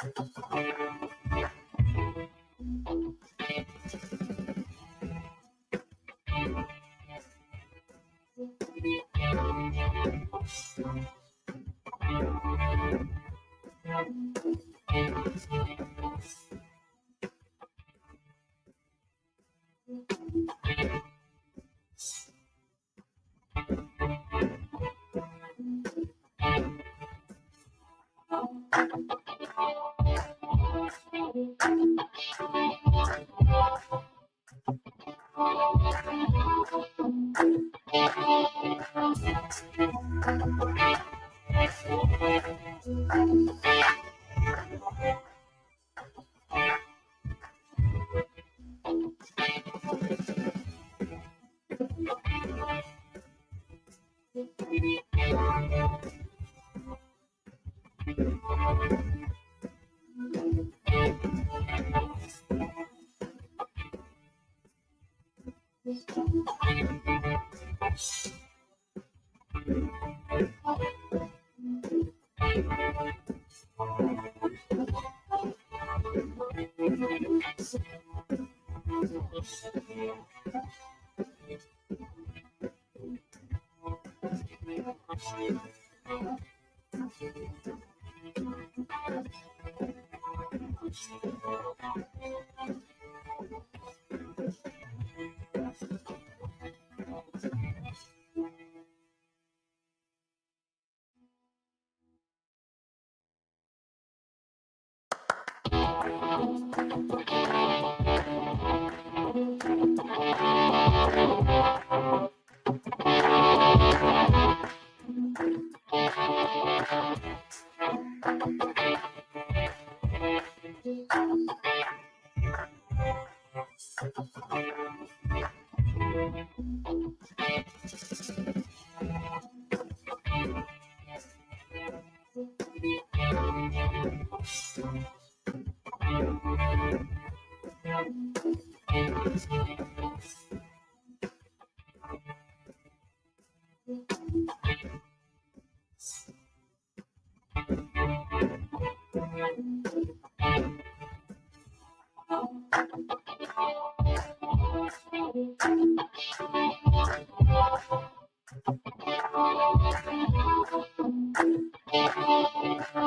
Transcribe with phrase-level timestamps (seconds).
[0.00, 1.52] thank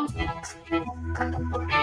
[0.08, 1.81] ちょっと待って。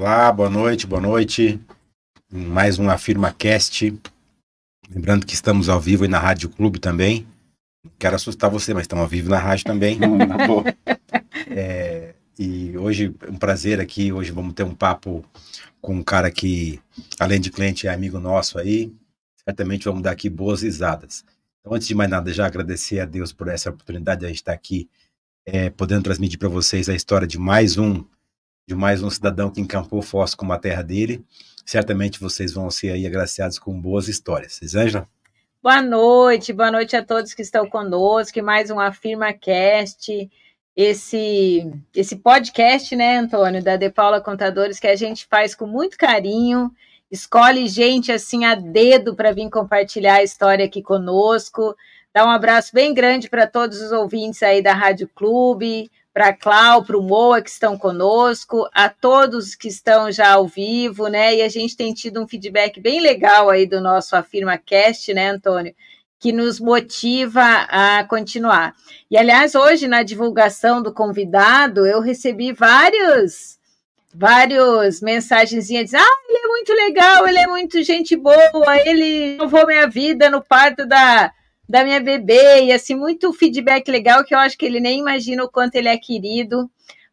[0.00, 1.60] Olá, boa noite, boa noite.
[2.30, 3.92] Mais um Afirma Cast.
[4.88, 7.26] Lembrando que estamos ao vivo aí na Rádio Clube também.
[7.82, 9.98] Não quero assustar você, mas estamos ao vivo na rádio também.
[11.50, 14.12] É, E hoje é um prazer aqui.
[14.12, 15.24] Hoje vamos ter um papo
[15.80, 16.80] com um cara que,
[17.18, 18.94] além de cliente, é amigo nosso aí.
[19.44, 21.24] Certamente vamos dar aqui boas risadas.
[21.58, 24.36] Então, antes de mais nada, já agradecer a Deus por essa oportunidade de a gente
[24.36, 24.88] estar aqui,
[25.44, 28.04] é, podendo transmitir para vocês a história de mais um
[28.68, 31.24] de mais um cidadão que encampou Foz como a terra dele.
[31.64, 34.56] Certamente vocês vão ser aí agraciados com boas histórias.
[34.56, 35.08] Cisângela?
[35.62, 38.42] Boa noite, boa noite a todos que estão conosco.
[38.42, 40.30] Mais um Afirma Cast,
[40.76, 41.66] esse
[41.96, 46.70] esse podcast, né, Antônio, da De Paula Contadores que a gente faz com muito carinho,
[47.10, 51.74] escolhe gente assim a dedo para vir compartilhar a história aqui conosco.
[52.12, 56.32] Dá um abraço bem grande para todos os ouvintes aí da Rádio Clube, para a
[56.32, 61.36] Clau, para o Moa que estão conosco, a todos que estão já ao vivo, né?
[61.36, 65.28] E a gente tem tido um feedback bem legal aí do nosso Afirma Cast, né,
[65.30, 65.72] Antônio?
[66.18, 68.74] Que nos motiva a continuar.
[69.08, 73.56] E, aliás, hoje, na divulgação do convidado, eu recebi vários
[74.12, 79.86] vários mensagenzinhas ah, ele é muito legal, ele é muito gente boa, ele salvou minha
[79.86, 81.30] vida no parto da
[81.68, 85.44] da minha bebê, e assim, muito feedback legal que eu acho que ele nem imagina
[85.44, 86.70] o quanto ele é querido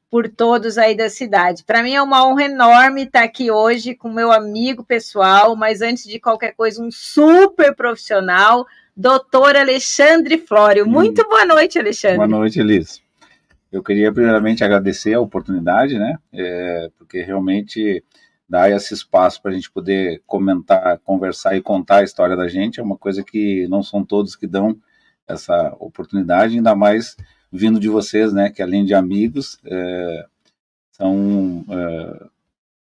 [0.09, 1.63] por todos aí da cidade.
[1.65, 6.05] Para mim é uma honra enorme estar aqui hoje com meu amigo pessoal, mas antes
[6.05, 8.65] de qualquer coisa, um super profissional,
[8.95, 10.85] doutor Alexandre Flório.
[10.85, 10.89] Hum.
[10.89, 12.15] Muito boa noite, Alexandre.
[12.17, 13.01] Boa noite, Elis.
[13.69, 16.15] Eu queria primeiramente agradecer a oportunidade, né?
[16.31, 18.01] É, porque realmente
[18.47, 22.79] dar esse espaço para a gente poder comentar, conversar e contar a história da gente
[22.79, 24.79] é uma coisa que não são todos que dão
[25.27, 27.17] essa oportunidade, ainda mais
[27.51, 30.25] vindo de vocês, né, que além de amigos, é,
[30.91, 32.25] são é,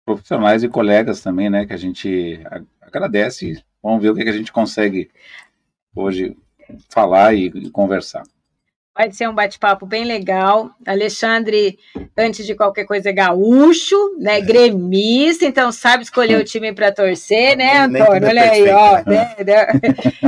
[0.05, 2.39] profissionais e colegas também, né, que a gente
[2.81, 3.63] agradece.
[3.81, 5.09] Vamos ver o que, que a gente consegue
[5.95, 6.37] hoje
[6.89, 8.23] falar e, e conversar.
[8.99, 10.71] Vai ser um bate-papo bem legal.
[10.85, 11.79] Alexandre,
[12.17, 14.39] antes de qualquer coisa, é gaúcho, né?
[14.39, 14.41] É.
[14.41, 18.27] Gremista, então sabe escolher o time para torcer, né, Antônio?
[18.27, 18.97] Olha aí, ó.
[19.09, 19.67] Né, né?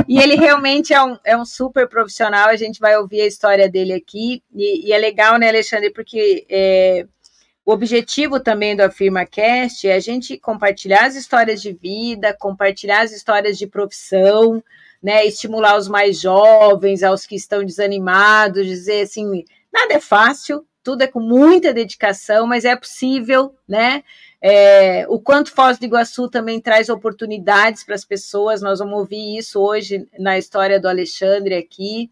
[0.08, 2.48] E ele realmente é um, é um super profissional.
[2.48, 4.42] A gente vai ouvir a história dele aqui.
[4.56, 5.90] E, e é legal, né, Alexandre?
[5.90, 7.04] Porque é,
[7.66, 13.02] o objetivo também do Afirma Cast é a gente compartilhar as histórias de vida, compartilhar
[13.02, 14.64] as histórias de profissão
[15.02, 21.02] né, estimular os mais jovens, aos que estão desanimados, dizer assim, nada é fácil, tudo
[21.02, 24.02] é com muita dedicação, mas é possível, né?
[24.40, 29.38] É, o quanto Foz do Iguaçu também traz oportunidades para as pessoas, nós vamos ouvir
[29.38, 32.10] isso hoje na história do Alexandre aqui,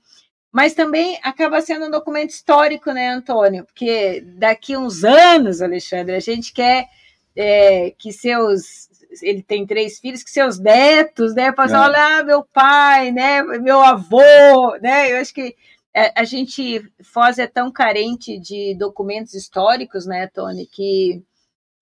[0.52, 3.64] mas também acaba sendo um documento histórico, né, Antônio?
[3.64, 6.88] Porque daqui uns anos, Alexandre, a gente quer
[7.36, 8.89] é, que seus
[9.22, 11.88] ele tem três filhos, que seus netos, né, possam é.
[11.88, 15.56] olhar meu pai, né, meu avô, né, eu acho que
[15.94, 21.22] a, a gente, Foz é tão carente de documentos históricos, né, Tony, que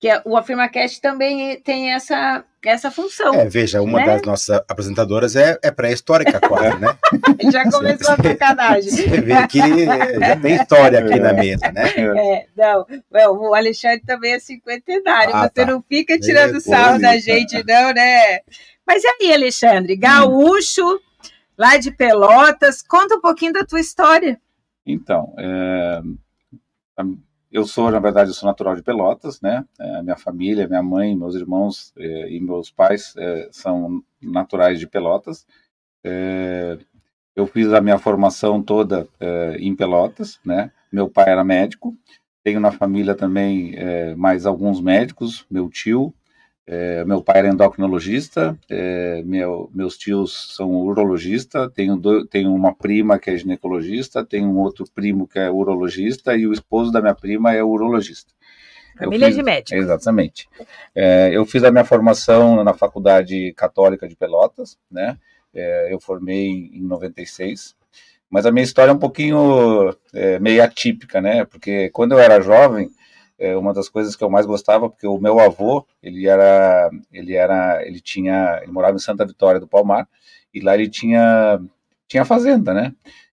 [0.01, 3.35] que o AfirmaCast também tem essa, essa função.
[3.35, 4.07] É, veja, uma né?
[4.07, 6.97] das nossas apresentadoras é, é pré-histórica quase, né?
[7.51, 8.91] já começou a sacanagem.
[8.91, 11.89] Você vê que já tem história aqui na mesa, né?
[11.97, 12.87] É, não,
[13.41, 15.67] o Alexandre também é cinquentenário, ah, você tá.
[15.67, 18.39] não fica tirando é, sarro da gente, não, né?
[18.87, 20.99] Mas e aí, Alexandre, gaúcho, hum.
[21.59, 24.41] lá de Pelotas, conta um pouquinho da tua história.
[24.87, 26.01] Então, é
[27.51, 29.65] eu sou, na verdade, sou natural de Pelotas, né?
[29.79, 34.87] É, minha família, minha mãe, meus irmãos é, e meus pais é, são naturais de
[34.87, 35.47] Pelotas.
[36.05, 36.79] É,
[37.35, 40.71] eu fiz a minha formação toda é, em Pelotas, né?
[40.93, 41.97] Meu pai era médico.
[42.45, 45.47] Tenho na família também é, mais alguns médicos.
[45.51, 46.13] Meu tio,
[46.71, 52.75] é, meu pai era endocrinologista, é, meu, meus tios são urologista, tenho, do, tenho uma
[52.75, 57.01] prima que é ginecologista, tenho um outro primo que é urologista e o esposo da
[57.01, 58.35] minha prima é urologista.
[58.99, 59.83] Família de médicos.
[59.83, 60.47] Exatamente.
[60.95, 65.17] É, eu fiz a minha formação na Faculdade Católica de Pelotas, né?
[65.55, 67.75] É, eu formei em 96,
[68.29, 71.47] mas a minha história é um pouquinho é, meio atípica, né?
[71.47, 72.91] Porque quando eu era jovem,
[73.39, 77.35] é uma das coisas que eu mais gostava, porque o meu avô, ele era, ele
[77.35, 80.09] era, ele tinha, ele morava em Santa Vitória do Palmar,
[80.53, 81.61] e lá ele tinha,
[82.09, 82.93] tinha fazenda, né?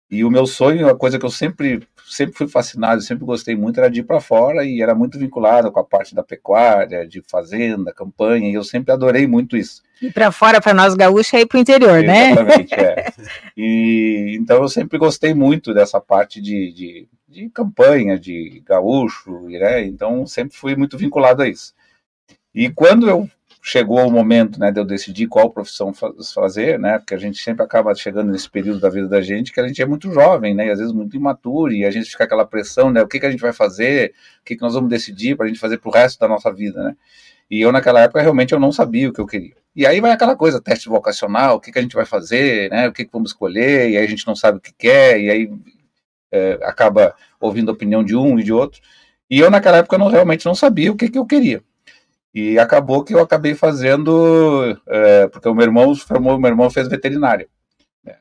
[0.09, 3.79] E o meu sonho, a coisa que eu sempre, sempre fui fascinado, sempre gostei muito,
[3.79, 7.21] era de ir para fora e era muito vinculado com a parte da pecuária, de
[7.29, 9.81] fazenda, campanha, e eu sempre adorei muito isso.
[10.01, 12.31] E para fora, para nós gaúchos, é ir para o interior, né?
[12.31, 13.13] Exatamente, é.
[13.55, 19.83] E, então eu sempre gostei muito dessa parte de, de de campanha, de gaúcho, né?
[19.85, 21.73] Então sempre fui muito vinculado a isso.
[22.53, 23.29] E quando eu
[23.63, 25.93] chegou o momento, né, de eu decidir qual profissão
[26.33, 29.59] fazer, né, porque a gente sempre acaba chegando nesse período da vida da gente que
[29.59, 32.23] a gente é muito jovem, né, e às vezes muito imaturo, e a gente fica
[32.23, 34.89] aquela pressão, né, o que, que a gente vai fazer, o que, que nós vamos
[34.89, 36.95] decidir para a gente fazer para o resto da nossa vida, né.
[37.51, 39.53] E eu, naquela época, realmente eu não sabia o que eu queria.
[39.75, 42.87] E aí vai aquela coisa, teste vocacional, o que, que a gente vai fazer, né,
[42.87, 45.29] o que, que vamos escolher, e aí a gente não sabe o que quer, e
[45.29, 45.51] aí
[46.31, 48.81] é, acaba ouvindo a opinião de um e de outro.
[49.29, 51.63] E eu, naquela época, não, realmente não sabia o que, que eu queria.
[52.33, 56.87] E acabou que eu acabei fazendo, é, porque o meu irmão formou, meu irmão fez
[56.87, 57.47] veterinária.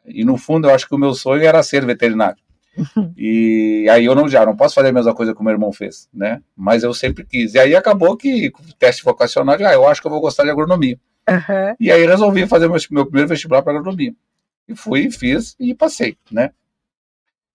[0.05, 2.43] E no fundo eu acho que o meu sonho era ser veterinário.
[3.17, 5.73] E aí eu não já não posso fazer a mesma coisa que o meu irmão
[5.73, 6.41] fez, né?
[6.57, 7.55] Mas eu sempre quis.
[7.55, 10.99] E aí acabou que teste vocacional, ah, eu acho que eu vou gostar de agronomia.
[11.29, 11.77] Uhum.
[11.79, 14.15] E aí resolvi fazer meu, meu primeiro vestibular para agronomia.
[14.69, 16.51] E fui, fiz e passei, né?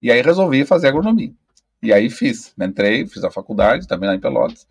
[0.06, 1.32] E aí resolvi fazer agronomia.
[1.82, 4.68] E aí fiz, entrei, fiz a faculdade, também lá em Pelotas.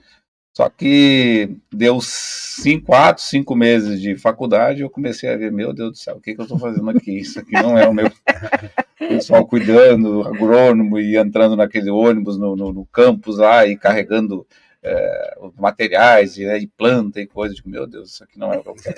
[0.56, 5.90] Só que deu cinco, quatro, cinco meses de faculdade, eu comecei a ver, meu Deus
[5.90, 7.18] do céu, o que, que eu estou fazendo aqui?
[7.18, 8.08] Isso aqui não é o meu
[8.96, 14.46] pessoal cuidando, agrônomo, e entrando naquele ônibus no, no, no campus lá e carregando
[14.84, 18.58] é, materiais e, né, e, planta e coisa, de meu Deus, isso aqui não é
[18.58, 18.96] o que eu quero.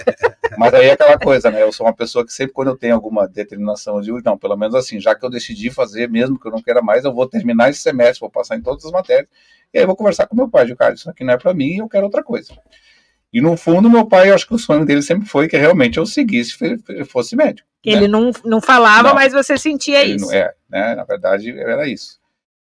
[0.59, 1.62] Mas aí é aquela coisa, né?
[1.62, 4.57] Eu sou uma pessoa que sempre quando eu tenho alguma determinação, eu digo, não, pelo
[4.57, 7.28] menos assim, já que eu decidi fazer, mesmo que eu não queira mais, eu vou
[7.28, 9.28] terminar esse semestre, vou passar em todas as matérias,
[9.73, 11.55] e aí eu vou conversar com meu pai, de cara, isso aqui não é para
[11.55, 12.52] mim, eu quero outra coisa.
[13.33, 15.99] E no fundo, meu pai, eu acho que o sonho dele sempre foi que realmente
[15.99, 16.57] eu seguisse,
[17.07, 17.69] fosse médico.
[17.85, 18.09] Ele né?
[18.09, 20.26] não, não falava, não, mas você sentia isso.
[20.26, 20.95] Não, é, né?
[20.97, 22.19] Na verdade, era isso.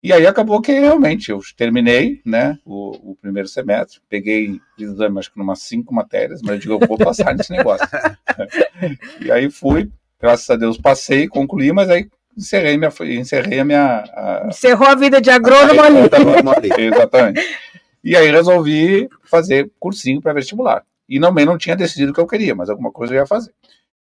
[0.02, 5.30] E aí acabou que realmente eu terminei, né, o, o primeiro semestre, peguei exame, acho
[5.30, 7.87] que umas cinco matérias, mas eu digo, eu vou passar nesse negócio.
[9.21, 14.04] e aí fui, graças a Deus passei, concluí, mas aí encerrei, minha, encerrei a minha...
[14.14, 16.71] A, Encerrou a vida de agrônomo ali.
[16.83, 17.40] Exatamente.
[18.02, 20.83] E aí resolvi fazer cursinho para vestibular.
[21.07, 23.52] E também não tinha decidido o que eu queria, mas alguma coisa eu ia fazer.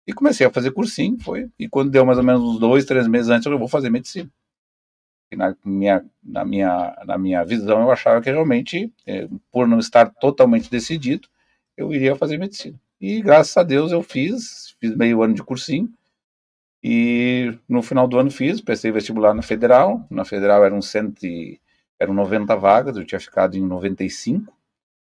[0.08, 1.50] E comecei a fazer cursinho, foi.
[1.60, 4.30] E quando deu mais ou menos uns dois, três meses antes, eu vou fazer medicina
[5.36, 10.10] na minha, na, minha, na minha visão, eu achava que realmente, é, por não estar
[10.10, 11.28] totalmente decidido,
[11.78, 12.80] eu iria fazer medicina.
[13.00, 15.92] E graças a Deus eu fiz, fiz meio ano de cursinho,
[16.84, 21.60] e no final do ano fiz, prestei vestibular na Federal, na Federal eram, cento e,
[22.00, 24.54] eram 90 vagas, eu tinha ficado em 95,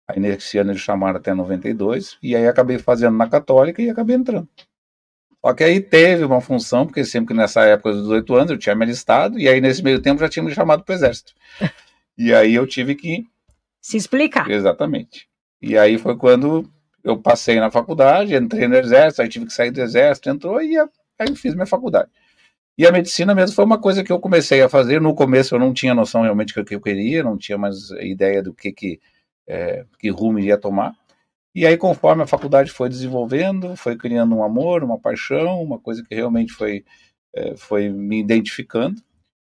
[0.08, 4.16] aí nesse ano eles chamaram até 92, e aí acabei fazendo na Católica e acabei
[4.16, 4.48] entrando.
[5.44, 8.58] Só que aí teve uma função, porque sempre que nessa época dos 18 anos eu
[8.58, 11.32] tinha me alistado, e aí nesse meio tempo já tinha me chamado para o exército.
[12.20, 13.24] E aí eu tive que.
[13.80, 14.50] Se explicar.
[14.50, 15.28] Exatamente.
[15.62, 16.68] E aí foi quando
[17.04, 20.76] eu passei na faculdade, entrei no exército, aí tive que sair do exército, entrou, e
[20.76, 22.10] aí fiz minha faculdade.
[22.76, 25.00] E a medicina mesmo foi uma coisa que eu comecei a fazer.
[25.00, 28.42] No começo eu não tinha noção realmente do que eu queria, não tinha mais ideia
[28.42, 29.00] do que, que,
[29.46, 30.94] é, que rumo iria tomar.
[31.58, 36.04] E aí, conforme a faculdade foi desenvolvendo, foi criando um amor, uma paixão, uma coisa
[36.04, 36.84] que realmente foi,
[37.34, 39.02] é, foi me identificando.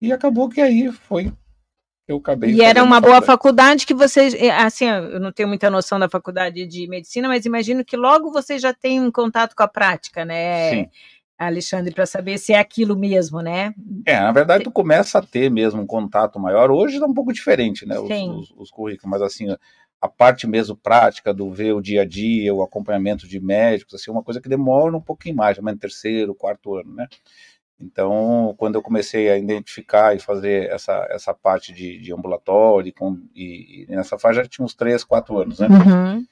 [0.01, 1.29] E acabou que aí foi
[2.07, 2.51] eu acabei.
[2.51, 6.07] E era uma boa faculdade que vocês, é, assim, eu não tenho muita noção da
[6.07, 10.23] faculdade de medicina, mas imagino que logo vocês já têm um contato com a prática,
[10.23, 10.69] né?
[10.69, 10.89] Sim.
[11.37, 13.73] Alexandre, para saber se é aquilo mesmo, né?
[14.05, 16.71] É, na verdade, tu começa a ter mesmo um contato maior.
[16.71, 17.99] Hoje é um pouco diferente, né?
[17.99, 19.47] Os, os, os currículos, mas assim,
[20.01, 24.09] a parte mesmo prática do ver o dia a dia, o acompanhamento de médicos, assim,
[24.09, 27.07] uma coisa que demora um pouquinho mais, no terceiro, quarto ano, né?
[27.81, 33.17] Então, quando eu comecei a identificar e fazer essa, essa parte de, de ambulatório, com,
[33.33, 35.67] e, e, nessa fase já tinha uns três, quatro anos, né?
[35.67, 36.25] Uhum.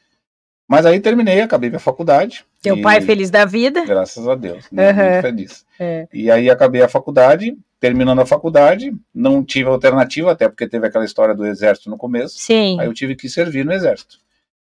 [0.68, 2.46] Mas aí terminei, acabei minha faculdade.
[2.62, 3.86] Teu e, pai feliz da vida?
[3.86, 4.92] Graças a Deus, né?
[4.92, 4.98] uhum.
[4.98, 5.66] muito feliz.
[5.80, 6.08] É.
[6.12, 11.06] E aí acabei a faculdade, terminando a faculdade, não tive alternativa, até porque teve aquela
[11.06, 12.38] história do exército no começo.
[12.40, 12.80] Sim.
[12.80, 14.18] Aí eu tive que servir no exército.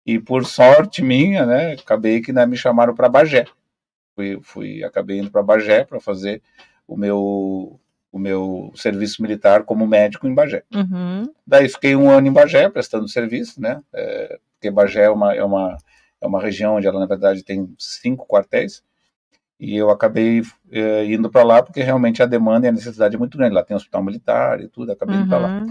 [0.04, 3.46] E por sorte minha, né, acabei que né, me chamaram para Bagé.
[4.14, 6.42] Fui, fui, acabei indo para Bagé para fazer
[6.86, 7.78] o meu
[8.10, 10.64] o meu serviço militar como médico em Bagé.
[10.74, 11.30] Uhum.
[11.46, 13.82] Daí fiquei um ano em Bagé prestando serviço, né?
[13.92, 15.76] É, porque Bagé é uma, é uma
[16.20, 18.82] é uma região onde ela na verdade tem cinco quartéis
[19.60, 23.18] e eu acabei é, indo para lá porque realmente a demanda e a necessidade é
[23.18, 23.54] muito grande.
[23.54, 25.22] Lá tem hospital militar e tudo, acabei uhum.
[25.22, 25.66] indo para lá.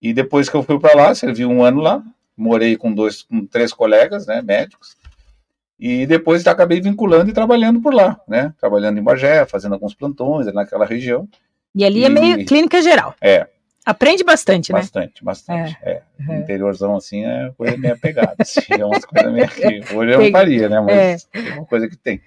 [0.00, 2.02] E depois que eu fui para lá, servi um ano lá,
[2.36, 4.96] morei com dois, com três colegas, né, médicos.
[5.78, 8.54] E depois acabei vinculando e trabalhando por lá, né?
[8.60, 11.28] Trabalhando em Bagé, fazendo alguns plantões naquela região.
[11.74, 13.14] E ali é e, é meio clínica geral.
[13.20, 13.48] É.
[13.84, 14.78] Aprende bastante, né?
[14.78, 15.76] Bastante, bastante.
[15.82, 15.90] É.
[15.90, 16.02] é.
[16.20, 16.38] Uhum.
[16.38, 18.34] Interiorzão, assim, é coisa meio pegada.
[18.38, 20.80] Assim, é umas coisas meio que hoje eu não faria, né?
[20.80, 21.48] Mas é.
[21.50, 22.20] é uma coisa que tem.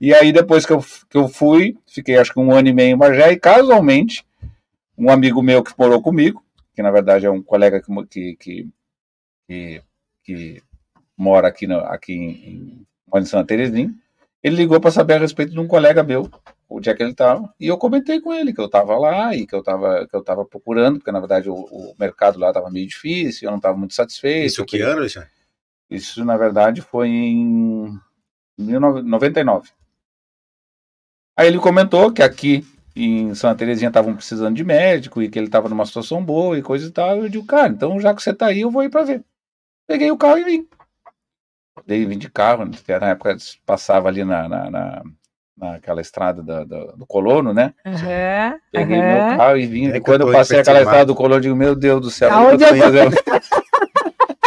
[0.00, 2.94] E aí, depois que eu, que eu fui, fiquei acho que um ano e meio
[2.94, 4.24] em Bagé, e casualmente,
[4.96, 6.42] um amigo meu que morou comigo,
[6.74, 8.68] que na verdade é um colega que, que,
[9.46, 9.82] que,
[10.24, 10.62] que
[11.16, 13.94] mora aqui, no, aqui em, em Santa Terezinha,
[14.42, 16.30] ele ligou para saber a respeito de um colega meu,
[16.68, 19.46] o dia que ele estava, e eu comentei com ele que eu estava lá e
[19.46, 22.70] que eu estava que eu estava procurando, porque na verdade o, o mercado lá estava
[22.70, 24.46] meio difícil, eu não estava muito satisfeito.
[24.46, 25.28] Isso que ano, Alexandre?
[25.90, 27.98] Isso na verdade foi em
[28.62, 29.70] 1999.
[31.36, 35.46] Aí ele comentou que aqui em Santa Terezinha estavam precisando de médico e que ele
[35.46, 37.16] estava numa situação boa e coisa e tal.
[37.16, 39.24] Eu digo, cara, então já que você está aí, eu vou ir para ver.
[39.86, 40.68] Peguei o carro e vim.
[41.86, 45.02] Dei vim de carro, na época passava ali na, na, na
[45.60, 47.74] naquela estrada da, da, do colono, né?
[47.84, 49.28] Uhum, Peguei uhum.
[49.28, 49.90] meu carro e vim.
[49.90, 52.32] É e quando eu passei aquela estrada do colono, eu digo, meu Deus do céu,
[52.32, 53.16] Aonde eu tô fazendo?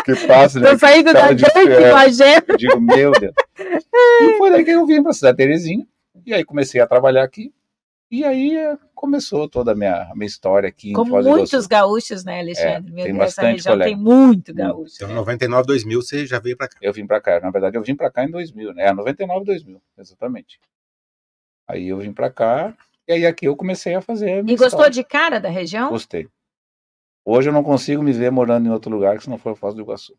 [0.04, 0.72] Que passa, né?
[0.72, 1.44] Tô saindo da Dante,
[2.48, 3.34] Eu digo, meu Deus.
[3.60, 5.86] e foi daí que eu vim para cidade Terezinha.
[6.26, 7.54] E aí comecei a trabalhar aqui.
[8.10, 10.94] E aí eh, começou toda a minha, a minha história aqui.
[10.94, 12.92] Como muitos gaúchos, né, Alexandre?
[12.92, 14.94] É, Meu tem Deus, bastante essa região tem muito gaúcho.
[14.98, 16.78] Então, em 99, 2000, você já veio para cá?
[16.80, 17.40] Eu vim para cá.
[17.40, 18.94] Na verdade, eu vim para cá em 2000, né?
[18.94, 20.60] 99, 2000, exatamente.
[21.68, 22.76] Aí eu vim para cá
[23.08, 24.30] e aí aqui eu comecei a fazer.
[24.30, 25.90] A e gostou de cara da região?
[25.90, 26.28] Gostei.
[27.26, 29.56] Hoje eu não consigo me ver morando em outro lugar que se não for a
[29.56, 30.14] Foz do Iguaçu.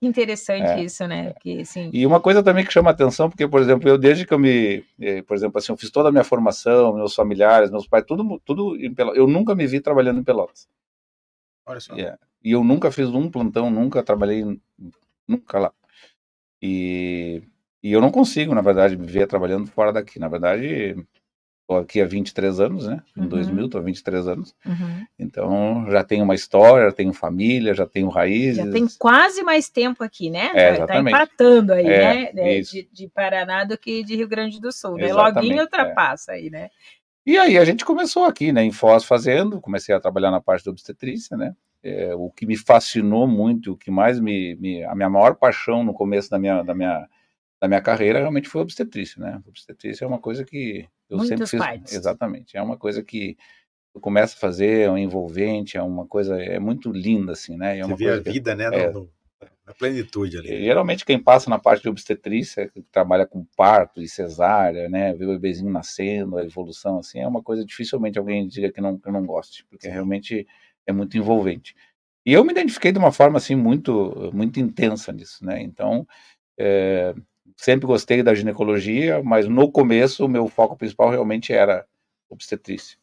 [0.00, 1.28] Que interessante é, isso, né?
[1.28, 1.40] É.
[1.40, 1.90] Que, assim...
[1.92, 4.82] E uma coisa também que chama atenção, porque, por exemplo, eu desde que eu me,
[4.98, 8.40] eh, por exemplo, assim, eu fiz toda a minha formação, meus familiares, meus pais, tudo,
[8.42, 9.18] tudo em Pelotas.
[9.18, 10.66] Eu nunca me vi trabalhando em Pelotas.
[11.66, 11.94] Olha só.
[11.94, 12.18] Yeah.
[12.42, 14.42] E eu nunca fiz um plantão, nunca trabalhei,
[15.28, 15.72] nunca lá.
[16.62, 17.42] E,
[17.82, 20.18] e eu não consigo, na verdade, me ver trabalhando fora daqui.
[20.18, 20.96] Na verdade,
[21.70, 23.00] Estou aqui há 23 anos, né?
[23.16, 23.28] Em uhum.
[23.28, 24.56] 2000, estou há 23 anos.
[24.66, 25.06] Uhum.
[25.16, 28.56] Então, já tenho uma história, já tenho família, já tenho raízes.
[28.56, 30.50] Já tem quase mais tempo aqui, né?
[30.52, 31.06] É, tá exatamente.
[31.06, 32.60] Está empatando aí, é, né?
[32.60, 35.12] De, de, Paraná do que de Rio Grande do Sul, né?
[35.12, 36.34] Loguinho ultrapassa é.
[36.34, 36.70] aí, né?
[37.24, 38.64] E aí a gente começou aqui, né?
[38.64, 41.54] Em Foz fazendo, comecei a trabalhar na parte da obstetrícia, né?
[41.84, 45.84] É, o que me fascinou muito, o que mais me, me, a minha maior paixão
[45.84, 47.06] no começo da minha, da minha,
[47.60, 49.40] da minha carreira realmente foi a obstetrícia, né?
[49.44, 51.60] A obstetrícia é uma coisa que eu Muitas sempre fiz.
[51.60, 51.92] Partes.
[51.92, 52.56] Exatamente.
[52.56, 53.36] É uma coisa que
[53.94, 57.78] eu começo a fazer, é um envolvente, é uma coisa, é muito linda, assim, né?
[57.78, 58.64] É uma Você vê a vida, né?
[58.72, 59.10] É, no,
[59.66, 60.48] na plenitude ali.
[60.48, 60.60] Né?
[60.62, 65.12] Geralmente quem passa na parte de obstetrícia, que trabalha com parto e cesárea, né?
[65.12, 68.98] Ver o bebezinho nascendo, a evolução, assim, é uma coisa dificilmente alguém diga que não,
[68.98, 69.92] que não goste, porque Sim.
[69.92, 70.46] realmente
[70.86, 71.74] é muito envolvente.
[72.24, 75.60] E eu me identifiquei de uma forma, assim, muito, muito intensa nisso, né?
[75.62, 76.06] Então,
[76.58, 77.14] é,
[77.60, 81.84] sempre gostei da ginecologia, mas no começo o meu foco principal realmente era
[82.28, 82.96] obstetrícia.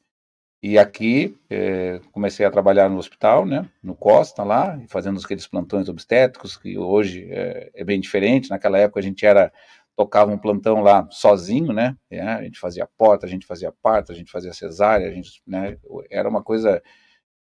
[0.64, 5.88] E aqui é, comecei a trabalhar no hospital, né, no Costa lá, fazendo aqueles plantões
[5.88, 8.50] obstétricos, que hoje é, é, bem diferente.
[8.50, 9.54] Naquela época a gente era
[9.96, 11.96] tocava um plantão lá sozinho, né?
[12.10, 15.42] É, a gente fazia porta, a gente fazia parto, a gente fazia cesárea, a gente,
[15.46, 15.78] né?
[16.10, 16.82] Era uma coisa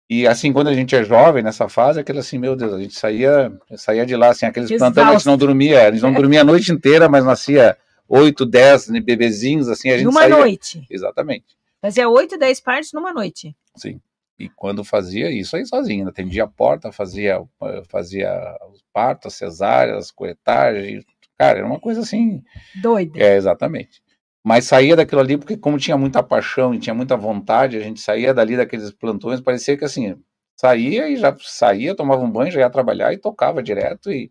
[0.09, 2.95] e assim, quando a gente é jovem nessa fase, aquele assim, meu Deus, a gente
[2.95, 6.43] saía, saía de lá, assim, aqueles plantões, a gente não dormia, a gente não dormia
[6.43, 10.37] a noite inteira, mas nascia oito, dez bebezinhos, assim, a gente Numa saía...
[10.37, 10.87] noite.
[10.91, 11.57] Exatamente.
[11.81, 13.57] Fazia oito, dez partes numa noite.
[13.77, 14.01] Sim.
[14.39, 17.43] E quando fazia isso aí sozinho, atendia a porta, fazia,
[17.89, 21.05] fazia os partos, as cesáreas, as coetagens,
[21.39, 22.43] cara, era uma coisa assim...
[22.83, 23.19] Doida.
[23.19, 24.04] É, exatamente
[24.45, 28.01] mas saía daquilo ali porque como tinha muita paixão e tinha muita vontade, a gente
[28.01, 30.23] saía dali daqueles plantões, parecia que assim,
[30.55, 34.31] saía e já saía, tomava um banho, já ia trabalhar e tocava direto e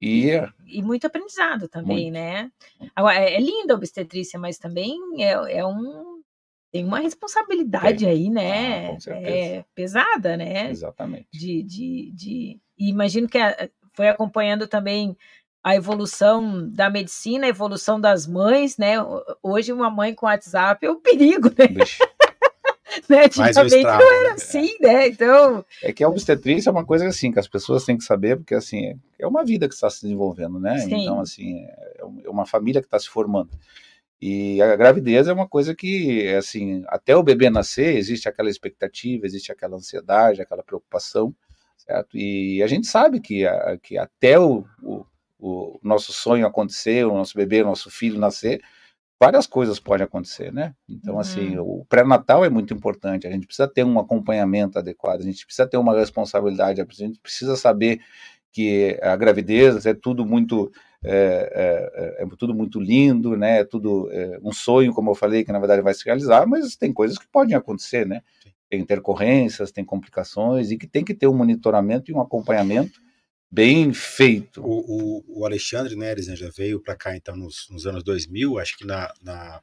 [0.00, 0.52] ia.
[0.66, 2.14] E muito aprendizado também, muito.
[2.14, 2.50] né?
[2.96, 6.20] Agora, é, é linda a obstetrícia, mas também é, é um
[6.72, 8.96] tem uma responsabilidade aí, né?
[9.06, 10.70] Ah, é pesada, né?
[10.70, 11.28] Exatamente.
[11.30, 12.60] De, de, de...
[12.78, 15.14] E imagino que a, foi acompanhando também
[15.62, 18.96] a evolução da medicina, a evolução das mães, né?
[19.42, 21.68] Hoje uma mãe com WhatsApp é um perigo, né?
[23.08, 23.24] né?
[23.26, 24.34] Antigamente um não era né?
[24.34, 25.08] assim, né?
[25.08, 25.64] Então.
[25.82, 28.54] É que a obstetrícia é uma coisa assim, que as pessoas têm que saber, porque
[28.54, 30.78] assim, é uma vida que está se desenvolvendo, né?
[30.78, 31.02] Sim.
[31.02, 33.50] Então, assim, é, é uma família que está se formando.
[34.20, 39.26] E a gravidez é uma coisa que, assim, até o bebê nascer, existe aquela expectativa,
[39.26, 41.34] existe aquela ansiedade, aquela preocupação,
[41.76, 42.16] certo?
[42.16, 43.44] E a gente sabe que,
[43.82, 45.04] que até o, o
[45.42, 48.62] o nosso sonho acontecer, o nosso bebê, o nosso filho nascer,
[49.20, 50.72] várias coisas podem acontecer, né?
[50.88, 51.80] Então, assim, uhum.
[51.80, 55.66] o pré-natal é muito importante, a gente precisa ter um acompanhamento adequado, a gente precisa
[55.66, 58.00] ter uma responsabilidade, a gente precisa saber
[58.52, 60.70] que a gravidez é tudo muito
[61.04, 63.60] é, é, é, é tudo muito lindo, né?
[63.60, 66.76] É tudo é, um sonho, como eu falei, que na verdade vai se realizar, mas
[66.76, 68.22] tem coisas que podem acontecer, né?
[68.70, 73.00] Tem intercorrências, tem complicações e que tem que ter um monitoramento e um acompanhamento
[73.52, 74.62] bem feito.
[74.62, 78.58] O, o, o Alexandre Neres né, já veio para cá então nos, nos, anos 2000,
[78.58, 79.60] acho que na, na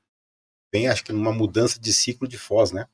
[0.71, 2.86] bem acho que numa mudança de ciclo de Foz, né?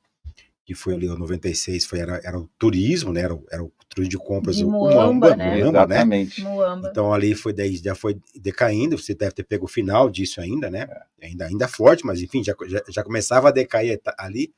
[0.66, 3.20] que foi ali em 96, foi, era, era o turismo, né?
[3.20, 5.58] Era, o- era o turismo de compras, De o Muamba, né?
[5.58, 5.94] Muamba, né?
[5.94, 6.42] Exatamente.
[6.42, 6.88] Muamba.
[6.90, 10.68] Então ali foi daí já foi decaindo, você deve ter pego o final disso ainda,
[10.68, 10.88] né?
[11.20, 11.26] É.
[11.28, 14.52] Ainda, ainda forte, mas enfim, já, já, já começava a decair ali.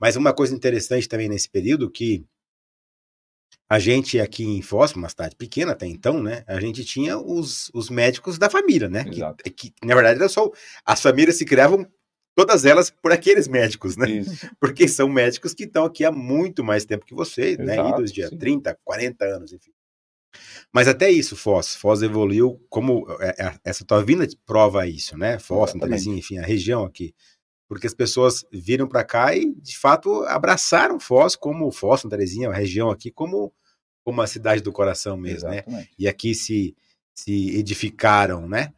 [0.00, 2.24] Mas uma coisa interessante também nesse período que
[3.70, 6.42] a gente aqui em Foz, uma cidade pequena até então, né?
[6.48, 9.04] A gente tinha os, os médicos da família, né?
[9.06, 9.44] Exato.
[9.44, 10.50] Que, que na verdade era só
[10.84, 11.86] as famílias se criavam
[12.34, 14.10] todas elas por aqueles médicos, né?
[14.10, 14.50] Isso.
[14.58, 17.74] Porque são médicos que estão aqui há muito mais tempo que você, né?
[17.74, 18.38] Exato, Idos de sim.
[18.38, 19.70] 30, 40 anos, enfim.
[20.72, 21.76] Mas até isso, Foz.
[21.76, 23.06] Foz evoluiu como.
[23.20, 25.38] é, é, Essa tua vinda prova isso, né?
[25.38, 25.72] Foz.
[25.72, 27.14] Terezinha, enfim, a região aqui.
[27.68, 32.52] Porque as pessoas viram para cá e, de fato, abraçaram Foz como Foz, Terezinha, a
[32.52, 33.52] região aqui, como,
[34.10, 35.58] como a cidade do coração mesmo, né?
[35.58, 35.90] Exatamente.
[35.96, 36.74] e aqui se,
[37.14, 38.72] se edificaram, né?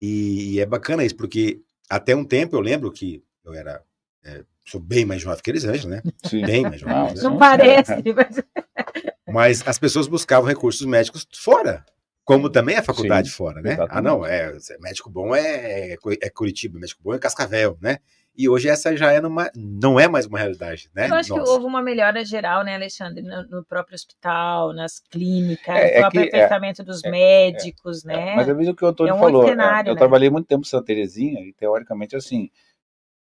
[0.00, 1.60] E, e é bacana isso, porque
[1.90, 3.82] até um tempo eu lembro que eu era.
[4.24, 6.00] é, sou bem mais jovem que eles antes, né?
[6.22, 6.44] Sim.
[6.44, 6.96] Bem mais jovem.
[6.96, 7.38] Não, Não Sim.
[7.38, 8.42] parece, mas
[9.26, 11.84] Mas as pessoas buscavam recursos médicos fora,
[12.24, 13.72] como também a faculdade Sim, fora, né?
[13.72, 13.98] exatamente.
[13.98, 17.98] Ah, não, é, médico bom é, é Curitiba, médico bom é Cascavel, né?
[18.38, 21.08] E hoje essa já é numa, não é mais uma realidade, né?
[21.08, 21.50] eu acho que Nossa.
[21.50, 26.00] houve uma melhora geral, né, Alexandre, no, no próprio hospital, nas clínicas, É, é no
[26.02, 28.36] próprio que- é, aperfamento dos é, médicos, né?
[28.36, 29.44] Mas é mesmo o que o Antônio É um falou.
[29.44, 29.98] cenário, eu né?
[29.98, 32.48] trabalhei muito tempo em Santa Terezinha e teoricamente assim,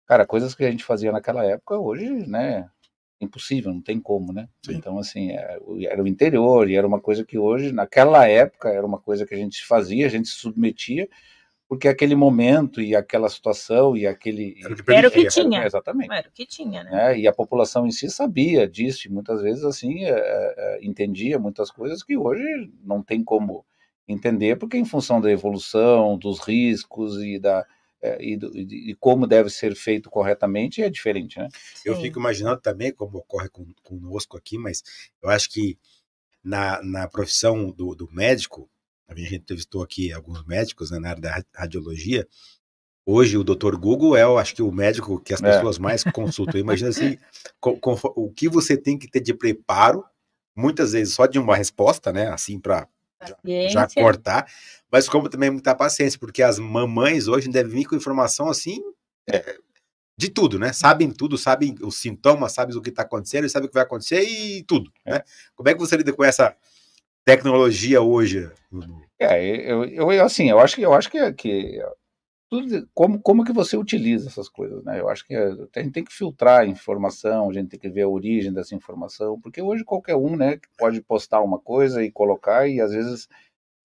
[0.06, 2.70] cara, coisas que a gente fazia naquela época hoje, né,
[3.20, 4.48] impossível, não tem como, né?
[4.64, 4.76] Sim.
[4.76, 8.98] Então assim, era o interior e era uma coisa que hoje, naquela época, era uma
[8.98, 11.06] coisa que a gente fazia, a gente se submetia
[11.72, 15.64] porque aquele momento e aquela situação e aquele Era o que Era o que tinha.
[15.64, 16.12] exatamente.
[16.12, 16.90] Era o que tinha, né?
[16.90, 17.18] né?
[17.18, 21.38] E a população em si sabia disso, e muitas vezes assim é, é, é, entendia
[21.38, 22.44] muitas coisas que hoje
[22.84, 23.64] não tem como
[24.06, 27.64] entender, porque em função da evolução, dos riscos e da
[28.02, 31.48] é, e, do- e como deve ser feito corretamente é diferente, né?
[31.86, 32.02] Eu Sim.
[32.02, 34.82] fico imaginando também como ocorre com, conosco aqui, mas
[35.22, 35.78] eu acho que
[36.44, 38.68] na, na profissão do, do médico,
[39.08, 42.26] a gente entrevistou aqui alguns médicos né, na área da ra- radiologia.
[43.04, 43.76] Hoje o Dr.
[43.76, 45.50] Google é, eu acho que o médico que as É.
[45.52, 46.60] pessoas mais consultam.
[46.60, 47.18] Imagina assim,
[47.60, 50.04] co- confo- o que você tem que ter de preparo,
[50.56, 52.28] muitas vezes só de uma resposta, né?
[52.28, 52.88] Assim, para
[53.24, 53.36] já
[53.82, 54.02] Paciência.
[54.02, 54.52] cortar,
[54.90, 58.82] mas como também muita paciência, porque as mamães hoje devem vir com informação assim
[59.30, 59.58] é,
[60.18, 60.72] de tudo, né?
[60.72, 64.22] Sabem tudo, sabem os sintomas, sabem o que está acontecendo, sabem o que vai acontecer
[64.22, 65.22] e tudo, né?
[65.54, 66.56] Como é que você lida com essa
[67.24, 68.50] tecnologia hoje?
[69.18, 71.80] É, eu, eu, eu, assim, eu acho que eu acho que, que
[72.50, 75.00] tudo, como, como que você utiliza essas coisas, né?
[75.00, 78.02] Eu acho que a gente tem que filtrar a informação, a gente tem que ver
[78.02, 82.68] a origem dessa informação, porque hoje qualquer um, né, pode postar uma coisa e colocar
[82.68, 83.26] e às vezes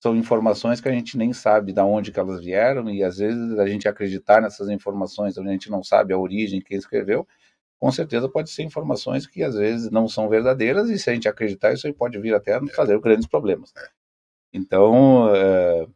[0.03, 3.57] são informações que a gente nem sabe de onde que elas vieram e às vezes
[3.57, 7.25] a gente acreditar nessas informações, a gente não sabe a origem quem escreveu,
[7.79, 11.27] com certeza pode ser informações que às vezes não são verdadeiras e se a gente
[11.29, 13.73] acreditar isso aí pode vir até fazer grandes problemas.
[14.53, 15.87] Então, é,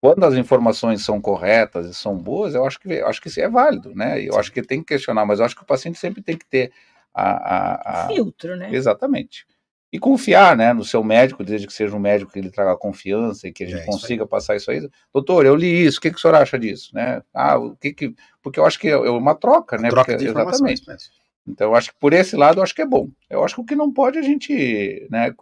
[0.00, 3.40] quando as informações são corretas e são boas, eu acho que eu acho que isso
[3.40, 4.20] é válido, né?
[4.22, 6.46] Eu acho que tem que questionar, mas eu acho que o paciente sempre tem que
[6.46, 6.72] ter
[7.14, 7.30] a,
[7.76, 8.70] a- a- Filtro, né?
[8.74, 9.46] exatamente
[9.92, 13.46] e confiar, né, no seu médico, desde que seja um médico que ele traga confiança
[13.48, 14.86] e que a É, gente isso consiga passar isso aí.
[15.14, 17.22] Doutor, eu li isso, o que, que o senhor acha disso, né?
[17.32, 19.88] Ah, o que que porque eu acho que é uma troca, né?
[19.88, 21.10] Troca Porque- de informações mesmo.
[21.48, 23.08] então, eu acho que por esse lado, eu acho que é bom.
[23.30, 25.32] Eu acho que o que não pode é a gente né,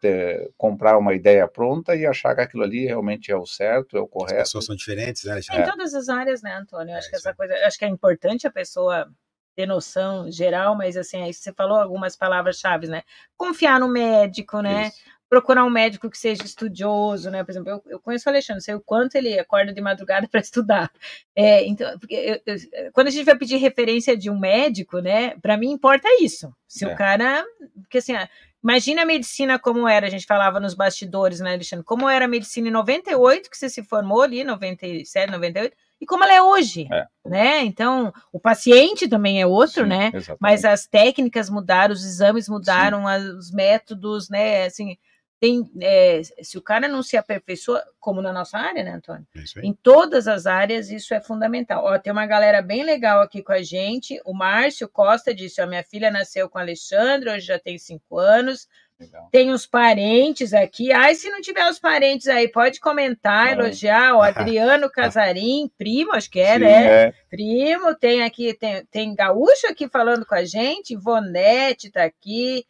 [0.00, 4.00] ter- comprar uma ideia pronta e achar que aquilo ali realmente é o certo, é
[4.00, 4.42] o As correto.
[4.44, 5.64] pessoas são diferentes, né, Em Alexandre?
[5.70, 6.92] todas as áreas, né, Antônio?
[6.92, 9.08] Eu acho É, que essa coisa, eu acho que é importante a pessoa
[9.56, 13.02] ter noção geral, mas assim, aí você falou algumas palavras-chave, né?
[13.36, 14.88] Confiar no médico, né?
[14.88, 14.98] Isso.
[15.28, 17.44] Procurar um médico que seja estudioso, né?
[17.44, 20.40] Por exemplo, eu, eu conheço o Alexandre, sei o quanto ele acorda de madrugada para
[20.40, 20.90] estudar.
[21.36, 25.36] É, então, eu- eu- quando a gente vai pedir referência de um médico, né?
[25.40, 26.52] Para mim importa isso.
[26.66, 26.88] Se É.
[26.92, 27.44] o cara,
[27.82, 28.28] porque assim, ah,
[28.62, 31.82] Imagina a medicina como era, a gente falava nos bastidores, né, Alexandre?
[31.82, 36.24] Como era a medicina em 98, que você se formou ali, 97, 98, e como
[36.24, 37.06] ela é hoje, É.
[37.24, 37.60] né?
[37.64, 40.06] Então, o paciente também é outro, Sim, né?
[40.14, 40.38] exatamente.
[40.40, 44.64] Mas as técnicas mudaram, os exames mudaram, as- os métodos, né?
[44.64, 44.96] Assim,
[45.38, 49.26] tem, é, se o cara não se aperfeiçoa, como na nossa área, né, Antônio?
[49.34, 49.66] É.
[49.66, 51.82] Em todas as áreas, isso é fundamental.
[51.84, 54.20] Ó, tem uma galera bem legal aqui com a gente.
[54.26, 58.18] O Márcio Costa disse: ó, minha filha nasceu com o Alexandre, hoje já tem cinco
[58.18, 58.68] anos.
[59.00, 59.28] Legal.
[59.32, 60.92] Tem os parentes aqui.
[60.92, 63.52] Ai, se não tiver os parentes aí, pode comentar, Ah.
[63.52, 64.14] elogiar.
[64.14, 66.86] O Adriano Casarim, primo, acho que é, Sim, né?
[67.06, 67.12] é.
[67.30, 72.64] Primo, tem aqui, tem, tem Gaúcho aqui falando com a gente, Ivonete tá aqui.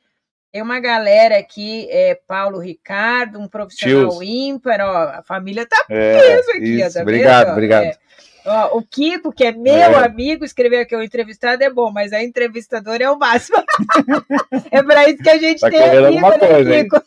[0.53, 4.23] Tem uma galera aqui, é, Paulo Ricardo, um profissional Tios.
[4.23, 7.85] ímpar, ó, a família tá É, peso aqui, ó, isso, tá obrigado, vendo, obrigado.
[7.85, 7.97] É.
[8.45, 10.05] Ó, o Kiko, que é meu é.
[10.05, 13.59] amigo, escreveu que o entrevistado é bom, mas a entrevistadora é o máximo.
[14.71, 17.03] é para isso que a gente tá tem amigo, né, coisa, Kiko?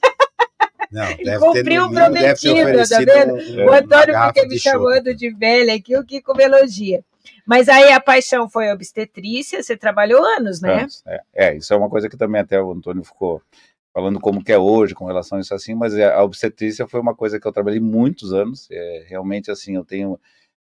[0.91, 3.33] Não, Ele cumpriu o prometido, tá vendo?
[3.33, 7.03] Um, o Antônio fica me chamando de velha aqui, o Kiko me elogia.
[7.45, 10.85] Mas aí a paixão foi a obstetrícia, você trabalhou anos, né?
[11.05, 13.41] É, é, isso é uma coisa que também até o Antônio ficou
[13.93, 16.99] falando como que é hoje com relação a isso assim, mas é, a obstetrícia foi
[16.99, 20.19] uma coisa que eu trabalhei muitos anos, é, realmente assim, eu tenho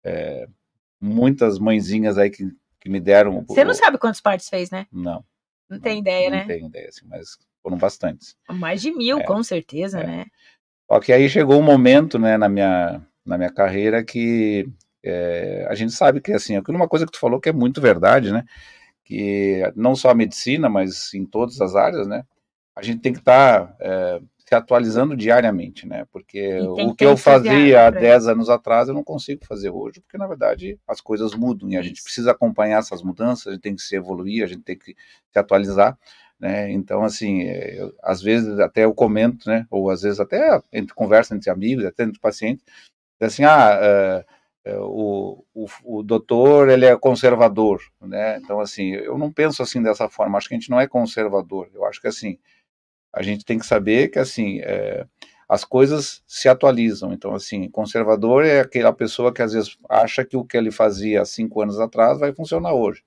[0.05, 0.47] é,
[1.01, 2.49] muitas mãezinhas aí que,
[2.81, 3.45] que me deram...
[3.47, 4.87] Você não sabe quantos partes fez, né?
[4.93, 5.25] Não.
[5.69, 6.43] Não tem ideia, não né?
[6.43, 8.37] Não tenho ideia, assim, mas foram bastantes.
[8.51, 10.07] Mais de mil, é, com certeza, é.
[10.07, 10.27] né?
[10.91, 14.69] Só que aí chegou um momento, né, na minha, na minha carreira que
[15.03, 17.53] é, a gente sabe que, assim, aquilo é uma coisa que tu falou que é
[17.53, 18.45] muito verdade, né?
[19.05, 22.25] Que não só a medicina, mas em todas as áreas, né?
[22.77, 24.21] A gente tem que estar tá, é,
[24.53, 26.07] se atualizando diariamente, né?
[26.13, 30.19] Porque o que eu fazia há 10 anos atrás eu não consigo fazer hoje, porque
[30.19, 33.75] na verdade as coisas mudam e a gente precisa acompanhar essas mudanças, a gente tem
[33.75, 35.99] que se evoluir, a gente tem que se atualizar.
[36.39, 36.71] Né?
[36.73, 39.67] Então, assim, é, eu, às vezes até eu comento, né?
[39.71, 42.65] Ou às vezes até entre conversa entre amigos, até entre pacientes,
[43.21, 44.23] assim, ah,
[44.67, 48.39] uh, o, o, o, doutor, ele é conservador, né?
[48.39, 51.71] Então, assim, eu não penso assim dessa forma, acho que a gente não é conservador,
[51.73, 52.39] eu acho que, assim,
[53.13, 55.07] a gente tem que saber que, assim, é,
[55.49, 60.37] as coisas se atualizam, então, assim, conservador é aquela pessoa que às vezes acha que
[60.37, 63.05] o que ele fazia há cinco anos atrás vai funcionar hoje.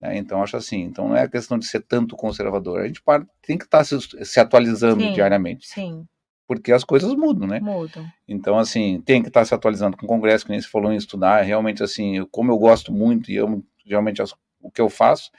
[0.00, 0.16] Né?
[0.16, 3.02] Então, acho assim, então não é questão de ser tanto conservador, a gente
[3.40, 5.68] tem que estar se, se atualizando sim, diariamente.
[5.68, 6.06] Sim.
[6.46, 7.60] Porque as coisas mudam, né?
[7.60, 8.04] Mudam.
[8.28, 10.96] Então, assim, tem que estar se atualizando com o congresso, que nem se falou em
[10.96, 15.30] estudar, realmente, assim, como eu gosto muito e amo realmente as, o que eu faço,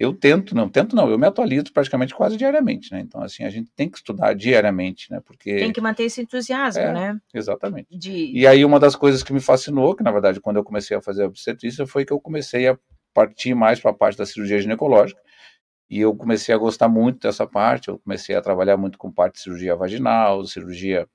[0.00, 3.00] eu tento, não, tento não, eu me atualizo praticamente quase diariamente, né?
[3.00, 5.20] Então, assim, a gente tem que estudar diariamente, né?
[5.22, 5.58] Porque...
[5.58, 7.20] Tem que manter esse entusiasmo, é, né?
[7.34, 7.94] Exatamente.
[7.94, 8.32] De...
[8.32, 11.02] E aí, uma das coisas que me fascinou, que na verdade, quando eu comecei a
[11.02, 12.78] fazer obstetrícia, foi que eu comecei a
[13.12, 15.20] parti mais para a parte da cirurgia ginecológica,
[15.90, 19.34] e eu comecei a gostar muito dessa parte, eu comecei a trabalhar muito com parte
[19.34, 21.06] de cirurgia vaginal, cirurgia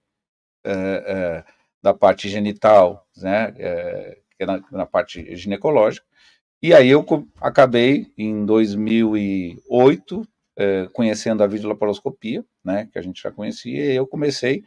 [0.63, 1.43] é, é,
[1.81, 6.05] da parte genital, né, é, na, na, parte ginecológica,
[6.61, 7.05] e aí eu
[7.41, 10.27] acabei, em 2008,
[10.93, 14.63] conhecendo a videolaparoscopia, né, que a gente já conhecia, e eu comecei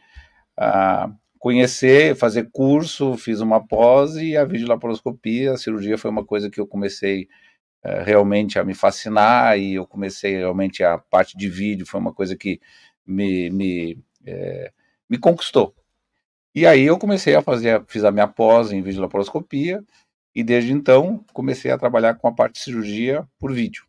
[0.57, 6.49] a conhecer, fazer curso, fiz uma pós e a videolaparoscopia, a cirurgia foi uma coisa
[6.49, 7.27] que eu comecei
[7.81, 12.13] é, realmente a me fascinar e eu comecei realmente a parte de vídeo foi uma
[12.13, 12.59] coisa que
[13.07, 14.71] me, me, é,
[15.09, 15.73] me conquistou.
[16.53, 19.81] E aí eu comecei a fazer, fiz a minha pós em videolaparoscopia
[20.39, 23.83] e desde então comecei a trabalhar com a parte de cirurgia por vídeo.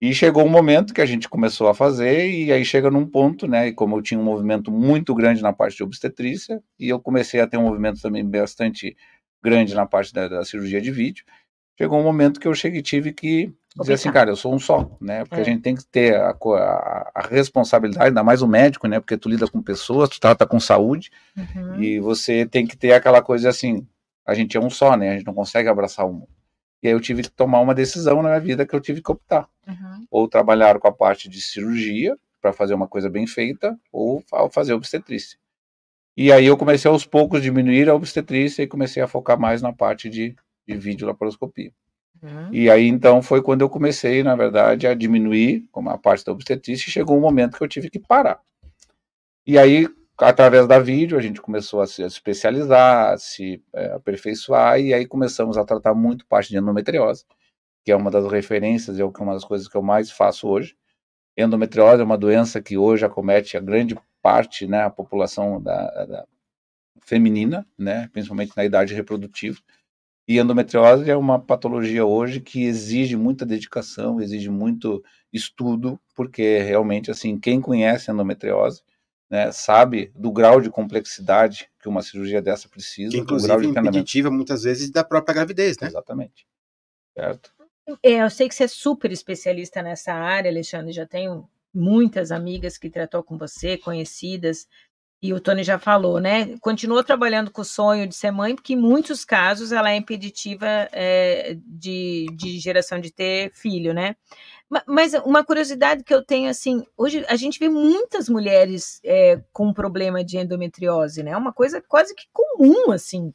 [0.00, 3.48] E chegou um momento que a gente começou a fazer, e aí chega num ponto,
[3.48, 3.66] né?
[3.66, 7.40] E como eu tinha um movimento muito grande na parte de obstetrícia, e eu comecei
[7.40, 8.96] a ter um movimento também bastante
[9.42, 11.24] grande na parte da, da cirurgia de vídeo,
[11.76, 14.96] chegou um momento que eu cheguei, tive que dizer assim, cara, eu sou um só,
[15.00, 15.24] né?
[15.24, 15.42] Porque é.
[15.42, 19.00] a gente tem que ter a, a, a, responsabilidade, ainda mais o médico, né?
[19.00, 21.82] Porque tu lida com pessoas, tu trata com saúde, uhum.
[21.82, 23.84] e você tem que ter aquela coisa assim,
[24.30, 25.10] a gente é um só, né?
[25.10, 26.28] A gente não consegue abraçar o mundo.
[26.80, 29.10] E aí eu tive que tomar uma decisão na minha vida que eu tive que
[29.10, 29.48] optar.
[29.66, 30.06] Uhum.
[30.08, 34.72] Ou trabalhar com a parte de cirurgia, para fazer uma coisa bem feita, ou fazer
[34.72, 35.36] obstetrícia.
[36.16, 39.60] E aí eu comecei aos poucos a diminuir a obstetrícia e comecei a focar mais
[39.60, 41.72] na parte de, de videolaparoscopia.
[42.22, 42.54] Uhum.
[42.54, 46.30] E aí então foi quando eu comecei, na verdade, a diminuir como a parte da
[46.30, 48.40] obstetrícia e chegou um momento que eu tive que parar.
[49.44, 49.88] E aí
[50.28, 55.06] através da vídeo, a gente começou a se especializar, a se é, aperfeiçoar, e aí
[55.06, 57.24] começamos a tratar muito parte de endometriose,
[57.84, 60.76] que é uma das referências, é uma das coisas que eu mais faço hoje.
[61.36, 66.26] Endometriose é uma doença que hoje acomete a grande parte, né, a população da, da
[67.02, 69.58] feminina, né, principalmente na idade reprodutiva.
[70.28, 75.02] E endometriose é uma patologia hoje que exige muita dedicação, exige muito
[75.32, 78.82] estudo, porque realmente, assim, quem conhece endometriose
[79.30, 83.12] né, sabe do grau de complexidade que uma cirurgia dessa precisa.
[83.12, 85.86] Que, inclusive, grau de impeditiva muitas vezes da própria gravidez, né?
[85.86, 86.46] Exatamente.
[87.14, 87.52] Certo?
[88.02, 90.92] É, eu sei que você é super especialista nessa área, Alexandre.
[90.92, 94.68] Já tenho muitas amigas que tratou com você, conhecidas.
[95.22, 96.56] E o Tony já falou, né?
[96.60, 100.66] Continua trabalhando com o sonho de ser mãe, porque em muitos casos ela é impeditiva
[100.92, 104.16] é, de, de geração de ter filho, né?
[104.86, 109.74] Mas uma curiosidade que eu tenho, assim, hoje a gente vê muitas mulheres é, com
[109.74, 111.32] problema de endometriose, né?
[111.32, 113.34] É uma coisa quase que comum, assim.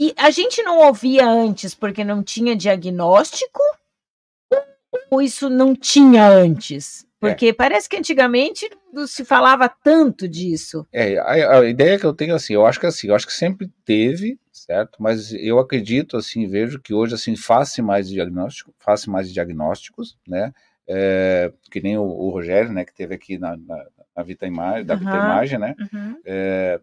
[0.00, 3.60] E a gente não ouvia antes porque não tinha diagnóstico?
[5.10, 7.06] Ou isso não tinha antes?
[7.28, 7.52] Porque é.
[7.52, 10.86] parece que antigamente não se falava tanto disso.
[10.92, 13.32] É, a, a, ideia que eu tenho assim, eu acho que assim, eu acho que
[13.32, 14.96] sempre teve, certo?
[15.00, 20.52] Mas eu acredito assim, vejo que hoje assim faz mais diagnóstico, faz mais diagnósticos, né?
[20.86, 24.84] É, que nem o, o, Rogério, né, que teve aqui na, na, na Vita Imagem,
[24.84, 25.74] da uhum, Vita Imagem, né?
[25.92, 26.20] Uhum.
[26.26, 26.80] É,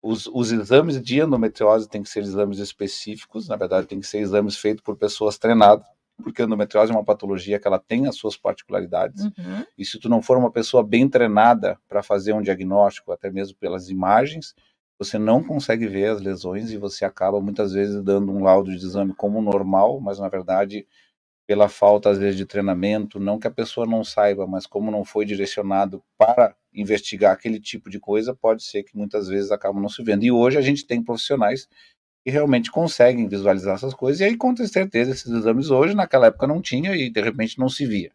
[0.00, 4.18] os, os, exames de endometriose têm que ser exames específicos, na verdade, tem que ser
[4.18, 5.86] exames feitos por pessoas treinadas,
[6.22, 9.24] porque a endometriose é uma patologia que ela tem as suas particularidades.
[9.24, 9.64] Uhum.
[9.76, 13.56] E se tu não for uma pessoa bem treinada para fazer um diagnóstico, até mesmo
[13.58, 14.54] pelas imagens,
[14.98, 18.84] você não consegue ver as lesões e você acaba muitas vezes dando um laudo de
[18.84, 20.86] exame como normal, mas na verdade
[21.46, 25.04] pela falta às vezes de treinamento, não que a pessoa não saiba, mas como não
[25.04, 29.88] foi direcionado para investigar aquele tipo de coisa, pode ser que muitas vezes acabam não
[29.88, 30.24] se vendo.
[30.24, 31.68] E hoje a gente tem profissionais
[32.24, 36.46] que realmente conseguem visualizar essas coisas, e aí com certeza esses exames hoje, naquela época
[36.46, 38.10] não tinha e de repente não se via.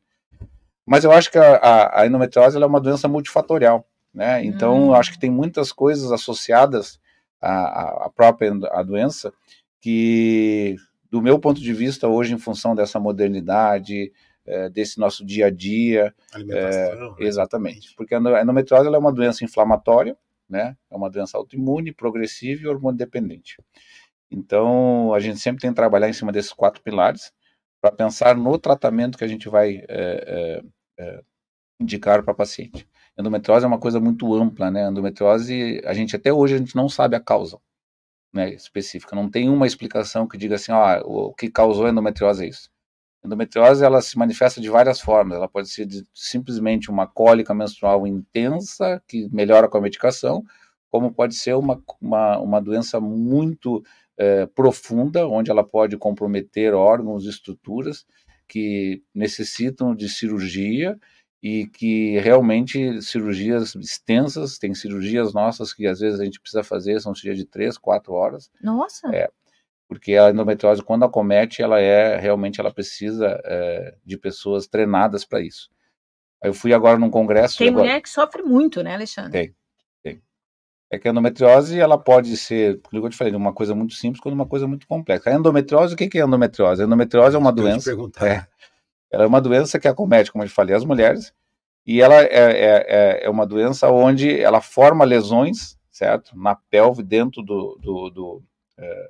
[0.85, 4.43] Mas eu acho que a, a, a endometriose é uma doença multifatorial, né?
[4.43, 4.93] Então hum.
[4.93, 6.99] acho que tem muitas coisas associadas
[7.39, 9.31] à, à própria a doença
[9.79, 10.75] que
[11.09, 14.11] do meu ponto de vista, hoje, em função dessa modernidade,
[14.45, 16.13] é, desse nosso dia a dia.
[16.31, 17.15] Alimentação.
[17.19, 17.95] É, exatamente.
[17.95, 20.15] Porque a endometriose é uma doença inflamatória,
[20.49, 20.75] né?
[20.89, 23.57] É uma doença autoimune, progressiva e hormônio dependente.
[24.31, 27.31] Então, a gente sempre tem que trabalhar em cima desses quatro pilares
[27.81, 30.61] para pensar no tratamento que a gente vai é,
[30.97, 31.23] é,
[31.79, 32.87] indicar para paciente.
[33.17, 34.87] Endometriose é uma coisa muito ampla, né?
[34.87, 37.59] Endometriose, a gente até hoje a gente não sabe a causa
[38.33, 39.15] né, específica.
[39.15, 42.69] Não tem uma explicação que diga assim, ó, o que causou a endometriose é isso.
[43.23, 45.37] Endometriose ela se manifesta de várias formas.
[45.37, 50.43] Ela pode ser de, simplesmente uma cólica menstrual intensa que melhora com a medicação,
[50.89, 53.83] como pode ser uma, uma, uma doença muito
[54.17, 58.05] é, profunda, onde ela pode comprometer órgãos e estruturas
[58.47, 60.97] que necessitam de cirurgia
[61.41, 66.99] e que realmente cirurgias extensas, tem cirurgias nossas que às vezes a gente precisa fazer,
[66.99, 68.51] são cirurgias de três, quatro horas.
[68.61, 69.07] Nossa!
[69.15, 69.29] É,
[69.89, 75.41] porque a endometriose, quando acomete, ela é, realmente ela precisa é, de pessoas treinadas para
[75.41, 75.67] isso.
[76.43, 77.57] Eu fui agora num congresso...
[77.57, 77.85] Tem agora...
[77.85, 79.31] mulher que sofre muito, né, Alexandre?
[79.31, 79.55] Tem,
[80.03, 80.21] tem.
[80.91, 84.21] É que a endometriose, ela pode ser, como eu te falei, uma coisa muito simples
[84.21, 85.31] quando uma coisa muito complexa.
[85.31, 86.83] A endometriose, o que é endometriose?
[86.83, 87.91] A endometriose é uma doença...
[88.21, 88.45] É,
[89.11, 91.33] ela é uma doença que acomete, como eu falei, as mulheres,
[91.83, 96.37] e ela é, é, é, é uma doença onde ela forma lesões, certo?
[96.37, 98.43] Na pelve, dentro do, do, do,
[98.77, 99.09] é,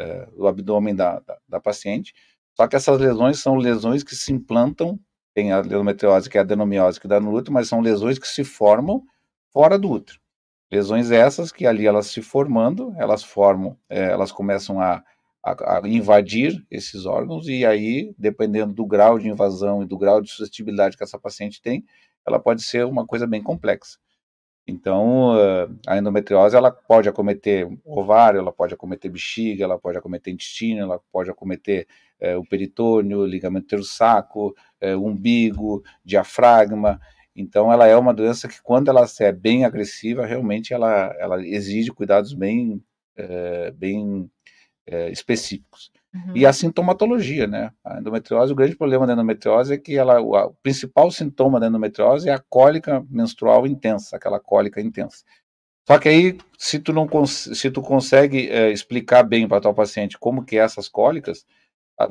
[0.00, 2.14] é, do abdômen da, da, da, paciente.
[2.56, 4.98] Só que essas lesões são lesões que se implantam,
[5.34, 8.26] tem a endometriose, que é a adenomiose, que dá no útero, mas são lesões que
[8.26, 9.02] se formam
[9.52, 10.18] fora do útero.
[10.70, 15.02] Lesões essas que ali elas se formando, elas formam, é, elas começam a
[15.42, 20.20] a, a, invadir esses órgãos e aí, dependendo do grau de invasão e do grau
[20.20, 21.84] de suscetibilidade que essa paciente tem,
[22.26, 23.98] ela pode ser uma coisa bem complexa.
[24.70, 25.32] Então,
[25.86, 31.00] a endometriose ela pode acometer ovário, ela pode acometer bexiga, ela pode acometer intestino, ela
[31.10, 31.88] pode acometer
[32.20, 37.00] é, o peritônio, ligamento do saco, é, umbigo, diafragma.
[37.34, 41.90] Então, ela é uma doença que, quando ela é bem agressiva, realmente ela, ela exige
[41.90, 42.80] cuidados bem,
[43.16, 44.30] é, bem
[45.12, 45.92] específicos.
[46.12, 46.32] Uhum.
[46.34, 47.70] E a sintomatologia, né?
[47.84, 51.68] A endometriose, o grande problema da endometriose é que ela, o, o principal sintoma da
[51.68, 55.24] endometriose é a cólica menstrual intensa, aquela cólica intensa.
[55.86, 60.18] Só que aí, se tu não se tu consegue é, explicar bem para tua paciente
[60.18, 61.46] como que é essas cólicas,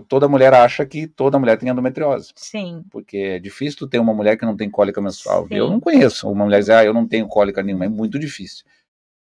[0.07, 2.31] toda mulher acha que toda mulher tem endometriose.
[2.35, 2.83] Sim.
[2.91, 5.47] Porque é difícil tu ter uma mulher que não tem cólica menstrual.
[5.47, 5.55] Sim.
[5.55, 8.65] Eu não conheço uma mulher dizer, ah, eu não tenho cólica nenhuma, é muito difícil.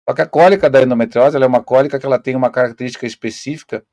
[0.08, 3.84] Só que a cólica da endometriose é uma cólica que ela tem uma característica específica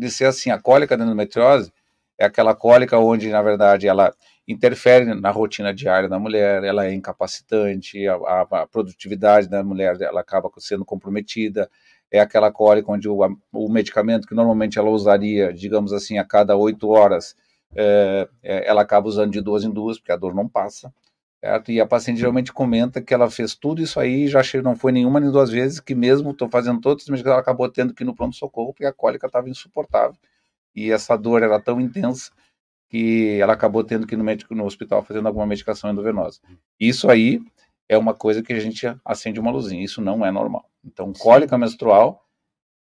[0.00, 0.50] de ser assim.
[0.50, 1.72] A cólica da endometriose
[2.18, 4.14] é aquela cólica onde, na verdade, ela
[4.46, 8.14] interfere na rotina diária da mulher, ela é incapacitante, a,
[8.50, 11.70] a, produtividade da mulher ela acaba sendo comprometida.
[12.10, 13.20] É aquela cólica onde o,
[13.52, 17.36] o medicamento que normalmente ela usaria, digamos assim, a cada oito horas,
[17.76, 20.92] é, é, ela acaba usando de duas em duas, porque a dor não passa.
[21.42, 21.72] Certo?
[21.72, 25.18] E a paciente geralmente comenta que ela fez tudo isso aí, já não foi nenhuma
[25.18, 28.06] nem duas vezes, que mesmo estou fazendo todos os medicamentos, ela acabou tendo que ir
[28.06, 30.16] no pronto-socorro, porque a cólica estava insuportável.
[30.74, 32.30] E essa dor era tão intensa
[32.90, 36.40] que ela acabou tendo que ir no médico no hospital fazendo alguma medicação endovenosa.
[36.78, 37.40] Isso aí
[37.88, 40.68] é uma coisa que a gente acende uma luzinha, isso não é normal.
[40.84, 42.24] Então, cólica menstrual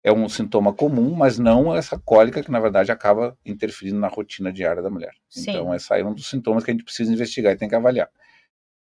[0.03, 4.51] é um sintoma comum, mas não essa cólica que na verdade acaba interferindo na rotina
[4.51, 5.13] diária da mulher.
[5.29, 5.51] Sim.
[5.51, 7.75] Então, esse aí é um dos sintomas que a gente precisa investigar e tem que
[7.75, 8.09] avaliar.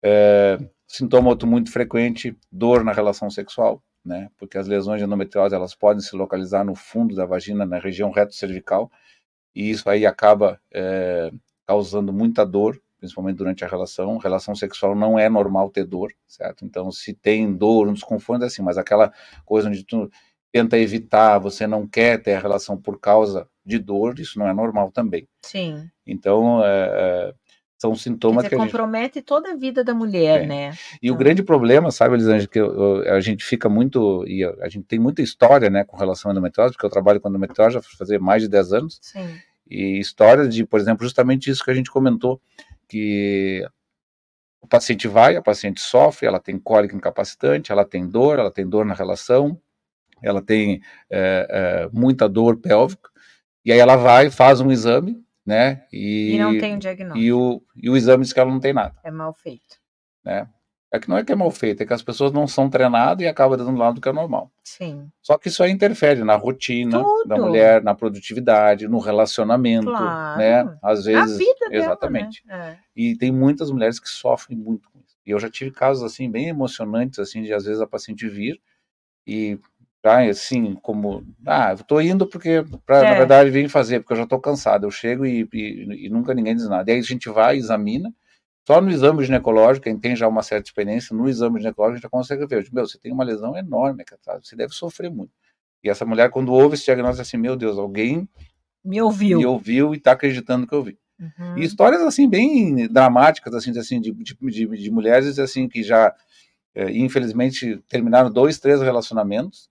[0.03, 4.29] É, sintoma outro muito frequente, dor na relação sexual, né?
[4.37, 8.11] Porque as lesões de endometriose elas podem se localizar no fundo da vagina, na região
[8.11, 8.91] reto cervical,
[9.55, 11.31] e isso aí acaba é,
[11.67, 14.17] causando muita dor principalmente durante a relação.
[14.17, 16.65] Relação sexual não é normal ter dor, certo?
[16.65, 19.11] Então, se tem dor, um desconforto, é assim, mas aquela
[19.45, 20.09] coisa onde tu
[20.51, 24.53] tenta evitar, você não quer ter a relação por causa de dor, isso não é
[24.53, 25.27] normal também.
[25.43, 25.89] Sim.
[26.05, 27.33] Então, é, é,
[27.81, 28.71] são sintomas dizer, que a gente...
[28.71, 30.45] compromete toda a vida da mulher, É.
[30.45, 30.73] né?
[31.01, 32.73] E o Então- grande problema, sabe, Elisângela, que eu-
[33.05, 36.33] eu- a gente fica muito, e a, gente tem muita história, né, com relação à
[36.33, 39.25] endometriose, porque eu trabalho com endometriose já faz mais de 10 anos, Sim.
[39.69, 42.41] e histórias de, por exemplo, justamente isso que a gente comentou,
[42.87, 43.65] que
[44.61, 48.67] o paciente vai, a paciente sofre, ela tem cólica incapacitante, ela tem dor, ela tem
[48.67, 49.57] dor na relação,
[50.21, 53.09] ela tem é, é, muita dor pélvica,
[53.63, 57.25] e aí ela vai, faz um exame, né, e, E, não tem um diagnóstico.
[57.25, 58.95] e o, e o exame diz que ela não tem nada.
[59.03, 59.77] É mal feito.
[60.91, 63.23] É que não é que é mal feito, é que as pessoas não são treinadas
[63.23, 64.51] e acabam dando lado do que é normal.
[64.63, 65.07] Sim.
[65.21, 67.27] Só que isso aí interfere na rotina Tudo.
[67.27, 70.39] da mulher, na produtividade, no relacionamento, Claro.
[70.39, 70.61] né?
[70.81, 72.43] Às a vezes, vida dela, exatamente.
[72.47, 72.79] né?
[72.95, 75.15] E tem muitas mulheres que sofrem muito com isso.
[75.23, 78.59] E eu já tive casos assim bem emocionantes assim de às vezes a paciente vir
[79.27, 79.59] e
[80.03, 83.09] ah, assim, como, ah, eu tô indo porque pra, É.
[83.11, 84.85] na verdade vim fazer, porque eu já tô cansado.
[84.85, 86.89] Eu chego e, e, e nunca ninguém diz nada.
[86.89, 88.13] E aí a gente vai, examina,
[88.67, 92.03] só no exame ginecológico, quem tem já uma certa experiência, no exame ginecológico a gente
[92.03, 95.31] já consegue ver, digo, meu, você tem uma lesão enorme, cara, você deve sofrer muito.
[95.83, 98.27] E essa mulher, quando ouve esse diagnóstico, assim, meu Deus, alguém
[98.85, 99.37] Me ouviu.
[99.39, 100.97] me ouviu e está acreditando que eu vi.
[101.19, 101.57] Uhum.
[101.57, 105.83] E histórias assim bem dramáticas assim, de- assim de, de, de, de mulheres assim que
[105.83, 106.15] já
[106.73, 109.67] eh, infelizmente terminaram dois, três relacionamentos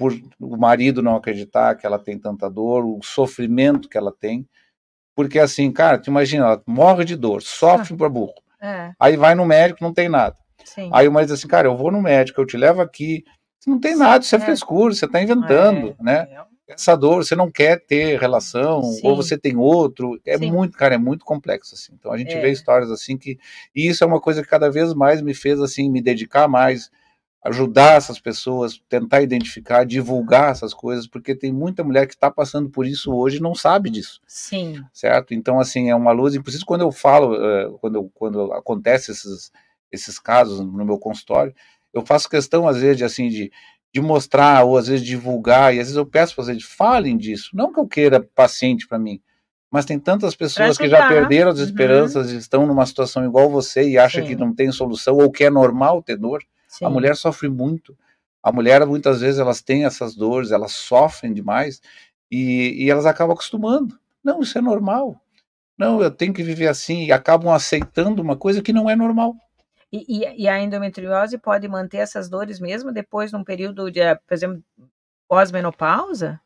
[0.00, 4.46] por o marido não acreditar que ela tem tanta dor, o sofrimento que ela tem,
[5.14, 8.32] porque assim, cara, tu imagina, ela morre de dor, sofre por burro,
[8.62, 10.34] É, aí vai no médico, não tem nada.
[10.64, 10.88] sim.
[10.92, 13.22] Aí o marido diz assim, cara, eu vou no médico, eu te levo aqui,
[13.66, 14.40] não tem nada, isso é É.
[14.40, 16.28] frescura, você está inventando, É, né?
[16.30, 16.50] é.
[16.72, 19.00] essa dor, você não quer ter relação, Sim.
[19.04, 20.50] ou você tem outro, é Sim.
[20.52, 21.92] muito, cara, é muito complexo, assim.
[21.98, 22.40] Então a gente É.
[22.40, 23.38] vê histórias assim que,
[23.74, 26.88] e isso é uma coisa que cada vez mais me fez, assim, me dedicar mais,
[27.44, 32.68] ajudar essas pessoas, tentar identificar, divulgar essas coisas, porque tem muita mulher que está passando
[32.68, 34.82] por isso hoje e não sabe disso, Sim.
[34.92, 35.32] certo?
[35.32, 39.10] Então, assim, é uma luz, e por isso quando eu falo, eh, quando, quando acontece
[39.10, 39.50] esses,
[39.90, 41.54] esses casos no meu consultório,
[41.94, 43.50] eu faço questão, às vezes, de, assim, de,
[43.92, 47.50] de mostrar, ou às vezes divulgar, e às vezes eu peço para vocês, falem disso,
[47.54, 49.18] não que eu queira paciente para mim,
[49.72, 51.64] mas tem tantas pessoas que já perderam as Uhum.
[51.64, 54.26] esperanças e estão numa situação igual você e acha Sim.
[54.26, 56.84] que não tem solução, ou que é normal ter dor, sim.
[56.84, 57.96] a mulher sofre muito.
[58.42, 61.80] A mulher, muitas vezes, elas têm essas dores, elas sofrem demais
[62.30, 63.98] e, e elas acabam acostumando.
[64.24, 65.20] Não, isso é normal.
[65.76, 69.34] Não, eu tenho que viver assim e acabam aceitando uma coisa que não é normal.
[69.92, 74.00] E, e- e a endometriose pode manter essas dores mesmo depois de um período de,
[74.14, 74.62] por exemplo,
[75.28, 76.40] pós-menopausa?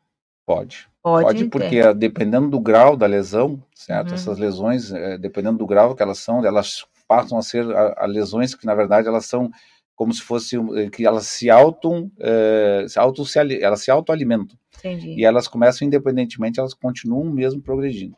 [0.46, 0.88] Pode.
[1.02, 1.50] Pode, Pode, ter.
[1.50, 4.08] porque ah, dependendo do grau da lesão, certo?
[4.08, 4.14] Uhum.
[4.14, 8.06] Essas lesões, eh, dependendo do grau que elas são, elas passam a ser a, a
[8.06, 9.50] lesões que, na verdade, elas são
[9.94, 13.90] como se fosse um, eh, que elas se auto, eh, se auto se, elas se
[13.90, 14.58] autoalimentam.
[14.78, 15.14] Entendi.
[15.16, 18.16] E elas começam independentemente, elas continuam mesmo progredindo.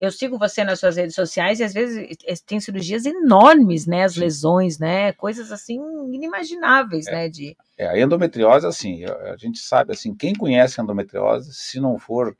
[0.00, 4.04] Eu sigo você nas suas redes sociais e às vezes tem cirurgias enormes, né?
[4.04, 4.20] As Sim.
[4.20, 5.12] lesões, né?
[5.12, 5.78] Coisas assim
[6.12, 7.12] inimagináveis, É.
[7.12, 7.28] né?
[7.28, 11.78] De É, a endometriose, assim, a, a gente sabe, assim, quem conhece a endometriose, se
[11.78, 12.34] não for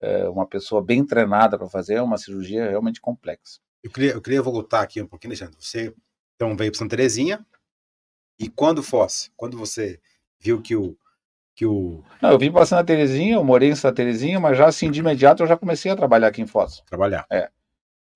[0.00, 3.60] é, uma pessoa bem treinada para fazer, é uma cirurgia realmente complexa.
[3.82, 5.56] Eu queria, eu queria voltar aqui um pouquinho, Alexandre.
[5.60, 5.92] Você
[6.36, 7.44] então veio para Santa Terezinha
[8.38, 10.00] e quando Foz, quando você
[10.38, 10.96] viu que o
[11.54, 14.66] que o Não, eu vim para Santa Terezinha, eu morei em Santa Terezinha, mas já
[14.66, 16.82] assim, de imediato eu já comecei a trabalhar aqui em Foz.
[16.86, 17.26] trabalhar,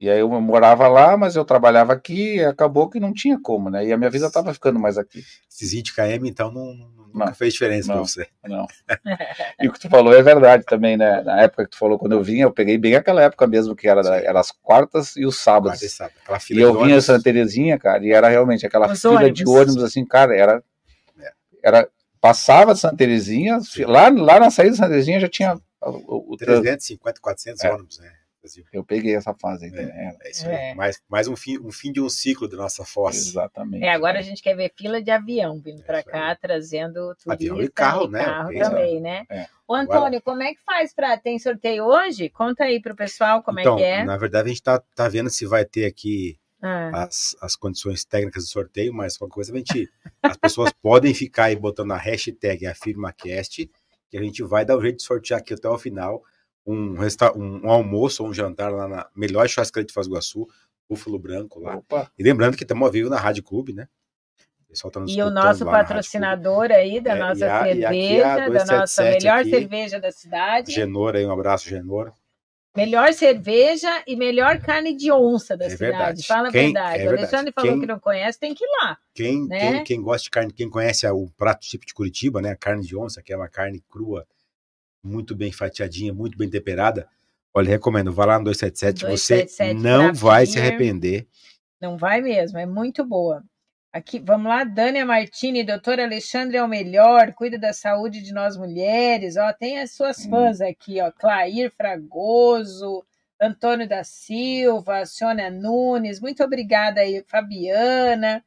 [0.01, 3.69] E aí eu morava lá, mas eu trabalhava aqui e acabou que não tinha como,
[3.69, 3.85] né?
[3.87, 5.23] E a minha vida estava ficando mais aqui.
[5.51, 6.75] esses 20 km, então não,
[7.15, 8.27] não- fez diferença para você.
[8.49, 8.67] Não.
[9.61, 11.21] E o que tu falou é verdade também, né?
[11.23, 13.87] Na época que tu falou, quando eu vinha, eu peguei bem aquela época mesmo, que
[13.87, 15.81] era, era as quartas e os sábados.
[15.81, 17.05] Quarta e sábado, aquela fila E eu vinha em ônibus.
[17.05, 19.55] Santa Terezinha, cara, e era realmente aquela Os fila de ônibus.
[19.55, 20.63] ônibus, assim, cara, era.
[21.21, 21.31] É.
[21.63, 21.89] era
[22.23, 26.33] passava de Santa Terezinha, lá, lá na saída de Santa Terezinha já tinha o, o-
[26.33, 26.63] o trânsito.
[26.63, 27.71] 350, 400 É.
[27.75, 28.11] ônibus, né?
[28.41, 28.65] Brasil.
[28.73, 30.17] Eu peguei essa fase aí, né?
[30.23, 30.71] É isso É.
[30.71, 30.75] aí.
[30.75, 33.17] Mais, mais um, fim, um fim de um ciclo da nossa Foz.
[33.17, 33.85] Exatamente.
[33.85, 37.33] É, agora a gente quer ver fila de avião vindo É para cá, trazendo turista
[37.33, 38.25] Avião e carro, né?
[38.25, 39.25] carro É também, né?
[39.31, 39.47] É.
[39.69, 42.29] Ô, Antônio, como é que faz para Tem sorteio hoje?
[42.31, 44.05] Conta aí pro pessoal como então, é que é.
[44.05, 48.05] na verdade, a gente tá, tá vendo se vai ter aqui Ah, as, as condições
[48.05, 49.89] técnicas do sorteio, mas qualquer coisa a gente.
[50.23, 53.71] As pessoas podem ficar aí botando a hashtag AfirmaCast,
[54.11, 56.23] que a gente vai dar o jeito de sortear aqui até o final
[56.67, 60.13] um, resta- um, um almoço ou um jantar lá na melhor churrascaria de Foz do
[60.13, 60.47] Iguaçu,
[60.89, 61.77] Búfalo Branco lá.
[61.77, 63.89] Opa, E lembrando que estamos ao vivo na Rádio Clube, né?
[64.85, 69.03] O tá E o nosso patrocinador aí da É, nossa e a- cerveja, da nossa
[69.03, 69.51] 277 melhor aqui.
[69.51, 70.73] cerveja da cidade.
[70.73, 72.13] Genor aí, um abraço, Genor.
[72.77, 75.91] Melhor cerveja e melhor carne de onça da é cidade.
[75.91, 76.23] Verdade.
[76.27, 76.87] Fala quem, a verdade.
[76.87, 77.07] É verdade.
[77.07, 78.99] O Alexandre falou quem, que não conhece, tem que ir lá.
[79.13, 79.59] Quem, né?
[79.59, 82.51] quem, quem, gosta de carne, quem conhece o prato tipo de Curitiba, né?
[82.53, 84.25] A carne de onça, que é uma carne crua,
[85.03, 87.09] muito bem fatiadinha, muito bem temperada.
[87.53, 91.27] Olha, recomendo, vá lá no 277, 277 você não vai se arrepender.
[91.81, 93.43] Não vai mesmo, é muito boa.
[93.93, 98.57] Aqui, vamos lá, Dânia Martini, doutor Alexandre é o melhor, cuida da saúde de nós
[98.57, 99.37] mulheres.
[99.37, 100.31] Ó, tem as suas hum.
[100.31, 103.05] fãs aqui, ó, Clair Fragoso,
[103.41, 108.45] Antônio da Silva, Sônia Nunes, muito obrigada aí, Fabiana.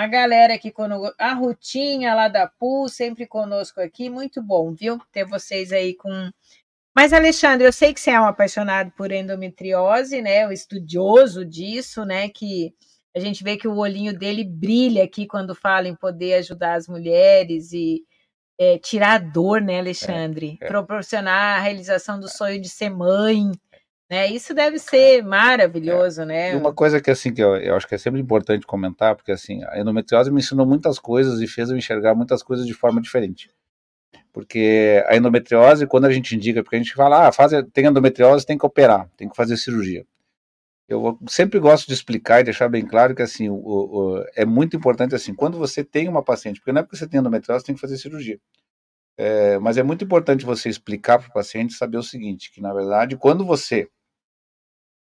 [0.00, 4.98] Uma galera aqui conosco, a Rutinha lá da PUL, sempre conosco aqui, muito bom, viu?
[5.12, 6.30] Ter vocês aí com.
[6.96, 10.48] Mas, Alexandre, eu sei que você é um apaixonado por endometriose, né?
[10.48, 12.30] O estudioso disso, né?
[12.30, 12.72] Que
[13.14, 16.88] a gente vê que o olhinho dele brilha aqui quando fala em poder ajudar as
[16.88, 18.02] mulheres e
[18.58, 20.56] é, tirar a dor, né, Alexandre?
[20.62, 20.68] É, é.
[20.68, 23.52] Proporcionar a realização do sonho de ser mãe.
[24.10, 24.26] Né?
[24.28, 26.26] Isso deve ser maravilhoso, é.
[26.26, 26.52] né?
[26.52, 29.30] E uma coisa que assim que eu, eu, acho que é sempre importante comentar, porque
[29.30, 33.00] assim a endometriose me ensinou muitas coisas e fez eu enxergar muitas coisas de forma
[33.00, 33.48] diferente.
[34.32, 38.46] Porque a endometriose, quando a gente indica, porque a gente fala, ah, faz, tem endometriose,
[38.46, 40.04] tem que operar, tem que fazer cirurgia
[40.90, 44.76] eu sempre gosto de explicar e deixar bem claro que assim o, o, é muito
[44.76, 47.76] importante assim quando você tem uma paciente, porque não é porque você tem endometriose tem
[47.76, 48.40] que fazer cirurgia,
[49.16, 52.74] é, mas é muito importante você explicar para o paciente saber o seguinte, que na
[52.74, 53.88] verdade quando você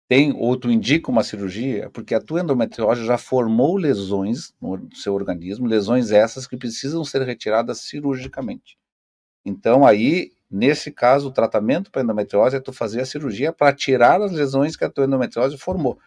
[0.09, 5.15] tem ou tu indica uma cirurgia, porque a tua endometriose já formou lesões no seu
[5.15, 8.79] organismo, lesões essas que precisam ser retiradas cirurgicamente.
[9.45, 14.23] Então aí Nesse caso, o tratamento para endometriose é tu fazer a cirurgia para tirar
[14.23, 15.99] as lesões que a tua endometriose formou.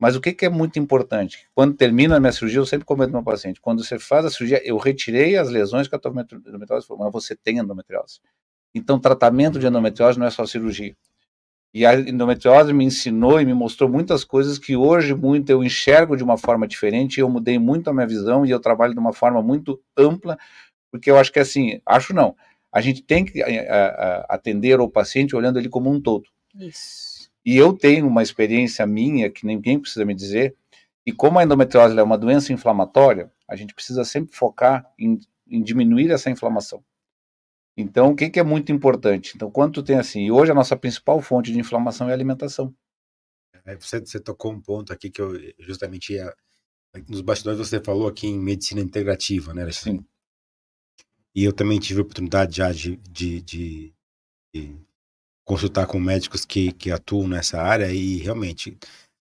[0.00, 1.46] Mas o que, que é muito importante?
[1.54, 4.24] Quando termina a minha cirurgia, eu sempre comento para o meu paciente, quando você faz
[4.24, 8.20] a cirurgia, eu retirei as lesões que a tua endometriose formou, mas você tem endometriose.
[8.74, 10.96] Então, tratamento de endometriose não é só cirurgia.
[11.72, 16.16] E a endometriose me ensinou e me mostrou muitas coisas que hoje muito eu enxergo
[16.16, 19.12] de uma forma diferente, eu mudei muito a minha visão e eu trabalho de uma
[19.12, 20.38] forma muito ampla,
[20.90, 22.34] porque eu acho que assim, acho não,
[22.72, 26.00] a gente tem que a, eh, a, eh, atender o paciente olhando ele como um
[26.00, 26.24] todo.
[26.58, 27.30] Isso.
[27.44, 30.54] E eu tenho uma experiência minha, que ninguém precisa me dizer,
[31.06, 35.18] e como a endometriose é uma doença inflamatória, a gente precisa sempre focar em,
[35.50, 36.82] em diminuir essa inflamação.
[37.80, 39.34] Então, o que, que, é muito importante?
[39.36, 42.14] Então, quando tu tem assim, e hoje a nossa principal fonte de inflamação é a
[42.14, 42.74] alimentação.
[43.64, 46.34] É, você, você tocou um ponto aqui que eu justamente ia.
[47.08, 49.70] Nos bastidores você falou aqui em medicina integrativa, né?
[49.70, 50.04] Sim.
[51.32, 53.94] E eu também tive a oportunidade já de, de, de,
[54.52, 54.76] de
[55.44, 58.76] consultar com médicos que, que atuam nessa área e realmente,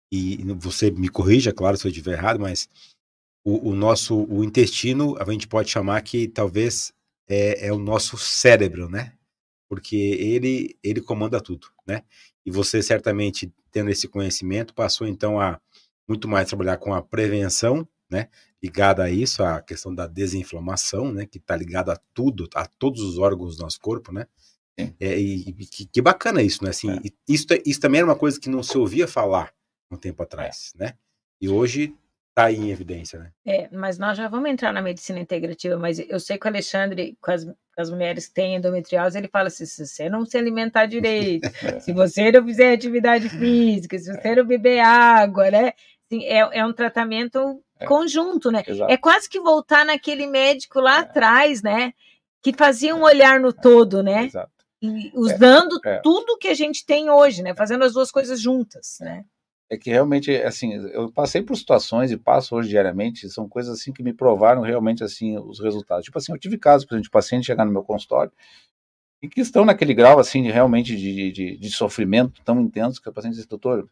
[0.09, 2.69] e você me corrija, claro, se eu estiver errado, mas
[3.45, 6.93] o, o, nosso o intestino, a gente pode chamar que talvez
[7.27, 9.13] é, é o nosso cérebro, né?
[9.69, 12.03] Porque ele, ele comanda tudo, né?
[12.45, 15.59] E você certamente, tendo esse conhecimento, passou então a
[16.07, 18.29] muito mais trabalhar com a prevenção, né?
[18.61, 23.01] ligada a isso, a questão da desinflamação, né, que está ligada a tudo, a todos
[23.01, 24.27] os órgãos do nosso corpo, né?
[24.99, 26.69] É, e, que, que, bacana isso, né?
[26.69, 27.01] Assim, é.
[27.27, 29.51] isso, isso também era uma coisa que não se ouvia falar
[29.89, 30.83] um tempo atrás, é.
[30.83, 30.93] né?
[31.41, 31.95] E hoje
[32.37, 33.31] está aí em evidência, né?
[33.43, 37.17] É, mas nós já vamos entrar na medicina integrativa, mas eu sei que o Alexandre,
[37.19, 40.37] com as, com as mulheres que têm endometriose, ele fala assim, se você não se
[40.37, 41.49] alimentar direito,
[41.81, 45.73] se você não fizer atividade física, se você não beber água, né?
[46.05, 47.85] Assim, é, é um tratamento é.
[47.87, 48.63] conjunto, né?
[48.67, 48.91] Exato.
[48.91, 50.99] É quase que voltar naquele médico lá é.
[50.99, 51.91] atrás, né?
[52.43, 54.25] Que fazia um olhar no todo, né?
[54.25, 54.51] Exato.
[54.79, 55.99] E usando é, é.
[56.01, 57.55] tudo que a gente tem hoje, né?
[57.55, 59.25] Fazendo as duas coisas juntas, né?
[59.69, 63.91] É que realmente, assim, eu passei por situações e passo hoje diariamente, são coisas assim
[63.91, 66.05] que me provaram realmente, assim, os resultados.
[66.05, 68.31] Tipo assim, eu tive casos, por exemplo, de paciente chegar no meu consultório
[69.21, 73.09] e que estão naquele grau, assim, de, realmente de, de, de sofrimento tão intenso que
[73.09, 73.89] o paciente diz, doutor,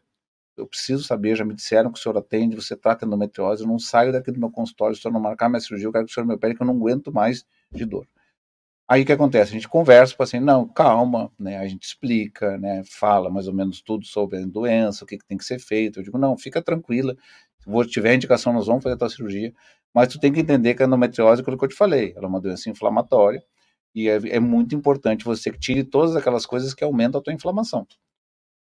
[0.56, 3.78] eu preciso saber, já me disseram que o senhor atende, você trata endometriose, eu não
[3.78, 6.10] saio daqui do meu consultório, se o senhor não marcar minha cirurgia, eu quero que
[6.10, 8.06] o senhor me opere, que eu não aguento mais de dor.
[8.88, 9.50] Aí o que acontece?
[9.50, 11.58] A gente conversa com paciente, não, calma, né?
[11.58, 12.82] A gente explica, né?
[12.84, 15.98] Fala mais ou menos tudo sobre a doença, o que, que tem que ser feito.
[15.98, 17.16] Eu digo, não, fica tranquila,
[17.58, 19.52] se tiver indicação, nós vamos fazer a tua cirurgia,
[19.94, 22.28] mas tu tem que entender que a endometriose, aquilo que eu te falei, ela é
[22.28, 23.42] uma doença inflamatória,
[23.94, 27.32] e é, é muito importante você que tire todas aquelas coisas que aumentam a tua
[27.32, 27.86] inflamação.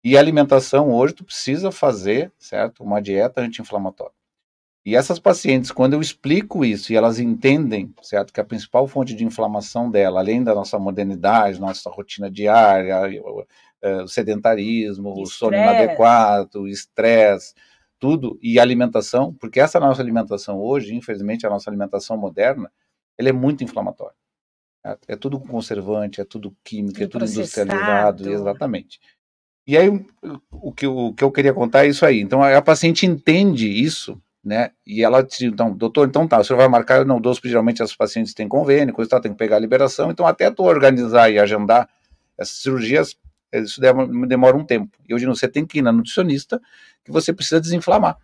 [0.04, 2.82] E alimentação hoje tu precisa fazer, certo?
[2.84, 4.17] Uma dieta anti-inflamatória.
[4.86, 9.14] E essas pacientes, quando eu explico isso e elas entendem, certo, que a principal fonte
[9.14, 12.96] de inflamação dela, além da nossa modernidade, nossa rotina diária,
[14.02, 17.54] o sedentarismo, o sono inadequado, o estresse,
[17.98, 22.70] tudo, e alimentação, porque essa nossa alimentação hoje, infelizmente, a nossa alimentação moderna,
[23.18, 24.16] ela é muito inflamatória.
[25.06, 29.00] É tudo conservante, é tudo químico, é tudo industrializado, exatamente.
[29.66, 29.88] E aí,
[30.50, 32.20] o que, o que eu queria contar é isso aí.
[32.20, 34.70] Então, a, a paciente entende isso, né?
[34.86, 37.94] E ela diz, então, doutor, então tá, o senhor vai marcar, não dou, geralmente as
[37.94, 41.38] pacientes têm convênio, coisa tal, tem que pegar a liberação, então até tu organizar e
[41.38, 41.88] agendar
[42.36, 43.16] essas cirurgias,
[43.52, 44.96] isso demora, um tempo.
[45.08, 46.60] E hoje você tem que ir na nutricionista,
[47.04, 48.16] que você precisa desinflamar.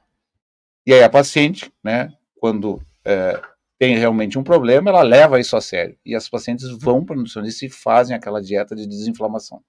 [0.87, 3.41] E aí a paciente, né, quando é,
[3.79, 5.97] tem realmente um problema, ela leva isso a sério.
[6.05, 9.63] E as pacientes vão para o nutricionista e fazem aquela dieta de desinflamação.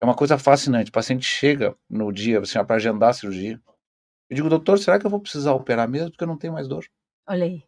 [0.00, 0.90] É uma coisa fascinante.
[0.90, 3.60] O paciente chega no dia assim, para agendar a cirurgia.
[4.28, 6.10] Eu digo, doutor, será que eu vou precisar operar mesmo?
[6.10, 6.84] Porque eu não tenho mais dor.
[7.26, 7.62] Olha aí.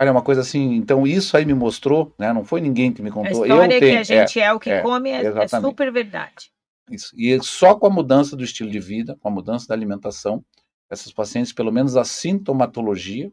[0.00, 2.32] Olha, é uma coisa assim, então isso aí me mostrou, né?
[2.32, 3.44] Não foi ninguém que me contou.
[3.44, 5.48] A história eu tenho, que a gente é, é o que é, come é, é,
[5.48, 6.52] super verdade.
[6.90, 7.14] Isso.
[7.16, 10.44] E só com a mudança do estilo de vida, com a mudança da alimentação,
[10.90, 13.32] essas pacientes, pelo menos a sintomatologia,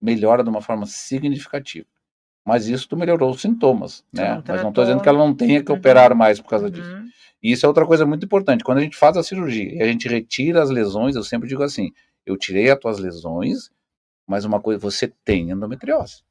[0.00, 1.86] melhora de uma forma significativa.
[2.44, 4.36] Mas isso tu melhorou os sintomas, né?
[4.36, 5.78] Não Mas não estou dizendo que ela não tenha que uhum.
[5.78, 6.70] operar mais por causa uhum.
[6.70, 6.96] disso.
[7.42, 8.64] E isso é outra coisa muito importante.
[8.64, 11.62] Quando a gente faz a cirurgia e a gente retira as lesões, eu sempre digo
[11.62, 11.90] assim:
[12.26, 13.70] eu tirei as tuas lesões,
[14.26, 16.22] mas uma coisa, você tem endometriose.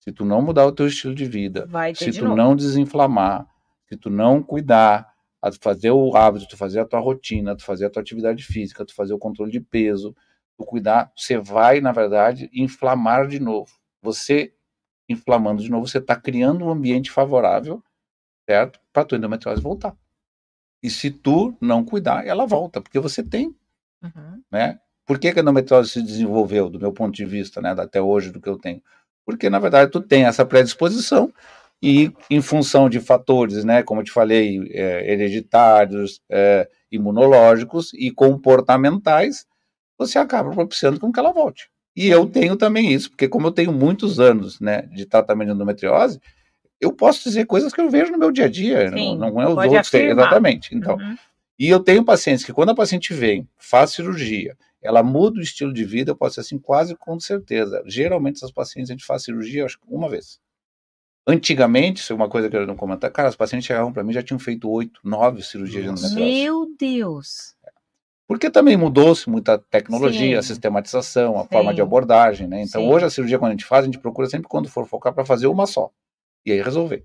[0.00, 2.36] Se tu não mudar o teu estilo de vida, de se tu novo.
[2.36, 3.46] não desinflamar,
[3.88, 5.14] se tu não cuidar,
[5.60, 8.94] fazer o hábito, tu fazer a tua rotina, tu fazer a tua atividade física, tu
[8.94, 10.14] fazer o controle de peso,
[10.58, 13.70] tu cuidar, você vai, na verdade, inflamar de novo.
[14.02, 14.52] Você
[15.08, 17.82] inflamando de novo, você está criando um ambiente favorável,
[18.48, 18.80] certo?
[18.92, 19.96] Para a tua endometriose voltar.
[20.82, 23.54] E se tu não cuidar, ela volta, porque você tem,
[24.02, 24.42] uhum.
[24.50, 24.78] né?
[25.06, 28.30] Por que, que a endometriose se desenvolveu, do meu ponto de vista, né, até hoje,
[28.30, 28.82] do que eu tenho?
[29.24, 31.32] Porque, na verdade, tu tem essa predisposição
[31.82, 38.10] e, em função de fatores, né, como eu te falei, é, hereditários, é, imunológicos e
[38.10, 39.46] comportamentais,
[39.98, 41.70] você acaba propiciando com que ela volte.
[41.96, 45.54] E eu tenho também isso, porque como eu tenho muitos anos né, de tratamento de
[45.54, 46.20] endometriose,
[46.80, 49.40] eu posso dizer coisas que eu vejo no meu dia a dia, Sim, não, não
[49.40, 49.88] é os outros.
[49.88, 50.10] Afirmar.
[50.12, 50.74] Exatamente.
[50.74, 51.16] Então, uhum.
[51.58, 55.72] E eu tenho pacientes que quando a paciente vem, faz cirurgia, ela muda o estilo
[55.72, 57.82] de vida, eu posso dizer assim, quase com certeza.
[57.86, 60.40] Geralmente essas pacientes a gente faz cirurgia, acho que uma vez.
[61.26, 64.12] Antigamente, isso é uma coisa que eu não comentar, cara, as pacientes chegavam para mim
[64.12, 66.08] já tinham feito oito, nove cirurgias Nossa.
[66.08, 66.42] de endometriose.
[66.42, 67.54] Meu Deus!
[68.26, 70.38] Porque também mudou-se muita tecnologia, Sim.
[70.38, 71.48] a sistematização, a Sim.
[71.50, 72.62] forma de abordagem, né?
[72.62, 72.88] Então, Sim.
[72.88, 75.24] hoje a cirurgia, quando a gente faz, a gente procura sempre, quando for focar, para
[75.24, 75.90] fazer uma só.
[76.44, 77.04] E aí resolver.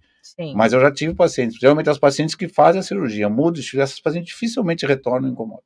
[0.53, 4.31] Mas eu já tive pacientes, geralmente as pacientes que fazem a cirurgia, mudam, essas pacientes
[4.31, 5.63] dificilmente retornam incômodo.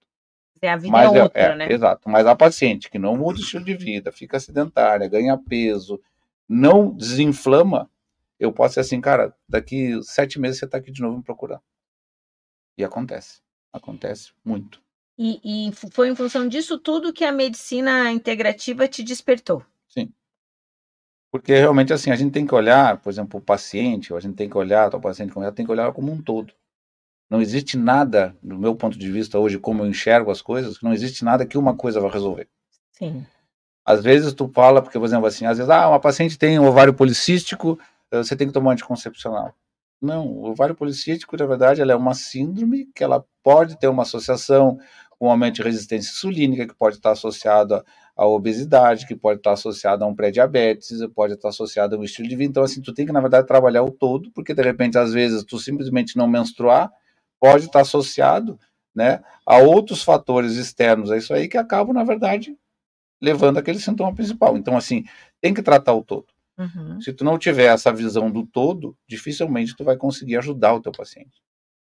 [0.61, 1.67] É a vida mas é outra, é, né?
[1.71, 2.09] Exato.
[2.09, 5.99] Mas a paciente que não muda o estilo de vida, fica sedentária, ganha peso,
[6.47, 7.89] não desinflama,
[8.39, 11.61] eu posso ser assim, cara, daqui sete meses você está aqui de novo me procurando.
[12.77, 13.41] E acontece.
[13.71, 14.82] Acontece muito.
[15.17, 19.63] E, e foi em função disso tudo que a medicina integrativa te despertou.
[19.87, 20.11] Sim.
[21.31, 24.35] Porque realmente assim, a gente tem que olhar, por exemplo, o paciente, ou a gente
[24.35, 26.53] tem que olhar, o paciente tem que olhar como um todo.
[27.29, 30.93] Não existe nada, do meu ponto de vista hoje, como eu enxergo as coisas, não
[30.93, 32.47] existe nada que uma coisa vai resolver.
[32.91, 33.25] Sim.
[33.85, 36.67] Às vezes tu fala, porque, por exemplo, assim, às vezes, ah, uma paciente tem um
[36.67, 37.79] ovário policístico,
[38.11, 39.53] eh, você tem que tomar anticoncepcional.
[40.01, 44.03] Não, o ovário policístico, na verdade, ela é uma síndrome que ela pode ter uma
[44.03, 44.77] associação
[45.23, 47.81] com aumento de resistência insulínica, que pode estar associado
[48.13, 52.27] à obesidade, que pode estar associado a um pré-diabetes, pode estar associado a um estilo
[52.27, 52.49] de vida.
[52.49, 55.45] Então, assim, tu tem que, na verdade, trabalhar o todo, porque, de repente, às vezes,
[55.45, 56.91] tu simplesmente não menstruar
[57.39, 58.59] pode estar associado
[58.93, 62.57] né, a outros fatores externos a isso aí que acabam, na verdade,
[63.21, 64.57] levando aquele sintoma principal.
[64.57, 65.05] Então, assim,
[65.39, 66.27] tem que tratar o todo.
[66.57, 66.99] Uhum.
[66.99, 70.91] Se tu não tiver essa visão do todo, dificilmente tu vai conseguir ajudar o teu
[70.91, 71.41] paciente.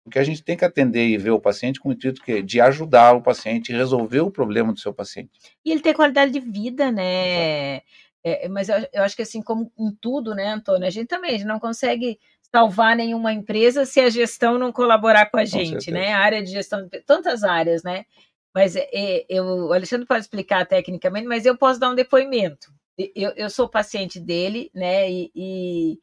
[0.06, 2.62] Porque a gente tem que atender e ver o paciente com o intuito que, de
[2.62, 5.32] ajudar o paciente e resolver o problema do seu paciente.
[5.66, 7.78] E ele ter qualidade de vida, né?
[8.24, 11.32] É, mas eu, eu, acho que assim, como em tudo, né, Antônio, a gente também
[11.32, 12.20] a gente não consegue
[12.52, 16.14] salvar nenhuma empresa se a gestão não colaborar com a gente, com né?
[16.14, 18.06] A área de gestão, tantas áreas, né?
[18.54, 22.72] Mas é, é, eu, o Alexandre pode explicar tecnicamente, mas eu posso dar um depoimento.
[23.16, 25.12] Eu, eu sou paciente dele, né?
[25.12, 26.00] E, e,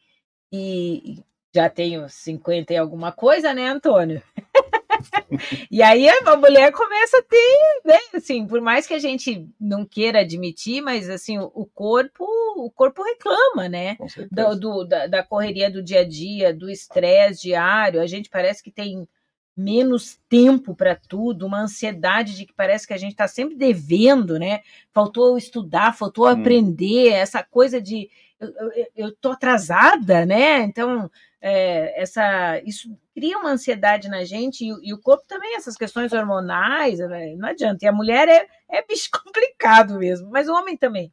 [0.53, 1.23] e
[1.55, 4.23] já tenho 50 e alguma coisa, né, Antônio?
[5.71, 9.85] e aí a mulher começa a ter, né, assim, por mais que a gente não
[9.85, 12.25] queira admitir, mas assim, o corpo,
[12.57, 13.97] o corpo reclama, né?
[14.31, 18.63] Do, do da, da, correria do dia a dia, do estresse diário, a gente parece
[18.63, 19.07] que tem
[19.55, 24.39] menos tempo para tudo, uma ansiedade de que parece que a gente está sempre devendo,
[24.39, 24.61] né?
[24.93, 26.29] Faltou estudar, faltou hum.
[26.29, 28.09] aprender, essa coisa de
[28.97, 30.61] eu, tô atrasada, né?
[30.61, 35.77] Então é, essa, isso cria uma ansiedade na gente e, e, o corpo também, essas
[35.77, 37.85] questões hormonais, né, não adianta.
[37.85, 41.13] E a mulher é, é bicho complicado mesmo, mas o homem também.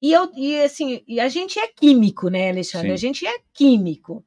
[0.00, 2.88] E, eu, e assim, e a gente é químico, né, Alexandre?
[2.88, 2.94] Sim.
[2.94, 4.24] A gente é químico.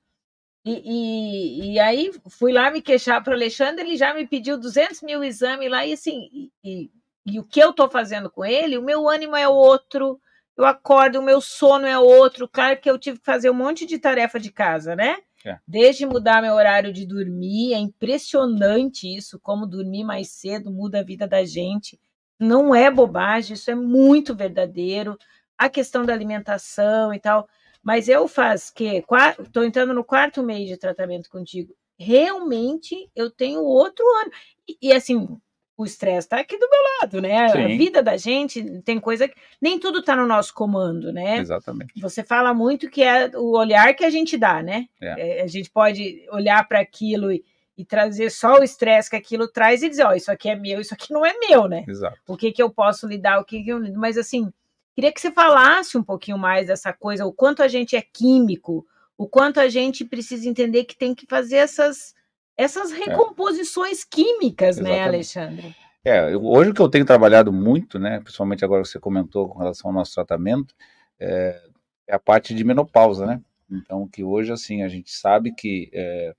[0.66, 4.58] E, e, e, aí fui lá me queixar para o Alexandre, ele já me pediu
[4.58, 6.92] 200 mil exames lá, e assim, e,
[7.26, 10.20] e o que eu estou fazendo com ele, o meu ânimo é outro,
[10.58, 12.48] eu acordo, o meu sono é outro.
[12.48, 15.18] Claro que eu tive que fazer um monte de tarefa de casa, né?
[15.46, 15.60] É.
[15.68, 21.04] Desde mudar meu horário de dormir, é impressionante isso, como dormir mais cedo muda a
[21.04, 22.00] vida da gente.
[22.40, 25.18] Não é bobagem, isso é muito verdadeiro.
[25.58, 27.48] A questão da alimentação e tal.
[27.84, 29.04] Mas eu faço que
[29.40, 31.74] estou entrando no quarto mês de tratamento contigo.
[32.00, 34.32] Realmente eu tenho outro ano.
[34.68, 35.40] E, e assim,
[35.78, 37.50] o estresse está aqui do meu lado, né?
[37.50, 37.64] Sim.
[37.64, 41.38] A vida da gente tem coisa que nem tudo está no nosso comando, né?
[41.38, 41.94] Exatamente.
[42.02, 44.88] Você fala muito que é o olhar que a gente dá, né?
[45.00, 45.40] É.
[45.40, 47.46] É, a gente pode olhar para aquilo e,
[47.78, 50.56] e, trazer só o estresse que aquilo traz e dizer, ó, oh, isso aqui é
[50.56, 51.86] meu, isso aqui não é meu, né?
[51.88, 52.18] Exato.
[52.28, 53.80] O que que eu posso lidar, o que que eu...
[53.94, 54.52] Mas assim,
[54.96, 58.84] queria que você falasse um pouquinho mais dessa coisa, o quanto a gente é químico,
[59.16, 62.17] o quanto a gente precisa entender que tem que fazer essas
[62.58, 62.96] essas é.
[62.96, 64.06] recomposições é.
[64.10, 65.00] químicas, né, Exatamente.
[65.00, 65.76] né, Alexandre?
[66.04, 69.60] É, hoje o que eu tenho trabalhado muito, né, principalmente agora que você comentou com
[69.60, 70.74] relação ao nosso tratamento,
[71.20, 71.62] é,
[72.08, 73.42] é a parte de menopausa, né?
[73.70, 76.34] Então, que hoje, assim, a gente sabe que é,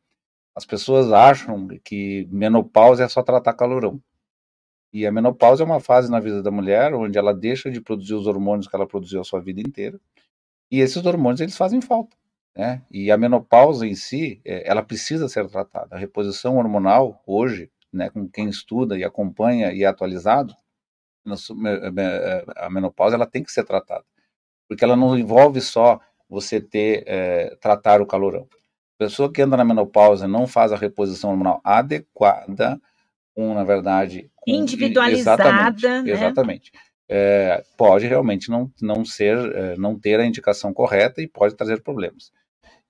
[0.55, 4.03] as pessoas acham que menopausa é só tratar calorão.
[4.93, 8.15] E a menopausa é uma fase na vida da mulher onde ela deixa de produzir
[8.15, 10.01] os hormônios que ela produziu a sua vida inteira.
[10.71, 12.17] E esses hormônios, eles fazem falta.
[12.57, 12.83] Né?
[12.91, 15.95] E a menopausa em si, é, ela precisa ser tratada.
[15.95, 20.55] A reposição hormonal, hoje, né, com quem estuda e acompanha e é atualizado,
[22.57, 24.05] a menopausa ela tem que ser tratada.
[24.69, 28.49] Porque ela não envolve só você ter, é, tratar o calorão.
[29.01, 32.81] A pessoa que anda na menopausa não faz a reposição hormonal adequada,
[33.35, 34.31] com, na verdade...
[34.35, 36.11] Com, Individualizada, exatamente, né?
[36.11, 36.73] Exatamente.
[37.09, 41.83] É, pode realmente não, não ser, é, não ter a indicação correta e pode trazer
[41.83, 42.31] problemas.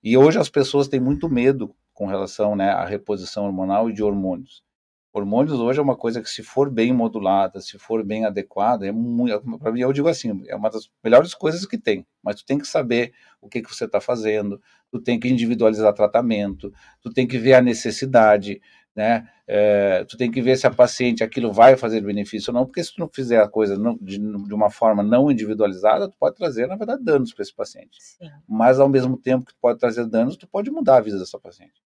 [0.03, 4.03] E hoje as pessoas têm muito medo com relação né, à reposição hormonal e de
[4.03, 4.63] hormônios.
[5.11, 8.91] Hormônios hoje é uma coisa que, se for bem modulada, se for bem adequada, é
[8.91, 9.57] muito.
[9.57, 12.05] Para mim, eu digo assim, é uma das melhores coisas que tem.
[12.23, 13.11] Mas tu tem que saber
[13.41, 14.61] o que, que você está fazendo,
[14.91, 18.61] tu tem que individualizar tratamento, tu tem que ver a necessidade
[18.99, 19.29] né?
[19.47, 22.83] É, tu tem que ver se a paciente aquilo vai fazer benefício ou não, porque
[22.83, 26.35] se tu não fizer a coisa não, de, de, uma forma não individualizada, tu pode
[26.35, 27.97] trazer, na verdade, danos para esse paciente.
[27.97, 28.29] Sim.
[28.45, 31.39] Mas, ao mesmo tempo que tu pode trazer danos, tu pode mudar a vida dessa
[31.39, 31.81] paciente.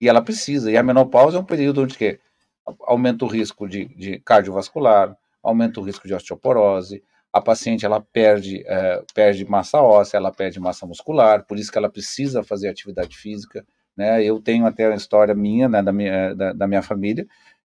[0.00, 0.72] E ela precisa.
[0.72, 2.18] E a menopausa é um período onde que
[2.80, 7.00] aumenta o risco de, de cardiovascular, aumenta o risco de osteoporose,
[7.32, 11.78] a paciente ela perde, é, perde massa óssea, ela perde massa muscular, por isso que
[11.78, 13.64] ela precisa fazer atividade física.
[13.96, 14.24] Né?
[14.24, 17.26] Eu tenho até uma história minha, né, da, minha, da, da minha família,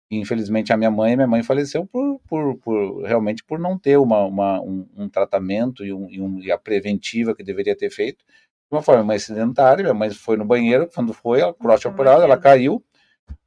[0.09, 4.25] infelizmente a minha mãe, minha mãe faleceu por, por, por realmente por não ter uma,
[4.25, 8.25] uma um, um, tratamento e, um, e, um, e, a preventiva que deveria ter feito.
[8.25, 12.37] De uma forma mais sedentária, minha mãe foi no banheiro, quando foi, ela osteoporose, ela
[12.37, 12.83] caiu,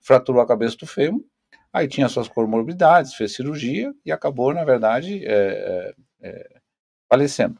[0.01, 1.22] fraturou a cabeça do fêmur,
[1.72, 6.61] aí tinha suas comorbidades, fez cirurgia e acabou, na verdade, é, é, é,
[7.09, 7.59] falecendo.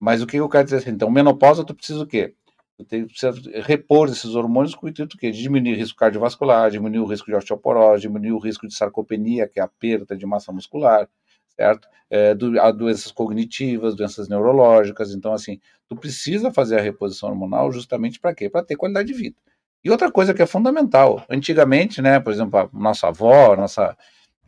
[0.00, 2.34] Mas o que eu quero dizer assim, então, menopausa, tu precisa o quê?
[2.78, 7.06] Você precisa repor esses hormônios com o intuito que diminuir o risco cardiovascular, diminuir o
[7.06, 11.08] risco de osteoporose, diminuir o risco de sarcopenia, que é a perda de massa muscular,
[11.56, 11.88] certo?
[12.10, 15.14] É, do, a doenças cognitivas, doenças neurológicas.
[15.14, 18.50] Então, assim, tu precisa fazer a reposição hormonal justamente para quê?
[18.50, 19.36] Para ter qualidade de vida.
[19.84, 23.96] E outra coisa que é fundamental, antigamente, né, por exemplo, a nossa avó, nossa,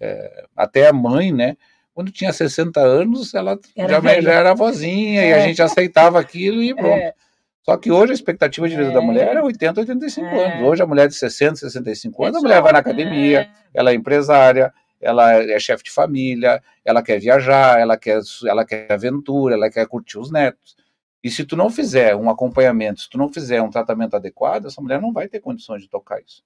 [0.00, 1.56] é, até a mãe, né,
[1.94, 5.28] quando tinha 60 anos, ela já, já, era vozinha é.
[5.28, 6.88] e a gente aceitava aquilo e pronto.
[6.88, 7.14] É.
[7.68, 8.92] Só que hoje a expectativa de vida é.
[8.92, 10.44] da mulher é 80, 85 é.
[10.44, 10.68] anos.
[10.68, 13.50] Hoje a mulher de 60, 65 anos, a mulher vai na academia, é.
[13.74, 18.90] ela é empresária, ela é chefe de família, ela quer viajar, ela quer, ela quer
[18.92, 20.76] aventura, ela quer curtir os netos.
[21.24, 24.80] E se tu não fizer um acompanhamento, se tu não fizer um tratamento adequado, essa
[24.80, 26.44] mulher não vai ter condições de tocar isso.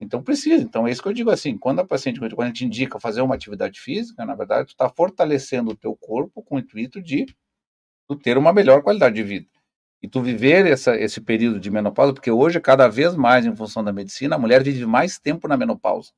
[0.00, 0.64] Então precisa.
[0.64, 3.20] Então é isso que eu digo assim, quando a paciente, quando a gente indica fazer
[3.20, 7.26] uma atividade física, na verdade, tu está fortalecendo o teu corpo com o intuito de
[8.08, 9.59] tu ter uma melhor qualidade de vida
[10.02, 13.84] e tu viver essa, esse período de menopausa, porque hoje, cada vez mais, em função
[13.84, 16.10] da medicina, a mulher vive mais tempo na menopausa.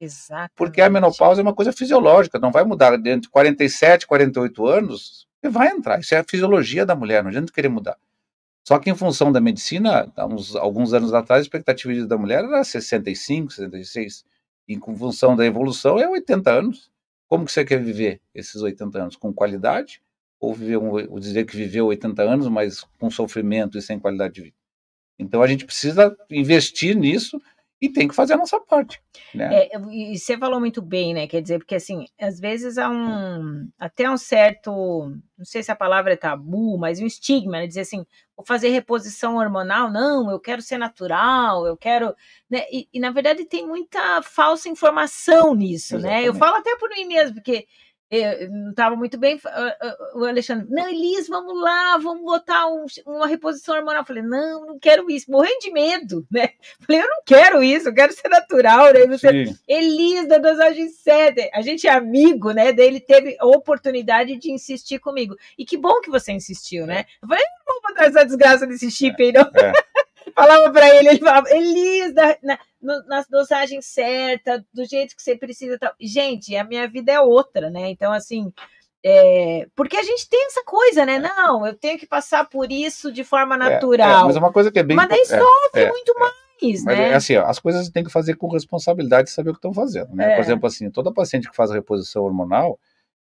[0.00, 0.52] Exato.
[0.54, 5.26] Porque a menopausa é uma coisa fisiológica, não vai mudar dentro de 47, 48 anos,
[5.42, 5.98] vai entrar.
[5.98, 7.96] Isso é a fisiologia da mulher, não adianta querer mudar.
[8.66, 12.18] Só que em função da medicina, uns, alguns anos atrás, a expectativa de vida da
[12.18, 14.24] mulher era 65, 66.
[14.68, 16.90] E em função da evolução, é 80 anos.
[17.28, 19.16] Como que você quer viver esses 80 anos?
[19.16, 20.02] Com qualidade
[20.40, 24.42] ou, viver um, dizer que viveu 80 anos, mas com sofrimento e sem qualidade de
[24.42, 24.56] vida.
[25.18, 27.40] Então a gente precisa investir nisso
[27.80, 29.00] e tem que fazer a nossa parte.
[29.34, 29.68] Né?
[29.70, 31.26] É, e você falou muito bem, né?
[31.26, 34.70] Quer dizer, porque assim, às vezes há um até um certo,
[35.36, 37.66] não sei se a palavra é tabu, mas um estigma, né?
[37.66, 42.14] Dizer assim, vou fazer reposição hormonal, não, eu quero ser natural, eu quero.
[42.48, 42.64] Né?
[42.72, 46.22] E, e na verdade tem muita falsa informação nisso, Exatamente.
[46.22, 46.28] né?
[46.28, 47.66] Eu falo até por mim mesmo, porque
[48.10, 49.40] eu não estava muito bem.
[50.14, 54.02] O Alexandre, não, Elis, vamos lá, vamos botar um, uma reposição hormonal.
[54.02, 56.50] Eu falei, não, não quero isso, morrendo de medo, né?
[56.80, 59.06] Eu falei, eu não quero isso, eu quero ser natural, né?
[59.06, 61.48] Você, Elis, da dosagem certa.
[61.52, 62.72] A gente é amigo, né?
[62.72, 65.36] Daí ele teve a oportunidade de insistir comigo.
[65.58, 67.04] E que bom que você insistiu, né?
[67.20, 69.42] Eu falei, não vou botar essa desgraça desse chip aí, não.
[69.42, 69.72] É.
[70.36, 75.34] falava para ele, ele falava, Elis, na, na, nas dosagens certas, do jeito que você
[75.36, 75.78] precisa.
[75.78, 75.92] Tal.
[75.98, 77.88] Gente, a minha vida é outra, né?
[77.88, 78.52] Então, assim,
[79.02, 81.18] é, porque a gente tem essa coisa, né?
[81.18, 84.18] Não, eu tenho que passar por isso de forma natural.
[84.18, 84.96] É, é, mas é uma coisa que é bem.
[84.96, 86.36] Mas daí sofre é, muito mais.
[86.84, 87.10] Né?
[87.10, 89.74] é assim, ó, as coisas tem que fazer com responsabilidade e saber o que estão
[89.74, 90.14] fazendo.
[90.14, 90.34] Né?
[90.34, 92.78] Por exemplo, assim, toda paciente que faz a reposição hormonal,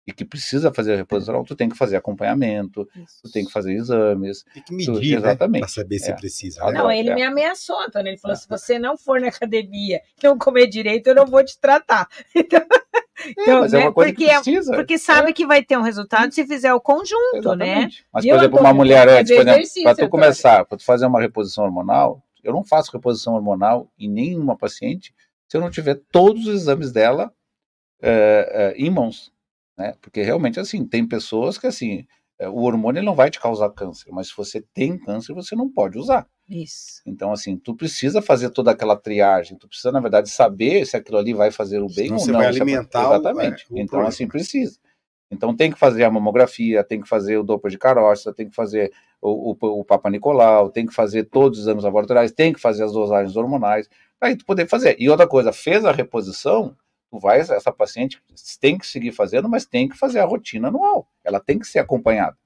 [0.05, 3.21] e que precisa fazer a reposição, tu tem que fazer acompanhamento, Isso.
[3.23, 4.43] tu tem que fazer exames.
[4.53, 5.61] Tem que medir, tu, né, exatamente.
[5.61, 6.15] Para saber se é.
[6.15, 6.65] precisa.
[6.65, 6.71] Né?
[6.73, 7.15] Não, ele é.
[7.15, 8.09] me ameaçou, Antônio.
[8.09, 8.37] Ele falou: é.
[8.37, 12.07] se você não for na academia não comer direito, eu não vou te tratar.
[13.25, 14.75] Então, então mas né, é uma coisa porque, que precisa.
[14.75, 15.33] Porque sabe é.
[15.33, 17.67] que vai ter um resultado se fizer o conjunto, né?
[17.67, 18.01] exatamente.
[18.01, 18.05] né?
[18.11, 21.21] Mas, por exemplo, uma mulher antes, por exemplo, para tu começar, para tu fazer uma
[21.21, 25.13] reposição hormonal, eu não faço reposição hormonal em nenhuma paciente
[25.47, 27.31] se eu não tiver todos os exames dela
[28.01, 29.31] é, em mãos
[29.77, 29.93] né?
[30.01, 32.05] Porque realmente assim, tem pessoas que assim,
[32.39, 35.69] eh, o hormônio não vai te causar câncer, mas se você tem câncer, você não
[35.69, 36.27] pode usar.
[36.49, 37.01] Isso.
[37.05, 41.17] Então, assim, tu precisa fazer toda aquela triagem, tu precisa, na verdade, saber se aquilo
[41.17, 42.39] ali vai fazer o bem Senão ou você não.
[42.39, 43.65] Vai alimentar Exatamente.
[43.69, 44.09] O, é, o então, problema.
[44.09, 44.77] assim, precisa.
[45.31, 48.55] Então, tem que fazer a mamografia, tem que fazer o Doppler de carótida, tem que
[48.55, 52.59] fazer o, o, o Papa Nicolau, tem que fazer todos os exames laboratoriais, tem que
[52.59, 54.95] fazer as dosagens hormonais, para tu poder fazer.
[54.99, 56.75] E outra coisa, fez a reposição,
[57.19, 58.21] vai, essa paciente
[58.59, 61.07] tem que seguir fazendo, mas tem que fazer a rotina anual.
[61.23, 62.37] Ela tem que ser acompanhada.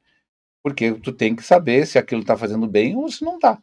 [0.64, 3.62] Porque tu tem que saber se aquilo está fazendo bem ou se não está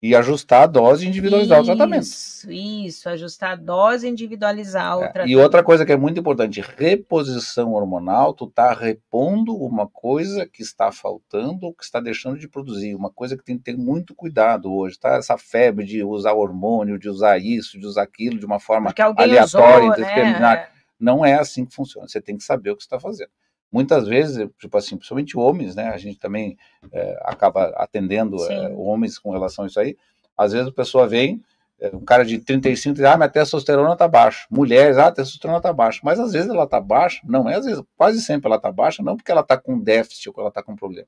[0.00, 2.02] e ajustar a dose e individualizar isso, o tratamento.
[2.02, 5.30] Isso, isso, ajustar a dose e individualizar o é, tratamento.
[5.30, 10.62] E outra coisa que é muito importante, reposição hormonal, tu tá repondo uma coisa que
[10.62, 14.14] está faltando ou que está deixando de produzir, uma coisa que tem que ter muito
[14.14, 15.16] cuidado hoje, tá?
[15.16, 19.90] Essa febre de usar hormônio, de usar isso, de usar aquilo de uma forma aleatória,
[19.90, 20.40] usou.
[20.40, 20.68] Né?
[20.98, 23.30] Não é assim que funciona, você tem que saber o que está fazendo
[23.70, 25.88] muitas vezes, tipo assim, principalmente homens, né?
[25.88, 26.56] A gente também
[26.92, 29.96] é, acaba atendendo é, homens com relação a isso aí.
[30.36, 31.42] Às vezes a pessoa vem,
[31.80, 34.46] é, um cara de 35 diz, ah, minha testosterona tá baixa.
[34.50, 36.00] Mulheres, ah, a testosterona tá baixa.
[36.02, 39.02] Mas às vezes ela tá baixa, não é às vezes, quase sempre ela tá baixa,
[39.02, 41.06] não porque ela tá com déficit ou ela tá com problema.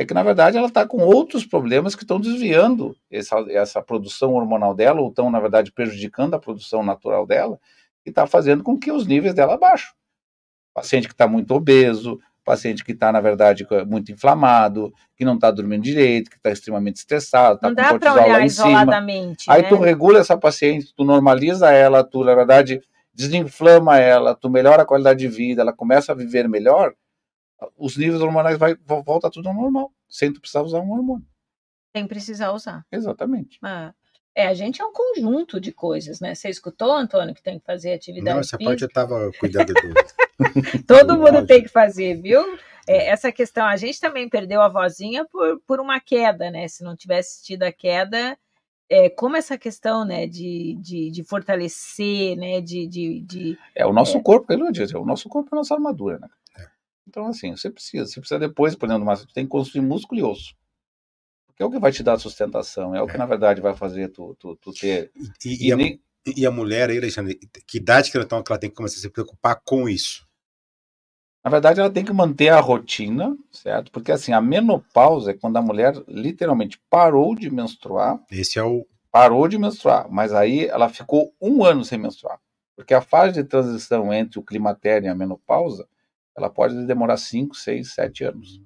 [0.00, 4.34] É que, na verdade, ela está com outros problemas que estão desviando essa, essa produção
[4.34, 7.58] hormonal dela, ou estão, na verdade, prejudicando a produção natural dela,
[8.06, 9.97] e está fazendo com que os níveis dela baixem
[10.74, 15.50] paciente que está muito obeso, paciente que está, na verdade, muito inflamado, que não está
[15.50, 18.98] dormindo direito, que está extremamente estressado, está com cortisol lá em cima.
[19.48, 19.68] Aí né?
[19.68, 22.80] tu regula essa paciente, tu normaliza ela, tu, na verdade,
[23.12, 26.94] desinflama ela, tu melhora a qualidade de vida, ela começa a viver melhor,
[27.76, 31.26] os níveis hormonais vai, volta tudo ao normal, sem tu precisar usar um hormônio.
[31.94, 32.86] Sem precisar usar.
[32.90, 33.58] Exatamente.
[33.62, 33.92] Ah.
[34.38, 36.32] É, a gente é um conjunto de coisas, né?
[36.32, 38.70] Você escutou, Antônio, que tem que fazer atividade Não, essa física?
[38.70, 39.94] parte eu estava cuidando do...
[40.86, 42.40] Todo mundo tem que fazer, viu?
[42.86, 46.68] É, essa questão, a gente também perdeu a vozinha por, por uma queda, né?
[46.68, 48.38] Se não tivesse tido a queda,
[48.88, 53.92] é, como essa questão, né, de, de, de fortalecer, né, de, de, de, É, o
[53.92, 54.22] nosso é...
[54.22, 56.28] corpo, ele diz, o nosso corpo é a nossa armadura, né?
[56.56, 56.66] É.
[57.08, 60.22] Então, assim, você precisa, você precisa depois, por exemplo, mas tem que construir músculo e
[60.22, 60.54] osso.
[61.58, 63.18] Porque é o que vai te dar sustentação, é o que, é.
[63.18, 65.10] na verdade, vai fazer tu, tu, tu ter...
[65.44, 66.00] E, e, e, e, nem...
[66.24, 67.36] a, e, a, mulher aí, Alexandre,
[67.66, 70.24] que idade que ela, então, que ela tem que começar a se preocupar com isso?
[71.44, 73.90] Na verdade, ela tem que manter a rotina, certo?
[73.90, 78.20] Porque assim, a menopausa é quando a mulher literalmente parou de menstruar.
[78.30, 78.86] Esse é o.
[79.10, 82.38] Parou de menstruar, mas aí ela ficou um ano sem menstruar.
[82.76, 85.88] Porque a fase de transição entre o climatério e a menopausa,
[86.36, 88.62] ela pode demorar 5, 6, 7 anos.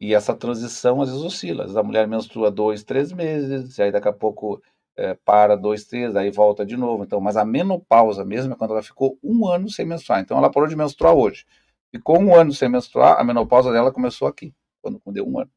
[0.00, 1.62] E essa transição às vezes oscila.
[1.64, 4.62] Às vezes a mulher menstrua dois, três meses, aí daqui a pouco
[4.96, 7.04] é, para dois, três, aí volta de novo.
[7.04, 10.20] Então, mas a menopausa mesmo é quando ela ficou um ano sem menstruar.
[10.20, 11.44] Então ela parou de menstruar hoje.
[11.90, 15.50] Ficou um ano sem menstruar, a menopausa dela começou aqui, quando deu um ano.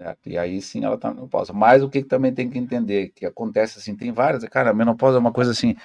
[0.00, 0.28] Certo?
[0.28, 1.52] E aí sim ela está na menopausa.
[1.52, 4.74] Mas o que, que também tem que entender, que acontece assim, tem várias, cara, a
[4.74, 5.76] menopausa é uma coisa assim,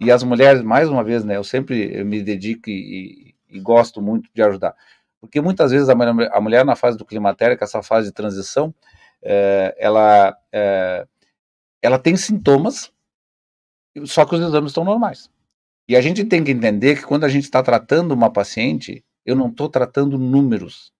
[0.00, 4.02] e as mulheres, mais uma vez, né, eu sempre me dedico e, e, e gosto
[4.02, 4.74] muito de ajudar.
[5.22, 8.08] Porque muitas vezes a mulher, a mulher na fase do climatério, que é essa fase
[8.08, 8.74] de transição,
[9.22, 11.06] é, ela, é,
[11.80, 12.92] ela tem sintomas,
[14.04, 15.30] Só que os exames estão normais.
[15.88, 19.36] E a gente tem que entender que quando a gente está tratando uma paciente, eu
[19.36, 20.92] não estou tratando números.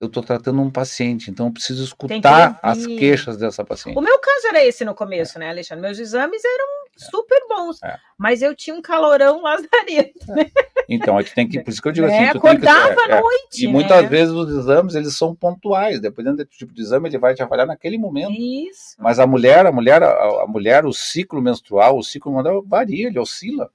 [0.00, 3.98] Eu estou tratando um paciente, então eu preciso escutar as queixas dessa paciente.
[3.98, 5.82] O meu caso era esse no começo, né, Alexandre?
[5.82, 7.96] Meus exames eram super bons, é.
[8.16, 10.26] mas eu tinha um calorão lazareto.
[10.28, 10.50] Né?
[10.88, 13.20] Então, a gente tem que, por isso que eu digo assim, é, acordava que, à
[13.20, 13.64] noite.
[13.64, 13.72] E né?
[13.72, 17.42] muitas vezes os exames, eles são pontuais, dependendo do tipo de exame, ele vai te
[17.42, 18.32] avaliar naquele momento.
[18.32, 18.96] Isso.
[18.98, 23.08] Mas a mulher, a mulher, a, a mulher, o ciclo menstrual, o ciclo menstrual varia,
[23.08, 23.70] ele oscila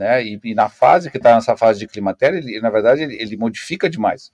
[0.00, 0.24] né?
[0.24, 3.36] E, e na fase que está nessa fase de climatério, ele, na verdade, ele, ele,
[3.36, 4.32] modifica demais.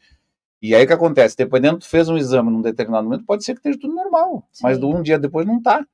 [0.63, 1.37] E aí o que acontece?
[1.37, 4.63] Dependendo, tu fez um exame num determinado momento, pode ser que esteja tudo normal, Sim.
[4.63, 5.85] mas um dia depois não está.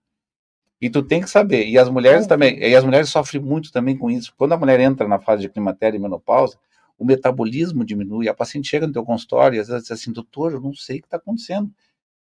[0.83, 1.69] E tu tem que saber.
[1.69, 4.35] E as mulheres também, e as mulheres sofrem muito também com isso.
[4.37, 6.59] Quando a mulher entra na fase de climatério e menopausa,
[6.99, 8.29] o metabolismo diminui.
[8.29, 10.99] A paciente chega no teu consultório e às vezes diz assim, doutor, eu não sei
[10.99, 11.71] o que está acontecendo.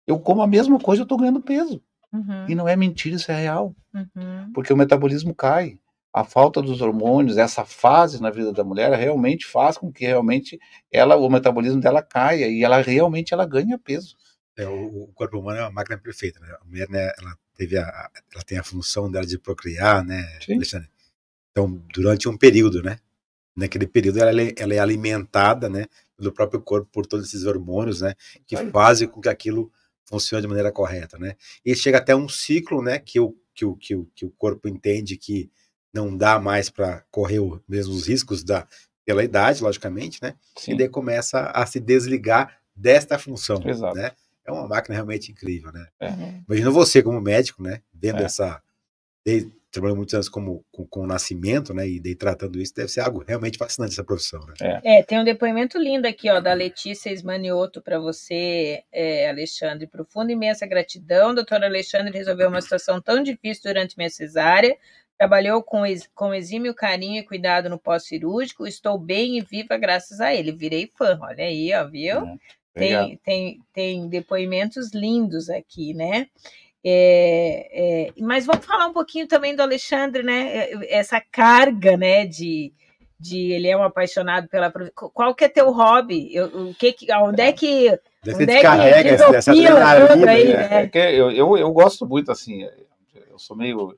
[0.06, 1.82] Eu como a mesma coisa, eu estou ganhando peso.
[2.12, 2.46] Uhum.
[2.46, 3.74] E não é mentira, isso é real.
[3.94, 4.52] Uhum.
[4.52, 5.78] Porque o metabolismo cai
[6.12, 10.60] a falta dos hormônios, essa fase na vida da mulher realmente faz com que realmente
[10.92, 14.14] ela, o metabolismo dela caia e ela realmente ela ganha peso.
[14.58, 16.54] É, o, o, corpo humano é uma máquina perfeita, né?
[16.60, 20.56] A mulher, né, ela teve a, ela tem a função dela de procriar, né, Sim.
[20.56, 20.90] Alexandre?
[21.50, 22.98] Então, durante um período, né?
[23.54, 25.86] Naquele período ela, é, ela é alimentada, né,
[26.16, 28.14] pelo próprio corpo por todos esses hormônios, né,
[28.46, 29.70] que fazem com que aquilo
[30.04, 31.36] funcione de maneira correta, né?
[31.64, 34.66] E chega até um ciclo, né, que o que o, que o, que o corpo
[34.66, 35.50] entende que
[35.92, 38.66] não dá mais para correr os mesmos riscos da,
[39.04, 40.34] pela idade, logicamente, né?
[40.58, 40.72] Sim.
[40.72, 43.94] E daí começa a se desligar desta função, Exato.
[43.94, 44.12] né?
[44.46, 45.86] É uma máquina realmente incrível, né?
[46.00, 46.08] É.
[46.48, 47.80] Imagina você como médico, né?
[47.92, 48.24] Vendo é.
[48.24, 48.60] essa...
[49.70, 51.88] trabalhando muitos anos como, com, com, o nascimento, né?
[51.88, 54.54] E daí tratando isso, deve ser algo realmente fascinante essa profissão, né?
[54.60, 59.86] É, é tem um depoimento lindo aqui, ó, da Letícia Esmanioto para você, é, Alexandre.
[59.86, 61.34] Profunda e imensa gratidão.
[61.34, 64.76] Doutor Alexandre resolveu uma situação tão difícil durante minha cesárea
[65.22, 65.84] Trabalhou com,
[66.16, 68.66] com exímio carinho e cuidado no pós-cirúrgico.
[68.66, 70.50] Estou bem e viva graças a ele.
[70.50, 71.16] Virei fã.
[71.22, 72.26] Olha aí, ó, viu?
[72.26, 72.38] É,
[72.74, 76.28] tem, tem, tem depoimentos lindos aqui, né?
[76.84, 80.56] É, é, mas vamos falar um pouquinho também do Alexandre, né?
[80.56, 82.26] É, essa carga, né?
[82.26, 82.72] De,
[83.18, 86.34] de ele é um apaixonado pela qual que é teu hobby?
[86.34, 90.68] Eu, o que, onde é que onde é que essa aí, né?
[90.68, 90.90] né?
[90.92, 92.66] É eu, eu, eu gosto muito assim.
[93.30, 93.96] Eu sou meio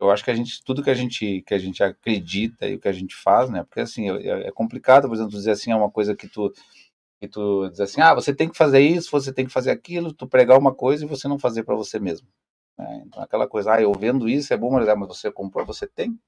[0.00, 2.80] eu acho que a gente, tudo que a gente, que a gente acredita e o
[2.80, 3.62] que a gente faz, né?
[3.62, 6.52] Porque assim, é, é complicado, por exemplo, dizer assim, é uma coisa que tu,
[7.20, 10.12] que tu diz assim, ah, você tem que fazer isso, você tem que fazer aquilo,
[10.12, 12.28] tu pregar uma coisa e você não fazer para você mesmo.
[12.78, 13.04] Né?
[13.06, 15.86] Então, aquela coisa, ah, eu vendo isso é bom, mas, ah, mas você comprou, você
[15.86, 16.18] tem.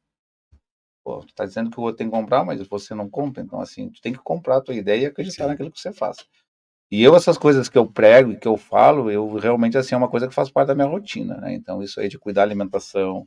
[1.05, 3.43] Pô, tu tá dizendo que o outro tem que comprar, mas você não compra.
[3.43, 5.51] Então, assim, tu tem que comprar a tua ideia e acreditar Sim.
[5.51, 6.17] naquilo que você faz.
[6.91, 9.99] E eu, essas coisas que eu prego e que eu falo, eu realmente, assim, é
[9.99, 11.55] uma coisa que faz parte da minha rotina, né?
[11.55, 13.27] Então, isso aí de cuidar da alimentação,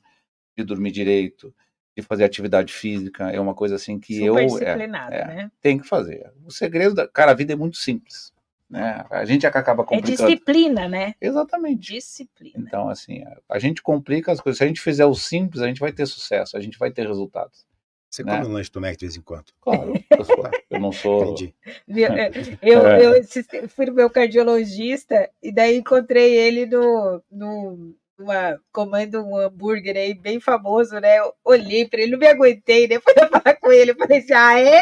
[0.58, 1.54] de dormir direito,
[2.02, 5.52] de fazer atividade física, é uma coisa assim que Super eu é, é, né?
[5.62, 6.32] tem que fazer.
[6.46, 8.34] O segredo da, cara, a vida é muito simples,
[8.70, 9.06] né?
[9.10, 10.24] A gente é que acaba é complicando.
[10.24, 11.14] É disciplina, né?
[11.20, 11.94] Exatamente.
[11.94, 12.56] Disciplina.
[12.58, 14.58] Então, assim, a gente complica as coisas.
[14.58, 17.08] Se a gente fizer o simples, a gente vai ter sucesso, a gente vai ter
[17.08, 17.68] resultados.
[18.10, 18.38] Você né?
[18.38, 19.46] come um lanche do Mac de vez em quando?
[19.62, 19.94] Claro,
[20.70, 21.26] eu não sou.
[21.26, 21.54] Entendi.
[22.62, 29.22] Eu, eu, eu, fui no meu cardiologista e daí encontrei ele no, no, uma comanda
[29.22, 31.20] um hambúrguer aí bem famoso, né?
[31.20, 33.00] Eu olhei para ele, não me aguentei, né?
[33.04, 34.82] Fui falar com ele, eu falei assim, ah, é?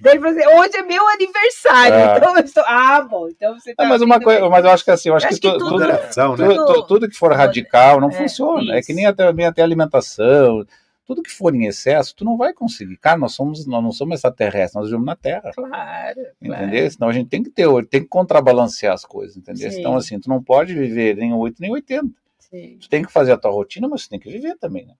[0.00, 2.16] Daí ele falou assim, hoje é meu aniversário, ah.
[2.16, 2.64] então eu estou.
[2.66, 3.84] Ah, bom, então você tá.
[3.84, 5.70] É, mas uma coisa, mas eu acho que assim, eu acho, acho que, que, tudo,
[5.70, 6.54] tudo, é tudo, né?
[6.54, 8.62] tudo, tudo, que for radical não é, funciona.
[8.62, 8.72] Isso.
[8.72, 10.66] É que nem até, até alimentação.
[11.04, 12.96] Tudo que for em excesso, tu não vai conseguir.
[12.96, 15.50] Cara, nós somos, nós não somos extraterrestres, nós vivemos na Terra.
[15.52, 16.20] Claro.
[16.40, 16.68] Entendeu?
[16.68, 16.90] Claro.
[16.90, 19.70] Senão a gente tem que ter, tem que contrabalancear as coisas, entendeu?
[19.70, 19.80] Sim.
[19.80, 22.21] Então, assim, tu não pode viver nem 8 nem 80.
[22.52, 22.76] Sim.
[22.78, 24.94] Tu tem que fazer a tua rotina, mas você tem que viver também, né?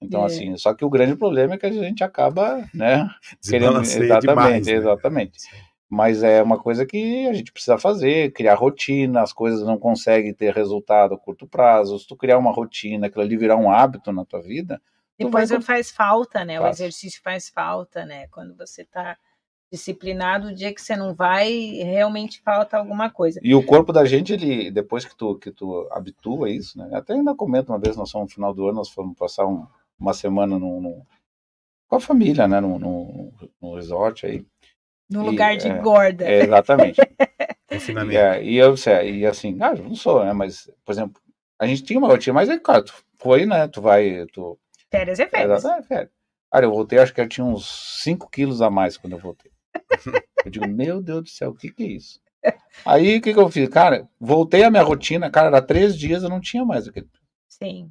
[0.00, 0.26] Então, é.
[0.26, 3.10] assim, só que o grande problema é que a gente acaba, né?
[3.42, 4.72] querendo, exatamente, demais, né?
[4.72, 5.38] exatamente.
[5.88, 10.32] Mas é uma coisa que a gente precisa fazer, criar rotina, as coisas não conseguem
[10.32, 11.98] ter resultado a curto prazo.
[11.98, 14.80] Se tu criar uma rotina, aquilo ali virar um hábito na tua vida.
[15.18, 15.60] Depois vai...
[15.60, 16.58] faz falta, né?
[16.58, 16.78] Faz.
[16.78, 18.28] O exercício faz falta, né?
[18.28, 19.16] Quando você tá
[19.70, 21.50] disciplinado, o dia que você não vai,
[21.82, 23.40] realmente falta alguma coisa.
[23.42, 26.88] E o corpo da gente, ele, depois que tu, que tu habitua isso, né?
[26.92, 29.66] Até ainda comento uma vez, nós fomos no final do ano, nós fomos passar um,
[29.98, 31.06] uma semana no, no,
[31.88, 32.60] com a família, né?
[32.60, 34.44] No, no, no resort aí.
[35.10, 36.24] No e, lugar de é, gorda.
[36.24, 37.00] É, exatamente.
[38.10, 40.32] e, é, e eu, e assim, ah, eu não sou, né?
[40.32, 41.20] Mas, por exemplo,
[41.58, 43.66] a gente tinha uma rotina, mas é claro, tu foi, né?
[43.68, 44.26] Tu vai.
[44.32, 44.58] Tu,
[44.90, 45.64] férias é férias.
[45.64, 46.10] É, férias.
[46.52, 49.50] Cara, eu voltei, acho que eu tinha uns 5 quilos a mais quando eu voltei.
[50.44, 52.20] Eu digo, meu Deus do céu, o que, que é isso?
[52.84, 53.68] Aí o que, que eu fiz?
[53.68, 57.08] Cara, voltei à minha rotina, cara, era três dias eu não tinha mais aquele.
[57.48, 57.90] Sim.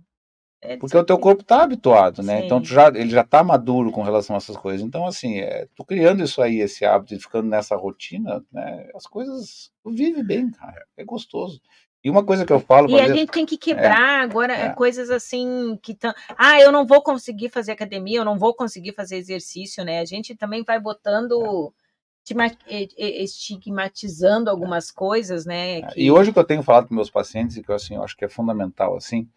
[0.62, 2.40] É Porque o teu corpo está habituado, né?
[2.40, 2.46] Sim.
[2.46, 4.86] Então já, ele já está maduro com relação a essas coisas.
[4.86, 8.90] Então, assim, é, tu criando isso aí, esse hábito e ficando nessa rotina, né?
[8.96, 9.72] As coisas.
[9.84, 10.86] Tu vive bem, cara.
[10.98, 11.62] É gostoso.
[12.06, 12.88] E uma coisa que eu falo.
[12.88, 14.70] E a gente tem que quebrar é, agora é.
[14.70, 16.14] coisas assim que estão.
[16.38, 20.02] Ah, eu não vou conseguir fazer academia, eu não vou conseguir fazer exercício, né?
[20.02, 21.74] A gente também vai botando.
[22.70, 25.82] estigmatizando algumas coisas, né?
[25.82, 26.04] Que...
[26.04, 28.04] E hoje o que eu tenho falado com meus pacientes, e que eu, assim, eu
[28.04, 29.28] acho que é fundamental, assim,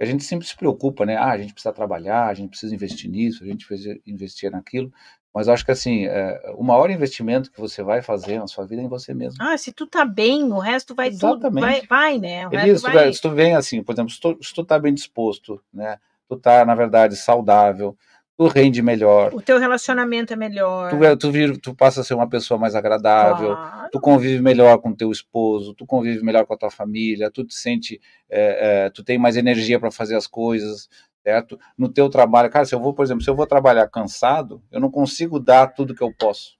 [0.00, 1.16] a gente sempre se preocupa, né?
[1.16, 4.92] Ah, a gente precisa trabalhar, a gente precisa investir nisso, a gente precisa investir naquilo.
[5.34, 8.82] Mas acho que assim, é, o maior investimento que você vai fazer na sua vida
[8.82, 9.36] é em você mesmo.
[9.40, 11.42] Ah, se tu tá bem, o resto vai Exatamente.
[11.42, 12.48] tudo, vai, vai né?
[12.48, 13.12] O Elias, vai...
[13.12, 15.98] se tu vem assim, por exemplo, se tu, se tu tá bem disposto, né?
[16.28, 17.96] Tu tá, na verdade, saudável,
[18.38, 19.34] tu rende melhor.
[19.34, 20.90] O teu relacionamento é melhor.
[20.90, 23.88] Tu, é, tu, vir, tu passa a ser uma pessoa mais agradável, claro.
[23.90, 27.54] tu convive melhor com teu esposo, tu convive melhor com a tua família, tu te
[27.54, 28.00] sente,
[28.30, 30.88] é, é, tu tem mais energia para fazer as coisas,
[31.28, 31.60] certo?
[31.76, 34.80] No teu trabalho, cara, se eu vou, por exemplo, se eu vou trabalhar cansado, eu
[34.80, 36.56] não consigo dar tudo que eu posso,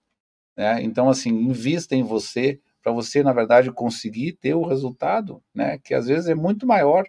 [0.55, 0.83] né?
[0.83, 5.79] Então, assim, invista em você para você, na verdade, conseguir ter o resultado, né?
[5.79, 7.07] Que às vezes é muito maior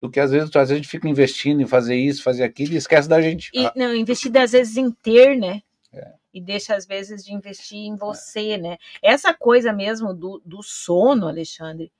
[0.00, 2.72] do que às vezes, às vezes a gente fica investindo em fazer isso, fazer aquilo
[2.72, 3.50] e esquece da gente.
[3.52, 5.60] E, não, investir às vezes em ter, né?
[5.92, 6.14] É.
[6.32, 8.58] E deixa às vezes de investir em você, é.
[8.58, 8.78] né?
[9.02, 11.92] Essa coisa mesmo do, do sono, Alexandre,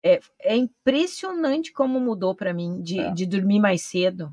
[0.00, 3.10] é, é impressionante como mudou para mim de, é.
[3.10, 4.32] de dormir mais cedo.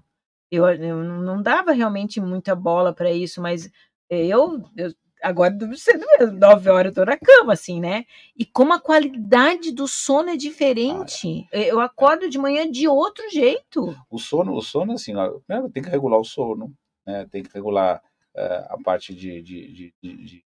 [0.52, 3.70] Eu, eu não dava realmente muita bola para isso, mas
[4.10, 8.06] eu, eu agora cedo mesmo, nove horas eu tô na cama, assim, né?
[8.36, 11.48] E como a qualidade do sono é diferente.
[11.52, 11.72] Ah, é.
[11.72, 13.96] Eu acordo de manhã de outro jeito.
[14.10, 15.40] O sono, o sono, assim, ó,
[15.74, 16.74] tem que regular o sono,
[17.06, 17.28] né?
[17.30, 18.02] Tem que regular
[18.36, 20.44] uh, a parte de, de, de,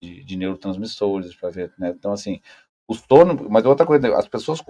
[0.00, 1.90] de, de neurotransmissores para ver, né?
[1.90, 2.40] Então, assim,
[2.86, 4.62] o sono, mas outra coisa, as pessoas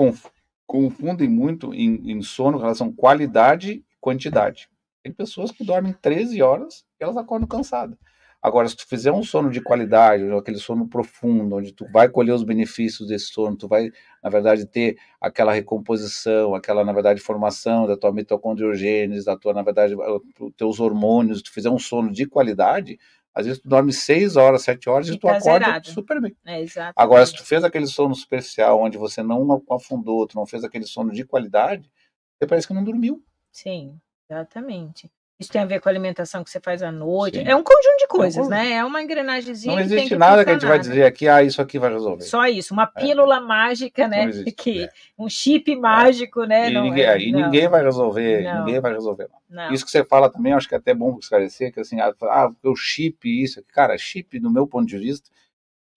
[0.66, 4.68] confundem muito em, em sono em relação a qualidade quantidade.
[5.02, 7.98] Tem pessoas que dormem 13 horas e elas acordam cansadas.
[8.42, 12.32] Agora, se tu fizer um sono de qualidade, aquele sono profundo, onde tu vai colher
[12.32, 13.90] os benefícios desse sono, tu vai,
[14.22, 19.62] na verdade, ter aquela recomposição, aquela, na verdade, formação da tua mitocondriogênese, da tua, na
[19.62, 22.98] verdade, os teus hormônios, se tu fizer um sono de qualidade,
[23.34, 25.88] às vezes tu dorme 6 horas, 7 horas e, e tu tá acorda zerado.
[25.90, 26.34] super bem.
[26.46, 26.64] É,
[26.96, 30.86] Agora, se tu fez aquele sono superficial, onde você não afundou, tu não fez aquele
[30.86, 31.90] sono de qualidade,
[32.38, 33.22] você parece que não dormiu.
[33.52, 33.98] Sim.
[34.28, 35.10] Exatamente.
[35.40, 37.38] Isso tem a ver com a alimentação que você faz à noite.
[37.38, 37.48] Sim.
[37.48, 38.72] É um conjunto de coisas, é um né?
[38.74, 39.74] É uma engrenagemzinha.
[39.74, 42.24] Não existe que nada que a gente vai dizer aqui, ah, isso aqui vai resolver.
[42.24, 43.00] Só isso, uma é.
[43.00, 43.40] pílula é.
[43.40, 44.26] mágica, né?
[44.26, 44.90] Existe, que, é.
[45.18, 46.68] Um chip mágico, né?
[46.68, 48.66] E, não, ninguém, é, e ninguém vai resolver, não.
[48.66, 49.28] ninguém vai resolver.
[49.48, 49.72] Não.
[49.72, 52.50] Isso que você fala também, acho que é até bom esclarecer, que assim, ah, ah
[52.62, 55.30] o chip, isso, cara, chip, do meu ponto de vista,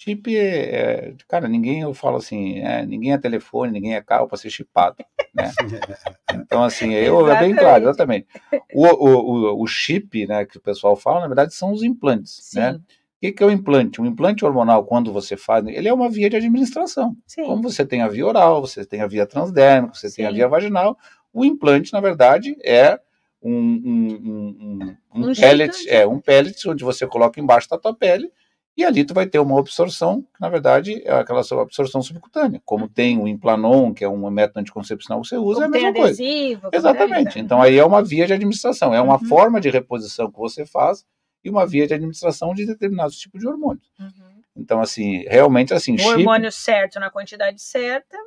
[0.03, 4.27] Chip é, é, cara, ninguém, eu falo assim, é, ninguém é telefone, ninguém é carro
[4.27, 4.97] para ser chipado,
[5.33, 5.49] né?
[6.45, 8.27] Então, assim, eu, é bem claro, exatamente.
[8.73, 12.59] O, o, o, chip, né, que o pessoal fala, na verdade, são os implantes, Sim.
[12.59, 12.71] né?
[12.73, 12.81] O
[13.21, 14.01] que, que é o implante?
[14.01, 17.15] O implante hormonal, quando você faz, ele é uma via de administração.
[17.25, 17.45] Sim.
[17.45, 20.15] Como você tem a via oral, você tem a via transdérmica, você Sim.
[20.17, 20.97] tem a via vaginal,
[21.31, 22.99] o implante, na verdade, é
[23.41, 27.95] um, um, um, um, um pellet, é um pellet onde você coloca embaixo da tua
[27.95, 28.29] pele
[28.75, 32.61] e ali tu vai ter uma absorção, que na verdade é aquela absorção subcutânea.
[32.65, 35.81] Como tem o implanon, que é um método anticoncepcional que você usa, como é a
[35.81, 36.77] mesma adesivo, coisa.
[36.77, 37.39] Exatamente.
[37.39, 39.27] Então aí é uma via de administração, é uma uhum.
[39.27, 41.05] forma de reposição que você faz
[41.43, 43.91] e uma via de administração de determinados tipos de hormônios.
[43.99, 44.33] Uhum.
[44.55, 45.95] Então, assim, realmente assim.
[45.95, 48.17] O chip, hormônio certo na quantidade certa,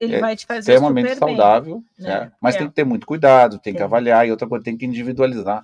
[0.00, 2.32] ele é vai te fazer extremamente saudável, bem, né?
[2.40, 2.58] mas é.
[2.58, 3.78] tem que ter muito cuidado, tem Sim.
[3.78, 5.62] que avaliar e outra coisa, tem que individualizar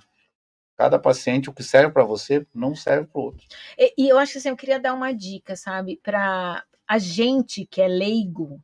[0.77, 3.45] cada paciente, o que serve para você não serve para o outro.
[3.77, 7.65] E, e, eu acho que assim, eu queria dar uma dica, sabe, para a gente
[7.65, 8.59] que é leigo,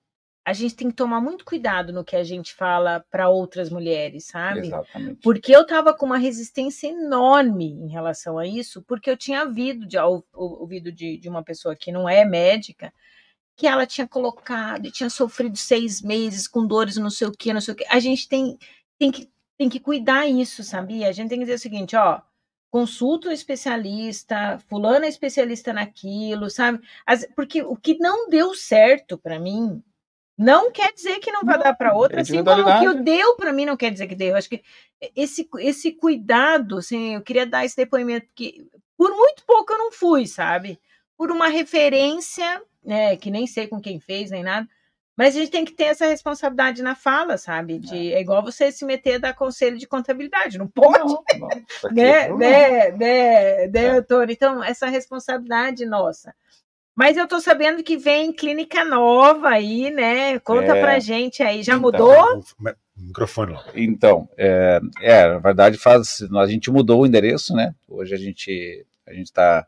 [0.46, 4.26] a gente tem que tomar muito cuidado no que a gente fala para outras mulheres,
[4.26, 4.68] sabe?
[4.68, 5.22] Exatamente.
[5.22, 9.86] Porque eu tava com uma resistência enorme em relação a isso, porque eu tinha ouvido
[9.86, 9.98] de,
[10.34, 12.92] ouvido de, de uma pessoa que não é médica,
[13.56, 17.54] que ela tinha colocado e tinha sofrido seis meses com dores, não sei o que,
[17.54, 17.86] não sei o que.
[17.88, 18.58] A gente tem,
[18.98, 19.30] tem que
[19.60, 21.10] tem que cuidar isso, sabia?
[21.10, 22.22] A gente tem que dizer o seguinte, ó,
[22.72, 26.80] consulta um especialista, fulano é especialista naquilo, sabe?
[27.06, 29.84] As, porque o que não deu certo para mim
[30.38, 33.04] não quer dizer que não vai dar para outra, é assim como o que o
[33.04, 34.30] deu para mim não quer dizer que deu.
[34.30, 34.64] Eu acho que
[35.14, 38.66] esse, esse cuidado, assim, eu queria dar esse depoimento, porque
[38.98, 40.80] por muito pouco eu não fui, sabe?
[41.18, 44.66] Por uma referência, né, que nem sei com quem fez, nem nada,
[45.20, 47.78] mas a gente tem que ter essa responsabilidade na fala, sabe?
[47.78, 48.20] De, é.
[48.20, 50.98] é igual você se meter a dar conselho de contabilidade, não pode.
[50.98, 51.50] Não, não,
[51.92, 53.94] né, né, né, né, é.
[53.96, 54.30] doutor?
[54.30, 56.34] Então, essa responsabilidade nossa.
[56.96, 60.40] Mas eu tô sabendo que vem clínica nova aí, né?
[60.40, 60.80] Conta É.
[60.82, 61.64] pra gente aí.
[61.64, 62.40] Já Então, mudou?
[62.62, 63.66] O microfone lá.
[63.76, 67.76] Então, é, é, na verdade, faz, a gente mudou o endereço, né?
[67.90, 69.68] Hoje a gente a gente está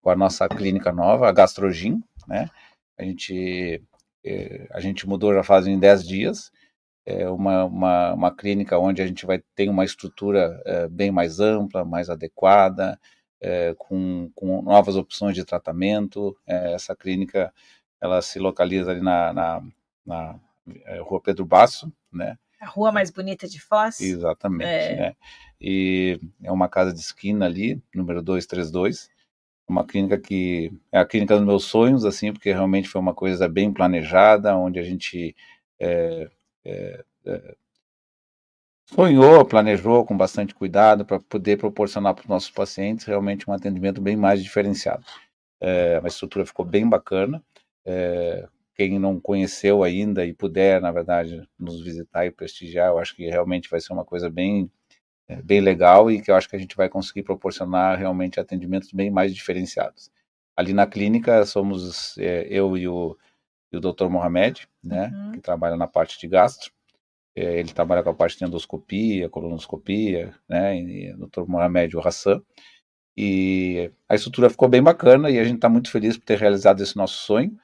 [0.00, 2.48] com a nossa clínica nova, a Gastrogin, né?
[2.96, 3.82] A gente
[4.24, 6.52] é, a gente mudou já fazem 10 dias.
[7.04, 11.40] É uma, uma, uma clínica onde a gente vai ter uma estrutura é, bem mais
[11.40, 12.98] ampla, mais adequada,
[13.40, 16.36] é, com, com novas opções de tratamento.
[16.46, 17.52] É, essa clínica
[18.00, 19.62] ela se localiza ali na, na,
[20.06, 20.40] na
[20.86, 22.38] é, Rua Pedro Basso, né?
[22.60, 24.00] A rua mais bonita de Foz?
[24.00, 24.68] Exatamente.
[24.68, 24.96] É.
[24.96, 25.16] né?
[25.60, 29.10] E é uma casa de esquina ali, número 232.
[29.68, 33.48] Uma clínica que é a clínica dos meus sonhos, assim, porque realmente foi uma coisa
[33.48, 35.34] bem planejada, onde a gente
[35.78, 36.28] é,
[36.64, 37.56] é, é,
[38.86, 44.00] sonhou, planejou com bastante cuidado para poder proporcionar para os nossos pacientes realmente um atendimento
[44.00, 45.04] bem mais diferenciado.
[45.60, 47.42] É, a estrutura ficou bem bacana.
[47.84, 53.14] É, quem não conheceu ainda e puder, na verdade, nos visitar e prestigiar, eu acho
[53.14, 54.70] que realmente vai ser uma coisa bem,
[55.44, 59.10] bem legal e que eu acho que a gente vai conseguir proporcionar realmente atendimentos bem
[59.10, 60.10] mais diferenciados.
[60.56, 63.16] Ali na clínica somos é, eu e o,
[63.72, 64.08] e o Dr.
[64.08, 65.32] Mohamed, né, Uhum.
[65.32, 66.70] que trabalha na parte de gastro.
[67.34, 71.46] É, ele trabalha com a parte de endoscopia, colonoscopia, né, e o Dr.
[71.48, 72.42] Mohamed o Hassan.
[73.16, 76.82] E a estrutura ficou bem bacana e a gente está muito feliz por ter realizado
[76.82, 77.56] esse nosso sonho.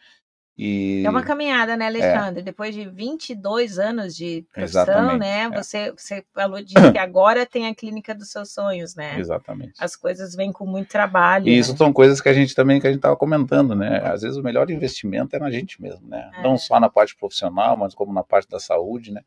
[0.59, 2.43] E É uma caminhada, né, Alexandre?
[2.43, 5.43] Depois de 22 anos de profissão, Exatamente, né?
[5.43, 5.51] é.
[5.51, 9.21] Você, você falou de que agora tem a clínica dos seus sonhos, né?
[9.21, 9.75] Exatamente.
[9.79, 11.47] As coisas vêm com muito trabalho.
[11.47, 11.79] E isso né?
[11.79, 14.03] são coisas que a gente também que a gente estava comentando, né?
[14.05, 16.29] Às vezes o melhor investimento é na gente mesmo, né?
[16.35, 16.43] É.
[16.43, 19.23] Não só na parte profissional, mas como na parte da saúde, né?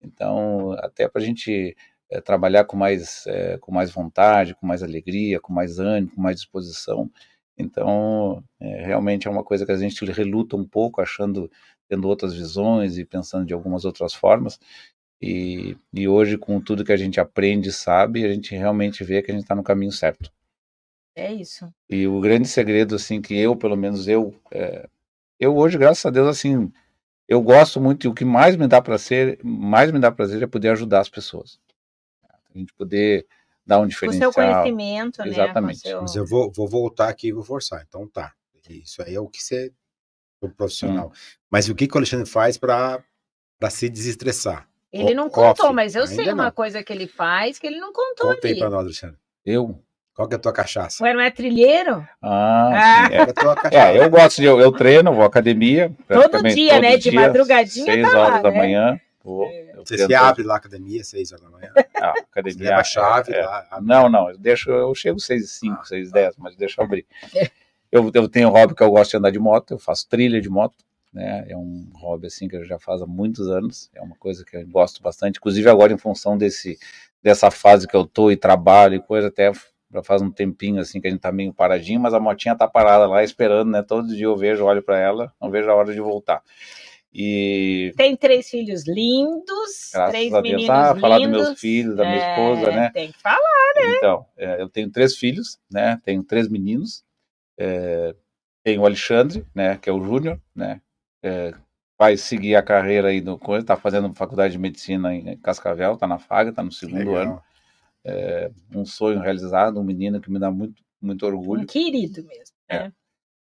[0.00, 1.76] Então, até para a gente
[2.08, 6.20] eh, trabalhar com mais, eh, com mais vontade, com mais alegria, com mais ânimo, com
[6.20, 7.10] mais disposição.
[7.58, 11.50] Então, eh, realmente é uma coisa que a gente reluta um pouco, achando,
[11.88, 14.58] tendo outras visões e pensando de algumas outras formas.
[15.20, 19.20] E, e hoje, com tudo que a gente aprende e sabe, a gente realmente vê
[19.20, 20.30] que a gente está no caminho certo.
[21.16, 21.68] É isso.
[21.90, 24.88] E o grande segredo, assim, que eu, pelo menos eu, é,
[25.40, 26.70] eu hoje, graças a Deus, assim,
[27.26, 30.46] eu gosto muito e o que mais me dá prazer, mais me dá prazer é
[30.46, 31.58] poder ajudar as pessoas.
[32.54, 33.26] A gente poder
[33.68, 34.32] dar um Com o diferencial.
[34.32, 35.28] seu conhecimento, né?
[35.28, 35.76] Exatamente.
[35.76, 36.00] O seu...
[36.00, 37.84] Mas eu vou, vou voltar aqui e vou forçar.
[37.86, 38.32] Então tá.
[38.68, 39.70] Isso aí é o que você.
[40.40, 41.12] O profissional.
[41.50, 43.02] Mas o que, que o Alexandre faz para
[43.70, 44.68] se desestressar?
[44.92, 46.50] Ele O não contou, coffee, mas eu sei uma não.
[46.52, 48.58] coisa que ele faz que ele não contou ali.
[48.58, 49.16] para nós, Alexandre.
[49.44, 49.82] Eu?
[50.14, 51.02] Qual que é a tua cachaça?
[51.04, 52.06] Ué, não é trilheiro?
[52.22, 53.08] Ah, Ah.
[53.08, 53.74] sim, é a tua cachaça?
[53.92, 53.96] é.
[53.96, 55.94] É, eu gosto de, eu, eu treino, vou à academia.
[56.06, 56.96] praticamente dia, todo né?
[56.96, 58.56] De dia, madrugadinha Seis tá lá, horas da né?
[58.58, 59.00] manhã.
[59.22, 61.72] Vou, eu Você treino se abre lá a academia, seis horas da manhã.
[62.00, 62.68] Ah, Você academia.
[62.68, 63.66] leva a chave é, lá.
[63.70, 63.86] abre.
[63.86, 66.20] Não, não, eu deixo, eu chego 6 e 5, Ah, 6 e tá.
[66.20, 67.04] 10, mas deixa eu abrir.
[67.90, 70.40] Eu, eu tenho um hobby que eu gosto de andar de moto, eu faço trilha
[70.40, 70.76] de moto,
[71.12, 71.44] né?
[71.48, 74.56] É um hobby assim que eu já faço há muitos anos, é uma coisa que
[74.56, 76.78] eu gosto bastante, inclusive agora em função desse
[77.22, 79.50] dessa fase que eu tô e trabalho e coisa até
[79.92, 82.68] já faz um tempinho assim que a gente tá meio paradinho, mas a motinha tá
[82.68, 83.82] parada lá esperando, né?
[83.82, 86.42] Todo dia eu vejo, olho para ela, não vejo a hora de voltar.
[87.20, 90.54] E Tem três filhos lindos, Graças três a Deus.
[90.54, 91.00] meninos Ah, lindos.
[91.00, 92.90] falar dos meus filhos, da minha É, esposa, né?
[92.90, 93.38] Tem que falar.
[93.96, 96.00] Então, é, eu tenho três filhos, né?
[96.04, 97.02] Tenho três meninos.
[97.58, 98.14] É,
[98.62, 99.76] tenho o Alexandre, né?
[99.78, 100.80] Que é o Júnior, né?
[101.20, 101.52] É,
[101.98, 106.06] vai seguir a carreira aí no coisa, tá fazendo faculdade de medicina em Cascavel, tá
[106.06, 107.16] na faga, tá no segundo Legal.
[107.16, 107.42] ano.
[108.72, 111.62] Um sonho realizado, um menino que me dá muito, muito orgulho.
[111.62, 112.54] Um querido mesmo.
[112.70, 112.92] né?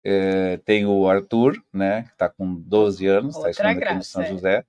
[0.03, 2.03] É, tenho o Arthur, né?
[2.03, 4.27] Que tá com 12 anos, tá Outra estudando aqui no São é.
[4.27, 4.65] José.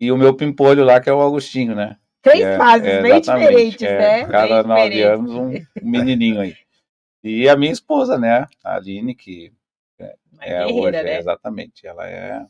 [0.00, 1.96] E o meu pimpolho lá, que é o Augustinho, né?
[2.20, 4.24] Três É, fases é, bem diferentes, é, né?
[4.26, 5.30] Cada Bem nove diferentes.
[5.30, 6.56] anos, um, menininho aí.
[7.22, 8.46] E a minha esposa, né?
[8.64, 9.52] A Aline, que
[10.32, 11.18] Uma é hoje, é, né?
[11.18, 11.86] exatamente.
[11.86, 12.44] Ela é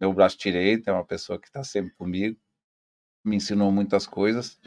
[0.00, 2.36] meu braço direito, é uma pessoa que está sempre comigo,
[3.24, 4.58] me ensinou muitas coisas.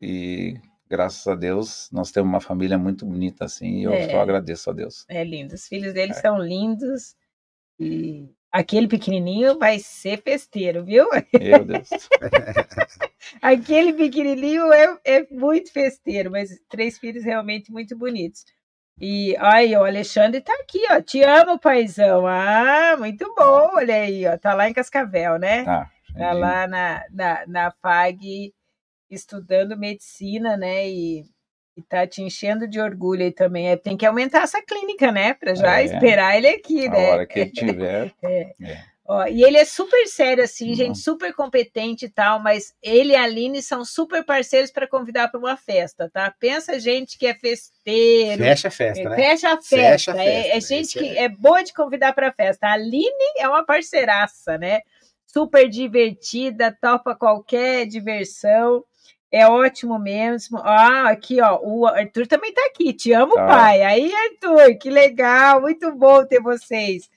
[0.00, 0.58] E
[0.96, 4.08] graças a Deus, nós temos uma família muito bonita assim, e eu É.
[4.10, 5.04] só agradeço a Deus.
[5.08, 5.54] É lindo.
[5.54, 6.14] Os filhos dele É.
[6.14, 7.16] são lindos.
[7.80, 11.06] E aquele pequenininho vai ser festeiro, viu?
[11.40, 11.88] Meu Deus.
[13.42, 18.44] Aquele pequenininho é, é muito festeiro, mas três filhos realmente muito bonitos.
[19.00, 21.00] E olha, o Alexandre tá aqui, ó.
[21.02, 22.26] Te amo, paizão.
[22.28, 23.70] Ah, muito bom.
[23.74, 24.38] Olha aí, ó.
[24.38, 25.64] Tá lá em Cascavel, né?
[25.66, 28.54] Ah, Tá lá na, na, na FAG
[29.14, 30.88] estudando medicina, né?
[30.88, 31.24] E,
[31.76, 33.68] e tá te enchendo de orgulho aí também.
[33.68, 35.34] É, tem que aumentar essa clínica, né?
[35.34, 35.84] Para já É.
[35.84, 37.10] esperar ele aqui, a né?
[37.10, 38.14] hora que ele tiver.
[39.06, 43.16] Ó, e ele é super sério, assim, gente, super competente e tal, mas ele e
[43.16, 46.34] a Aline são super parceiros para convidar para uma festa, tá?
[46.40, 48.42] Pensa gente que é festeiro.
[48.42, 49.16] Fecha a festa, né?
[49.16, 49.76] Fecha a festa.
[49.76, 50.30] Fecha a festa.
[50.30, 51.24] É, é gente que é...
[51.24, 52.66] é boa de convidar para festa.
[52.66, 54.80] A Aline é uma parceiraça, né?
[55.26, 58.82] Super divertida, topa qualquer diversão.
[59.34, 60.58] É ótimo mesmo.
[60.58, 62.92] Ah, aqui, ó, o Arthur também tá aqui.
[62.92, 63.44] Te amo, tá.
[63.48, 63.82] pai.
[63.82, 67.10] Aí, Arthur, que legal, muito bom ter vocês.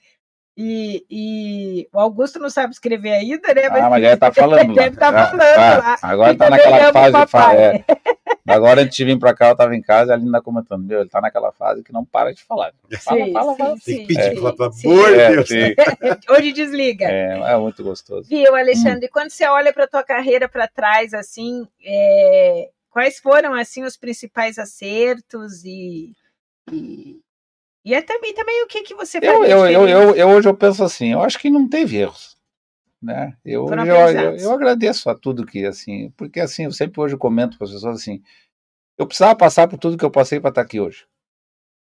[0.56, 3.68] E, e, o Augusto não sabe escrever ainda, né?
[3.68, 4.74] Mas, ah, mas já está falando.
[4.74, 5.98] Deve estar tá falando ah, lá.
[6.02, 7.56] Agora está naquela fase.
[7.56, 7.84] É.
[8.48, 10.98] Agora, antes de vir para cá, eu estava em casa e a Aline comentando: Meu,
[10.98, 12.72] ele está naquela fase que não para de falar.
[13.00, 13.76] Fala, sim, fala, sim, fala.
[13.84, 15.48] Tem que pedir, pelo amor de é, Deus.
[16.30, 17.06] Hoje desliga.
[17.06, 18.28] É, é muito gostoso.
[18.28, 19.06] Viu, Alexandre?
[19.06, 19.10] Hum.
[19.12, 24.58] Quando você olha para tua carreira para trás, assim, é, quais foram assim os principais
[24.58, 26.12] acertos e,
[26.70, 27.20] e
[27.84, 30.54] e é também, também o que, que você eu, eu, eu, eu, eu, hoje eu
[30.54, 32.36] penso assim, eu acho que não teve erros.
[33.00, 33.36] Né?
[33.44, 37.56] Eu, eu, eu, eu, agradeço a tudo que, assim, porque assim, eu sempre hoje comento
[37.56, 38.20] para as pessoas assim,
[38.98, 41.06] eu precisava passar por tudo que eu passei para estar aqui hoje.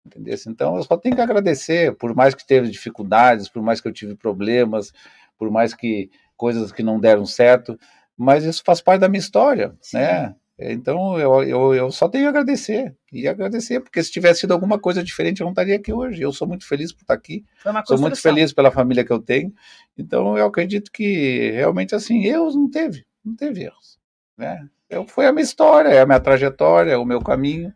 [0.05, 0.37] Entendeu?
[0.47, 3.93] Então eu só tenho que agradecer, por mais que teve dificuldades, por mais que eu
[3.93, 4.93] tive problemas,
[5.39, 7.79] por mais que coisas que não deram certo,
[8.17, 9.99] mas isso faz parte da minha história, Sim.
[9.99, 10.35] né?
[10.59, 12.97] Então eu, eu, eu, só tenho a agradecer.
[13.13, 16.21] E agradecer, porque se tivesse sido alguma coisa diferente, eu não estaria aqui hoje.
[16.21, 17.45] Eu sou muito feliz por estar aqui.
[17.87, 19.55] sou muito feliz pela família que eu tenho.
[19.97, 24.01] Então eu acredito que realmente assim, erros não teve, não teve erros.
[24.37, 24.69] Né?
[24.91, 27.73] Eu, foi a minha história, é a minha trajetória, é o meu caminho.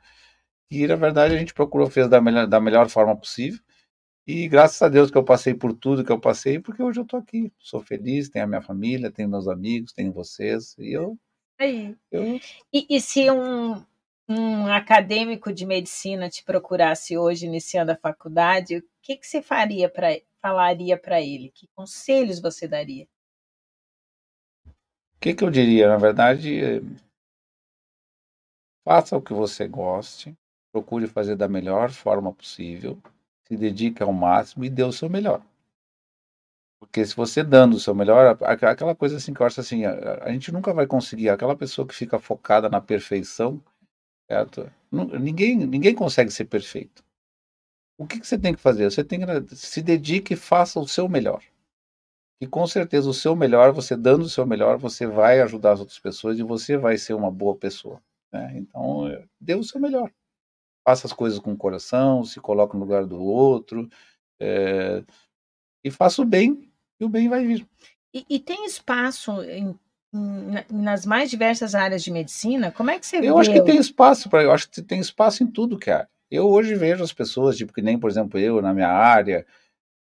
[0.68, 3.60] E na verdade a gente procurou fez da melhor, da melhor forma possível.
[4.26, 7.04] E graças a Deus que eu passei por tudo que eu passei, porque hoje eu
[7.04, 7.52] estou aqui.
[7.58, 10.76] Sou feliz, tenho a minha família, tenho meus amigos, tenho vocês.
[10.78, 11.16] E eu
[11.62, 11.96] Aí.
[12.10, 12.40] Eu...
[12.72, 13.84] E, e se um,
[14.28, 19.88] um acadêmico de medicina te procurasse hoje, iniciando a faculdade, o que, que você faria
[19.88, 21.52] para falaria para ele?
[21.54, 23.06] Que conselhos você daria?
[24.66, 25.86] O que, que eu diria?
[25.86, 26.82] Na verdade,
[28.84, 30.36] faça o que você goste,
[30.72, 33.00] procure fazer da melhor forma possível,
[33.44, 35.40] se dedique ao máximo e dê o seu melhor.
[36.92, 40.24] Porque se você dando o seu melhor, aquela coisa assim que eu acho assim, a,
[40.24, 43.64] a gente nunca vai conseguir, aquela pessoa que fica focada na perfeição,
[44.30, 44.70] certo?
[44.90, 47.02] Ninguém, ninguém consegue ser perfeito.
[47.96, 48.90] O que, que você tem que fazer?
[48.90, 51.42] Você tem que se dedique e faça o seu melhor.
[52.38, 55.80] E com certeza o seu melhor, você dando o seu melhor, você vai ajudar as
[55.80, 58.02] outras pessoas e você vai ser uma boa pessoa.
[58.30, 58.58] Né?
[58.58, 59.04] Então,
[59.40, 60.12] dê o seu melhor.
[60.86, 63.88] Faça as coisas com o coração, se coloque no lugar do outro.
[64.38, 65.02] É,
[65.82, 66.71] e faça o bem
[67.02, 67.66] e o bem vai vir.
[68.14, 69.74] E, e tem espaço em,
[70.14, 72.70] em, nas mais diversas áreas de medicina?
[72.70, 73.28] Como é que você vê?
[73.28, 76.06] Eu acho que tem espaço para, eu acho que tem espaço em tudo que há.
[76.30, 79.44] Eu hoje vejo as pessoas, tipo que nem, por exemplo, eu na minha área,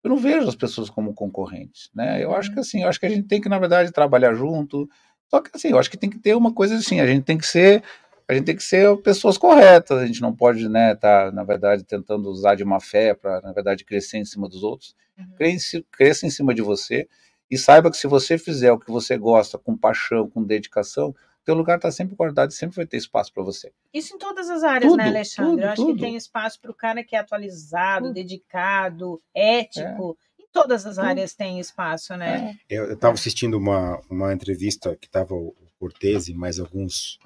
[0.05, 2.23] eu não vejo as pessoas como concorrentes, né?
[2.23, 2.61] Eu acho que uhum.
[2.61, 4.89] assim, eu acho que a gente tem que na verdade trabalhar junto.
[5.29, 7.39] Só que assim, eu acho que tem que ter uma coisa assim, a gente tem
[7.39, 7.83] que ser
[8.31, 11.83] a gente tem que ser pessoas corretas, a gente não pode, né, tá, na verdade,
[11.83, 14.95] tentando usar de má fé para, na verdade, crescer em cima dos outros.
[15.19, 15.57] Uhum.
[15.91, 17.09] Cresça, em cima de você
[17.51, 21.13] e saiba que se você fizer o que você gosta, com paixão, com dedicação,
[21.45, 23.73] teu lugar está sempre guardado e sempre vai ter espaço para você.
[23.93, 25.51] Isso em todas as áreas, né, tudo, né, Alexandre?
[25.51, 25.95] Tudo, Eu acho tudo.
[25.95, 30.17] que tem espaço para o cara que é atualizado, dedicado, ético.
[30.39, 30.43] É.
[30.45, 32.57] Em todas as áreas tem espaço, né?
[32.69, 32.77] É.
[32.77, 37.19] Eu estava assistindo uma, uma entrevista que estava o Cortez e mais alguns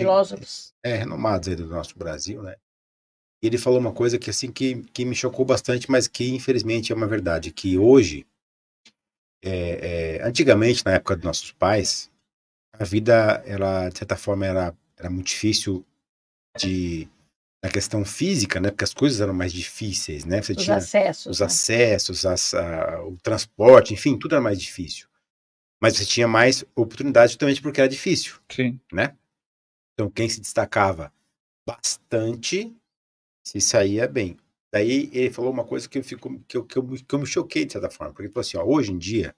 [0.00, 0.74] filósofos.
[0.84, 2.56] É, renomados aí do nosso Brasil, né?
[3.42, 6.92] E ele falou uma coisa que assim que, que me chocou bastante, mas que infelizmente
[6.92, 8.26] é uma verdade, que hoje,
[9.42, 12.10] é, é, antigamente na época dos nossos pais,
[12.74, 15.84] a vida, ela de certa forma era, era muito difícil
[16.58, 17.08] de
[17.62, 18.70] na questão física, né?
[18.70, 20.40] Porque as coisas eram mais difíceis, né?
[20.40, 21.46] Você os tinha acessos, os né?
[21.46, 25.06] acessos, as, a, o transporte, enfim, tudo era mais difícil.
[25.80, 28.80] Mas você tinha mais oportunidade justamente porque era difícil, Sim.
[28.92, 29.14] né?
[30.00, 31.12] Então, quem se destacava
[31.68, 32.74] bastante
[33.44, 34.38] se saía bem.
[34.72, 37.26] Daí ele falou uma coisa que eu, fico, que eu, que eu, que eu me
[37.26, 39.36] choquei de certa forma, porque ele falou assim: ó, hoje em dia,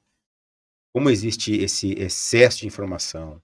[0.94, 3.42] como existe esse excesso de informação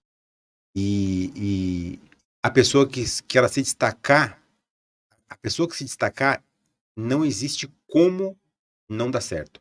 [0.77, 1.99] e, e
[2.41, 4.41] a pessoa que, que ela se destacar,
[5.29, 6.45] a pessoa que se destacar,
[6.97, 8.39] não existe como
[8.89, 9.61] não dar certo.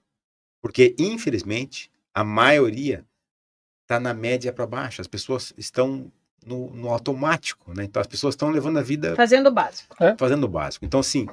[0.62, 3.04] Porque, infelizmente, a maioria
[3.82, 5.02] está na média para baixo.
[5.02, 6.12] As pessoas estão
[6.46, 7.84] no, no automático, né?
[7.84, 9.96] Então as pessoas estão levando a vida fazendo o básico.
[10.04, 10.16] É.
[10.18, 10.86] Fazendo o básico.
[10.86, 11.28] Então assim,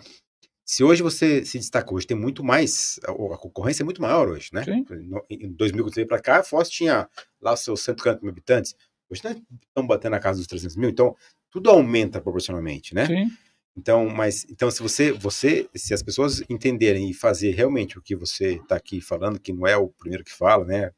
[0.64, 4.48] se hoje você se destacou, hoje tem muito mais, a, concorrência é muito maior hoje,
[4.52, 4.64] né?
[4.64, 4.84] Sim.
[5.28, 7.08] em 2000 que para cá, a Foz tinha
[7.40, 8.74] lá os seus 140 mil habitantes.
[9.10, 9.36] Hoje nós
[9.66, 11.14] estamos batendo na casa dos 300 mil, então
[11.50, 13.06] tudo aumenta proporcionalmente, né?
[13.06, 13.30] Sim.
[13.76, 18.16] Então, mas então se você, você, se as pessoas entenderem e fazer realmente o que
[18.16, 20.92] você está aqui falando, que não é o primeiro que fala, né?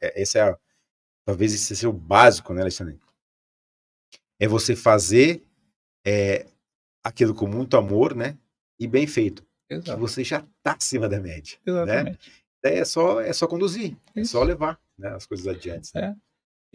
[0.00, 0.56] É, esse é a,
[1.24, 2.98] talvez esse seja o básico, né, Alexandre?
[4.40, 5.42] É você fazer
[6.06, 6.46] é,
[7.02, 8.36] aquilo com muito amor, né?
[8.78, 9.44] E bem feito.
[9.68, 9.92] Exato.
[9.92, 11.58] Que você já está acima da média.
[11.66, 11.72] Né?
[11.72, 12.30] Exatamente.
[12.64, 12.78] Né?
[12.78, 14.36] É só é só conduzir, Isso.
[14.36, 15.90] é só levar né, as coisas adiante.
[15.94, 16.16] Né?
[16.16, 16.28] É.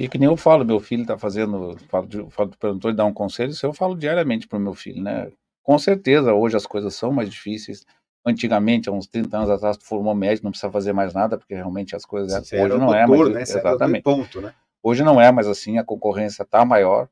[0.03, 3.13] E que nem eu falo, meu filho está fazendo, falo, falo, perguntou e dar um
[3.13, 5.31] conselho, isso eu falo diariamente para o meu filho, né?
[5.61, 7.85] Com certeza, hoje as coisas são mais difíceis.
[8.25, 11.53] Antigamente, há uns 30 anos atrás, tu formou médico, não precisa fazer mais nada, porque
[11.53, 12.31] realmente as coisas.
[12.47, 13.53] Você hoje não é doutor, é mais.
[13.53, 13.59] Né?
[13.59, 14.03] Exatamente.
[14.03, 14.53] Ponto, né?
[14.81, 17.07] Hoje não é mais assim, a concorrência está maior.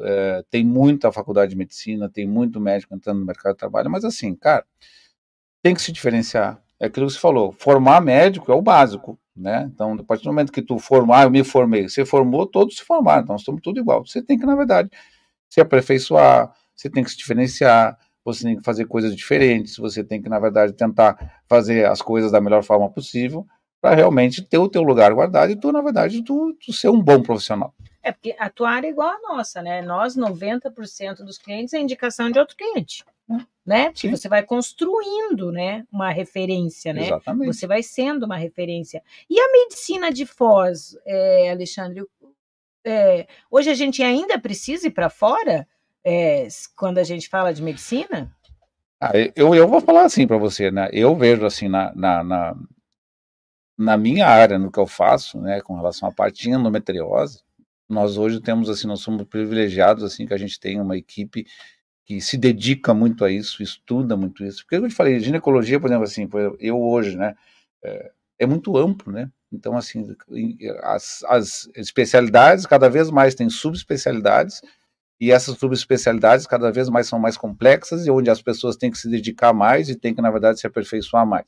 [0.00, 4.04] É, tem muita faculdade de medicina, tem muito médico entrando no mercado de trabalho, mas
[4.04, 4.64] assim, cara,
[5.62, 6.62] tem que se diferenciar.
[6.78, 9.70] É aquilo que você falou, formar médico é o básico, né?
[9.72, 12.84] Então, a partir do momento que tu formar, eu me formei, você formou, todos se
[12.84, 14.06] formaram, então estamos tudo igual.
[14.06, 14.90] Você tem que, na verdade,
[15.48, 20.20] se aperfeiçoar, você tem que se diferenciar, você tem que fazer coisas diferentes, você tem
[20.20, 23.46] que, na verdade, tentar fazer as coisas da melhor forma possível
[23.80, 27.02] para realmente ter o teu lugar guardado e tu, na verdade, tu, tu ser um
[27.02, 27.74] bom profissional.
[28.04, 29.82] É porque a tua área é igual a nossa, né?
[29.82, 33.04] Nós, 90% dos clientes é indicação de outro cliente.
[33.64, 33.90] Né?
[33.90, 37.06] Porque você vai construindo, né, uma referência, né?
[37.06, 37.46] Exatamente.
[37.46, 39.02] Você vai sendo uma referência.
[39.30, 42.04] E a medicina de Foz, é, Alexandre,
[42.84, 45.66] é, hoje a gente ainda precisa ir para fora?
[46.04, 48.30] é, quando a gente fala de medicina?
[49.00, 50.88] Ah, eu, eu vou falar assim para você, né?
[50.92, 52.56] Eu vejo assim na, na, na,
[53.76, 57.42] na, minha área, no que eu faço, né, com relação à parte de endometriose,
[57.88, 61.46] nós hoje temos assim, nós somos privilegiados assim que a gente tem uma equipe
[62.04, 64.62] que se dedica muito a isso, estuda muito isso.
[64.62, 66.28] Porque eu te falei, ginecologia, por exemplo, assim,
[66.60, 67.34] eu hoje, né,
[67.82, 69.30] é, é muito amplo, né?
[69.52, 70.14] Então, assim,
[70.82, 74.60] as, as especialidades cada vez mais têm subespecialidades
[75.20, 78.98] e essas subespecialidades cada vez mais são mais complexas e onde as pessoas têm que
[78.98, 81.46] se dedicar mais e têm que, na verdade, se aperfeiçoar mais.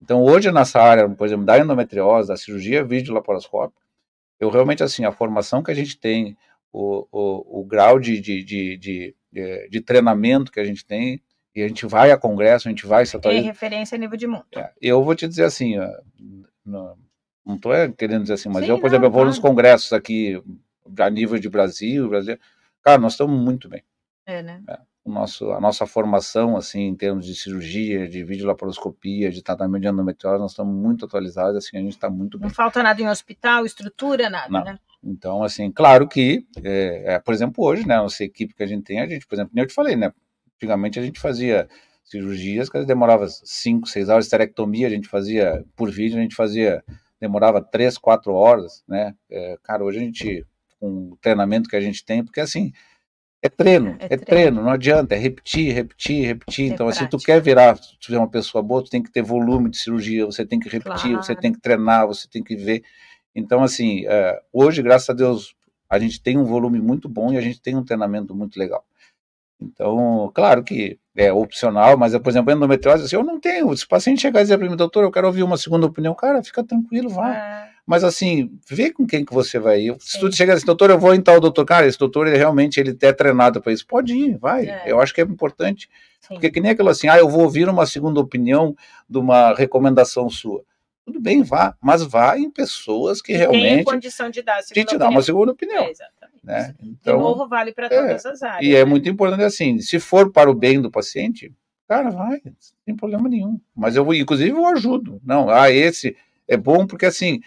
[0.00, 3.83] Então, hoje, nessa área, por exemplo, da endometriose, da cirurgia vídeo laparoscópica,
[4.38, 6.36] eu realmente, assim, a formação que a gente tem,
[6.72, 9.14] o, o, o grau de, de, de, de,
[9.70, 11.22] de treinamento que a gente tem,
[11.54, 13.42] e a gente vai a congresso, a gente vai se atualizar.
[13.42, 14.44] Tem referência a nível de mundo.
[14.56, 15.76] É, eu vou te dizer assim,
[16.64, 16.96] não
[17.54, 20.42] estou querendo dizer assim, mas Sim, eu, por não, exemplo, eu vou nos congressos aqui,
[20.98, 22.38] a nível de Brasil, Brasil
[22.84, 23.82] Cara, nós estamos muito bem.
[24.26, 24.62] É, né?
[24.68, 24.78] É.
[25.06, 30.38] Nosso, a nossa formação, assim, em termos de cirurgia, de videolaparoscopia, de tratamento de endometriose,
[30.38, 32.48] nós estamos muito atualizados, assim, a gente está muito bem.
[32.48, 34.64] Não falta nada em hospital, estrutura, nada, Não.
[34.64, 34.78] né?
[35.04, 38.84] Então, assim, claro que, é, é, por exemplo, hoje, né, nossa equipe que a gente
[38.84, 40.10] tem, a gente, por exemplo, nem eu te falei, né,
[40.56, 41.68] antigamente a gente fazia
[42.02, 46.82] cirurgias que demorava 5, 6 horas, esterectomia a gente fazia por vídeo, a gente fazia,
[47.20, 50.46] demorava 3, 4 horas, né, é, cara, hoje a gente
[50.80, 52.72] com o treinamento que a gente tem, porque assim,
[53.44, 54.24] é treino, é, é treino.
[54.24, 54.62] treino.
[54.62, 56.64] não adianta, é repetir, repetir, repetir.
[56.64, 57.04] É então, prática.
[57.04, 59.76] assim, tu quer virar, se tu uma pessoa boa, tu tem que ter volume de
[59.76, 61.22] cirurgia, você tem que repetir, claro.
[61.22, 62.82] você tem que treinar, você tem que ver.
[63.34, 65.54] Então, assim, é, hoje, graças a Deus,
[65.90, 68.82] a gente tem um volume muito bom e a gente tem um treinamento muito legal.
[69.60, 73.76] Então, claro que é opcional, mas, por exemplo, endometriose, assim, eu não tenho.
[73.76, 76.14] Se o paciente chegar e dizer para mim, doutor, eu quero ouvir uma segunda opinião,
[76.14, 77.36] cara, fica tranquilo, vai.
[77.36, 77.73] É.
[77.86, 79.96] Mas assim, vê com quem que você vai ir.
[80.00, 82.80] Se tu chegar assim, doutor, eu vou em tal doutor, cara, esse doutor, ele realmente
[82.80, 83.86] ele é treinado para isso.
[83.86, 84.66] Pode ir, vai.
[84.66, 84.84] É.
[84.86, 85.90] Eu acho que é importante.
[86.20, 86.34] Sim.
[86.34, 88.74] Porque que nem aquilo assim, ah, eu vou ouvir uma segunda opinião
[89.08, 90.64] de uma recomendação sua.
[91.04, 93.74] Tudo bem, vá, mas vá em pessoas que, realmente.
[93.74, 95.84] Tem condição de dar, de te dar uma segunda opinião.
[95.84, 96.34] É, exatamente.
[96.42, 96.74] Né?
[96.82, 98.62] Então, de novo, vale para é, todas as áreas.
[98.64, 98.80] E é né?
[98.80, 101.52] é muito importante assim, se for para o bem do paciente,
[101.86, 102.52] cara, vai, não
[102.86, 103.60] tem problema nenhum.
[103.76, 105.20] Mas eu, inclusive, eu ajudo.
[105.22, 106.16] Não, ah, esse
[106.48, 107.42] é bom porque assim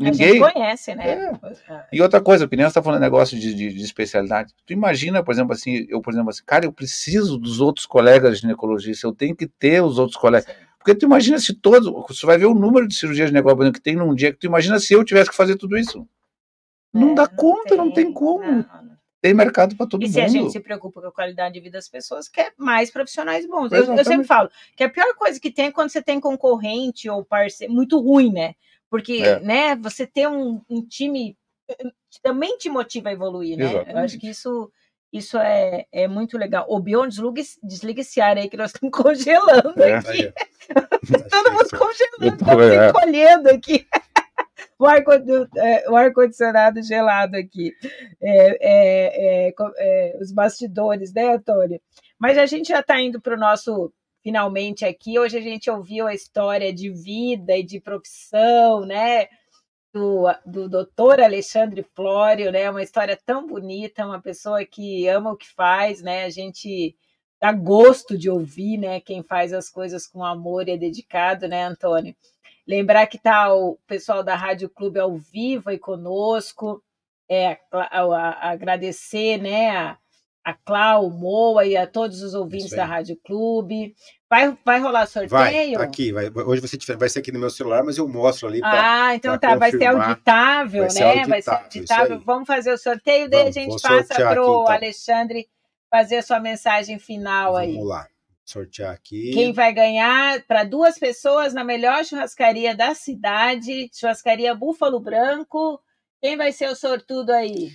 [0.00, 1.38] Ninguém conhece, né?
[1.68, 1.86] É.
[1.92, 4.54] E outra coisa, que nem você está falando negócio de, de, de, especialidade.
[4.64, 8.38] Tu imagina, por exemplo, assim, eu, por exemplo, assim, cara, eu preciso dos outros colegas
[8.38, 10.46] ginecologistas, eu tenho que ter os outros colegas.
[10.46, 10.70] Sim.
[10.78, 13.94] Porque tu imagina se todos, você vai ver o número de cirurgias ginecológicas que tem
[13.94, 16.08] num dia, que tu imagina se eu tivesse que fazer tudo isso.
[16.92, 18.50] Não é, dá não conta, tem, não tem como.
[18.50, 18.90] Não.
[19.20, 20.10] Tem mercado para todo e mundo.
[20.10, 22.90] E se a gente se preocupa com a qualidade de vida das pessoas, quer mais
[22.90, 23.70] profissionais bons.
[23.70, 27.10] Eu, eu, sempre falo que a pior coisa que tem é quando você tem concorrente
[27.10, 28.54] ou parceiro muito ruim, né?
[28.90, 29.40] Porque, é.
[29.40, 31.36] né, você ter um, um, time
[32.22, 33.64] também te motiva a evoluir, né?
[33.64, 33.92] Exatamente.
[33.92, 34.72] Eu acho que isso,
[35.12, 36.66] isso é, é muito legal.
[36.68, 39.94] O Bion, desliga, desliga esse ar aí que nós estamos congelando é.
[39.94, 40.32] aqui.
[41.30, 42.88] Todo mundo congelando, estamos é.
[42.88, 43.86] encolhendo aqui.
[44.78, 47.72] o ar-condicionado é, gelado aqui.
[48.20, 51.80] É, é, é, os bastidores, né, Antônio?
[52.18, 53.92] Mas a gente já está indo para o nosso
[54.22, 55.18] finalmente aqui.
[55.18, 59.28] Hoje a gente ouviu a história de vida e de profissão, né?
[59.92, 62.70] do, do doutor Alexandre Flório, né?
[62.70, 66.24] Uma história tão bonita, uma pessoa que ama o que faz, né?
[66.24, 66.96] A gente
[67.40, 69.00] dá gosto de ouvir, né?
[69.00, 72.14] Quem faz as coisas com amor e é dedicado, né, Antônio?
[72.66, 76.82] Lembrar que tá o pessoal da Rádio Clube ao vivo aí conosco,
[77.28, 79.98] é, a, a, a, agradecer, né, a,
[80.44, 83.94] a Clau, Moa e a todos os ouvintes da Rádio Clube.
[84.28, 85.30] Vai, vai rolar sorteio?
[85.30, 86.12] Vai, tá aqui.
[86.12, 88.60] Vai, hoje você vai ser aqui no meu celular, mas eu mostro ali.
[88.60, 89.56] Pra, ah, então tá.
[89.56, 90.90] Vai ser auditável, vai né?
[90.90, 92.20] Ser auditável, vai ser auditável.
[92.20, 94.68] Vamos fazer o sorteio, daí a gente passa para o então.
[94.68, 95.48] Alexandre
[95.90, 97.72] fazer a sua mensagem final Vamos aí.
[97.74, 98.06] Vamos lá.
[98.44, 99.30] Sortear aqui.
[99.32, 105.80] Quem vai ganhar para duas pessoas na melhor churrascaria da cidade, churrascaria Búfalo Branco.
[106.20, 107.70] Quem vai ser o sortudo aí?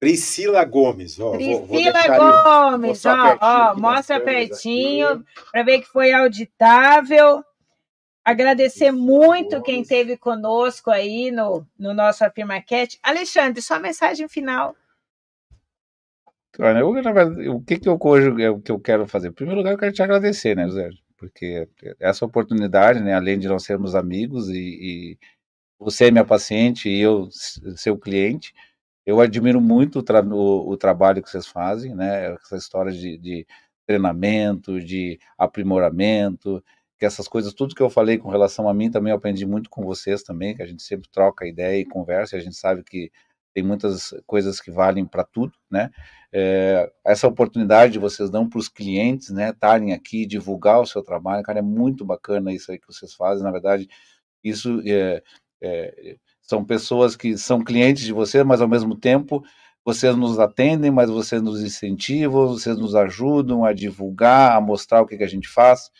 [0.00, 1.32] Priscila Gomes, ó.
[1.32, 5.22] Priscila vou, Gomes, ó, ó, mostra pertinho
[5.52, 7.44] para ver que foi auditável.
[8.24, 9.64] Agradecer Priscila muito Gomes.
[9.64, 12.98] quem esteve conosco aí no, no nosso AfirmaCast.
[13.02, 14.74] Alexandre, sua mensagem final.
[16.58, 19.28] Olha, eu, verdade, o que, que eu hoje é o que eu quero fazer?
[19.28, 20.90] Em primeiro lugar, eu quero te agradecer, né, José?
[21.16, 21.68] Porque
[22.00, 25.18] essa oportunidade, né, além de nós sermos amigos e, e
[25.78, 27.28] você é minha paciente e eu
[27.76, 28.54] seu cliente,
[29.06, 32.34] eu admiro muito o, tra o, o, trabalho que vocês fazem, né?
[32.34, 33.46] Essa história de, de,
[33.86, 36.62] treinamento, de aprimoramento,
[36.98, 39.68] que essas coisas, tudo que eu falei com relação a mim também eu aprendi muito
[39.68, 42.84] com vocês também, que a gente sempre troca ideia e conversa, e a gente sabe
[42.84, 43.10] que
[43.52, 45.90] tem muitas coisas que valem para tudo, né?
[46.32, 49.50] É, essa oportunidade vocês dão para os clientes, né?
[49.50, 53.42] Estarem aqui, divulgar o seu trabalho, cara, é muito bacana isso aí que vocês fazem.
[53.42, 53.88] Na verdade,
[54.44, 55.22] isso é,
[55.60, 56.16] é
[56.50, 59.40] são pessoas que são clientes de você, mas ao mesmo tempo
[59.84, 65.06] vocês nos atendem, mas vocês nos incentivam, vocês nos ajudam a divulgar, a mostrar o
[65.06, 65.90] que, que a gente faz.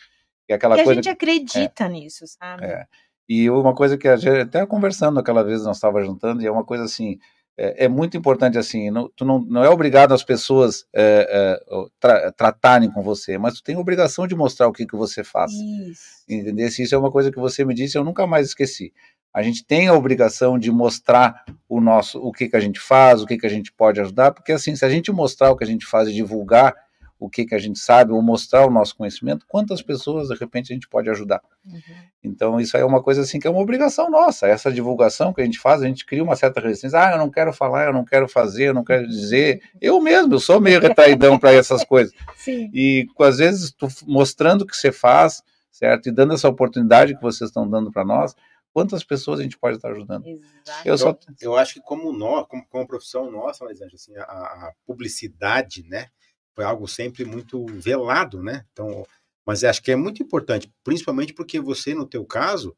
[0.49, 2.65] E aquela e coisa a gente acredita é, nisso, sabe?
[2.65, 2.85] É.
[3.29, 6.51] E uma coisa que a gente até conversando aquela vez nós estava juntando, e é
[6.51, 7.17] uma coisa assim,
[7.57, 11.85] é, é muito importante assim, não, tu não, não é obrigado as pessoas é, é,
[12.01, 15.53] tra, tratarem com você, mas tu tem obrigação de mostrar o que, que você faz.
[15.53, 16.25] Isso.
[16.29, 16.67] Entendeu?
[16.67, 18.93] Isso é uma coisa que você me disse, eu nunca mais esqueci.
[19.33, 23.23] A gente tem a obrigação de mostrar o nosso, o que, que a gente faz,
[23.23, 25.65] o que, que a gente pode ajudar, porque assim, se a gente mostrar o que
[25.65, 26.75] a gente faz e divulgar
[27.21, 30.73] o que, que a gente sabe, ou mostrar o nosso conhecimento, quantas pessoas de repente
[30.73, 31.43] a gente pode ajudar.
[31.67, 31.81] Uhum.
[32.25, 34.47] Então, isso aí é uma coisa assim que é uma obrigação nossa.
[34.47, 36.99] Essa divulgação que a gente faz, a gente cria uma certa resistência.
[36.99, 39.61] Ah, eu não quero falar, eu não quero fazer, eu não quero dizer.
[39.81, 42.13] Eu mesmo, eu sou meio retraidão para essas coisas.
[42.37, 42.71] Sim.
[42.73, 46.09] E às vezes, tu, mostrando o que você faz, certo?
[46.09, 48.35] E dando essa oportunidade que vocês estão dando para nós,
[48.73, 50.25] quantas pessoas a gente pode estar ajudando.
[50.85, 51.19] Eu, só...
[51.41, 56.09] eu, acho que como nós, como, como profissão nossa, mas assim, a, a, publicidade, né,
[56.55, 58.65] foi algo sempre muito velado, né?
[58.73, 59.07] Então,
[59.47, 62.77] mas acho que é muito importante, principalmente porque você, no teu caso,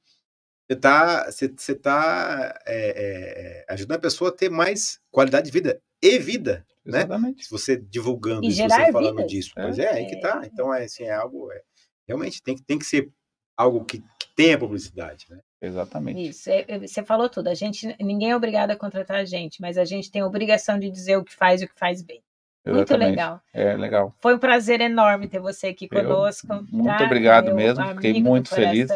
[0.67, 5.53] você está você, você tá, é, é, ajudando a pessoa a ter mais qualidade de
[5.53, 7.01] vida e vida, né?
[7.01, 7.37] Exatamente.
[7.39, 7.43] né?
[7.43, 9.29] Se você divulgando e isso, você falando vida.
[9.29, 9.53] disso.
[9.57, 9.63] É.
[9.63, 10.41] Pois é, aí que tá.
[10.43, 10.47] É.
[10.47, 11.53] Então, é, assim, é algo...
[11.53, 11.63] É,
[12.07, 13.11] realmente tem, tem que ser
[13.57, 15.41] algo que, que tenha publicidade, né?
[15.63, 16.31] Exatamente.
[16.31, 17.49] Isso, é, é, você falou tudo.
[17.49, 20.77] A gente, ninguém é obrigado a contratar a gente, mas a gente tem a obrigação
[20.77, 22.21] de dizer o que faz e o que faz bem.
[22.65, 23.07] Exatamente.
[23.07, 23.41] Muito legal.
[23.53, 24.15] É legal.
[24.19, 26.53] Foi um prazer enorme ter você aqui conosco.
[26.53, 27.05] Eu, muito tá?
[27.05, 28.91] obrigado Meu mesmo, fiquei muito feliz.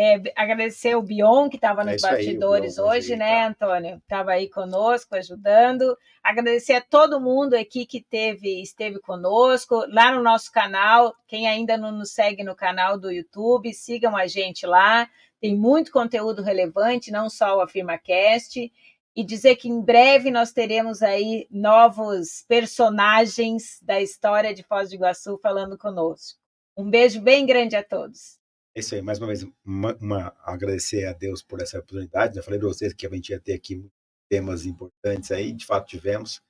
[0.00, 3.66] É, agradecer o Bion, que estava nos é bastidores aí, hoje, né, tá.
[3.66, 3.96] Antônio?
[3.96, 5.98] Estava aí conosco, ajudando.
[6.22, 11.16] Agradecer a todo mundo aqui que teve, esteve conosco, lá no nosso canal.
[11.26, 15.10] Quem ainda não nos segue no canal do YouTube, sigam a gente lá.
[15.40, 18.72] Tem muito conteúdo relevante, não só o AfirmaCast.
[19.16, 24.94] E dizer que em breve nós teremos aí novos personagens da história de Foz do
[24.94, 26.38] Iguaçu falando conosco.
[26.76, 28.37] Um beijo bem grande a todos.
[28.78, 32.36] É isso aí, mais uma vez, uma, uma, agradecer a Deus por essa oportunidade.
[32.36, 33.84] Já falei para vocês que a gente ia ter aqui
[34.28, 36.40] temas importantes aí, de fato tivemos.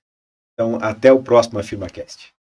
[0.52, 2.34] Então, até o próximo AfirmaCast.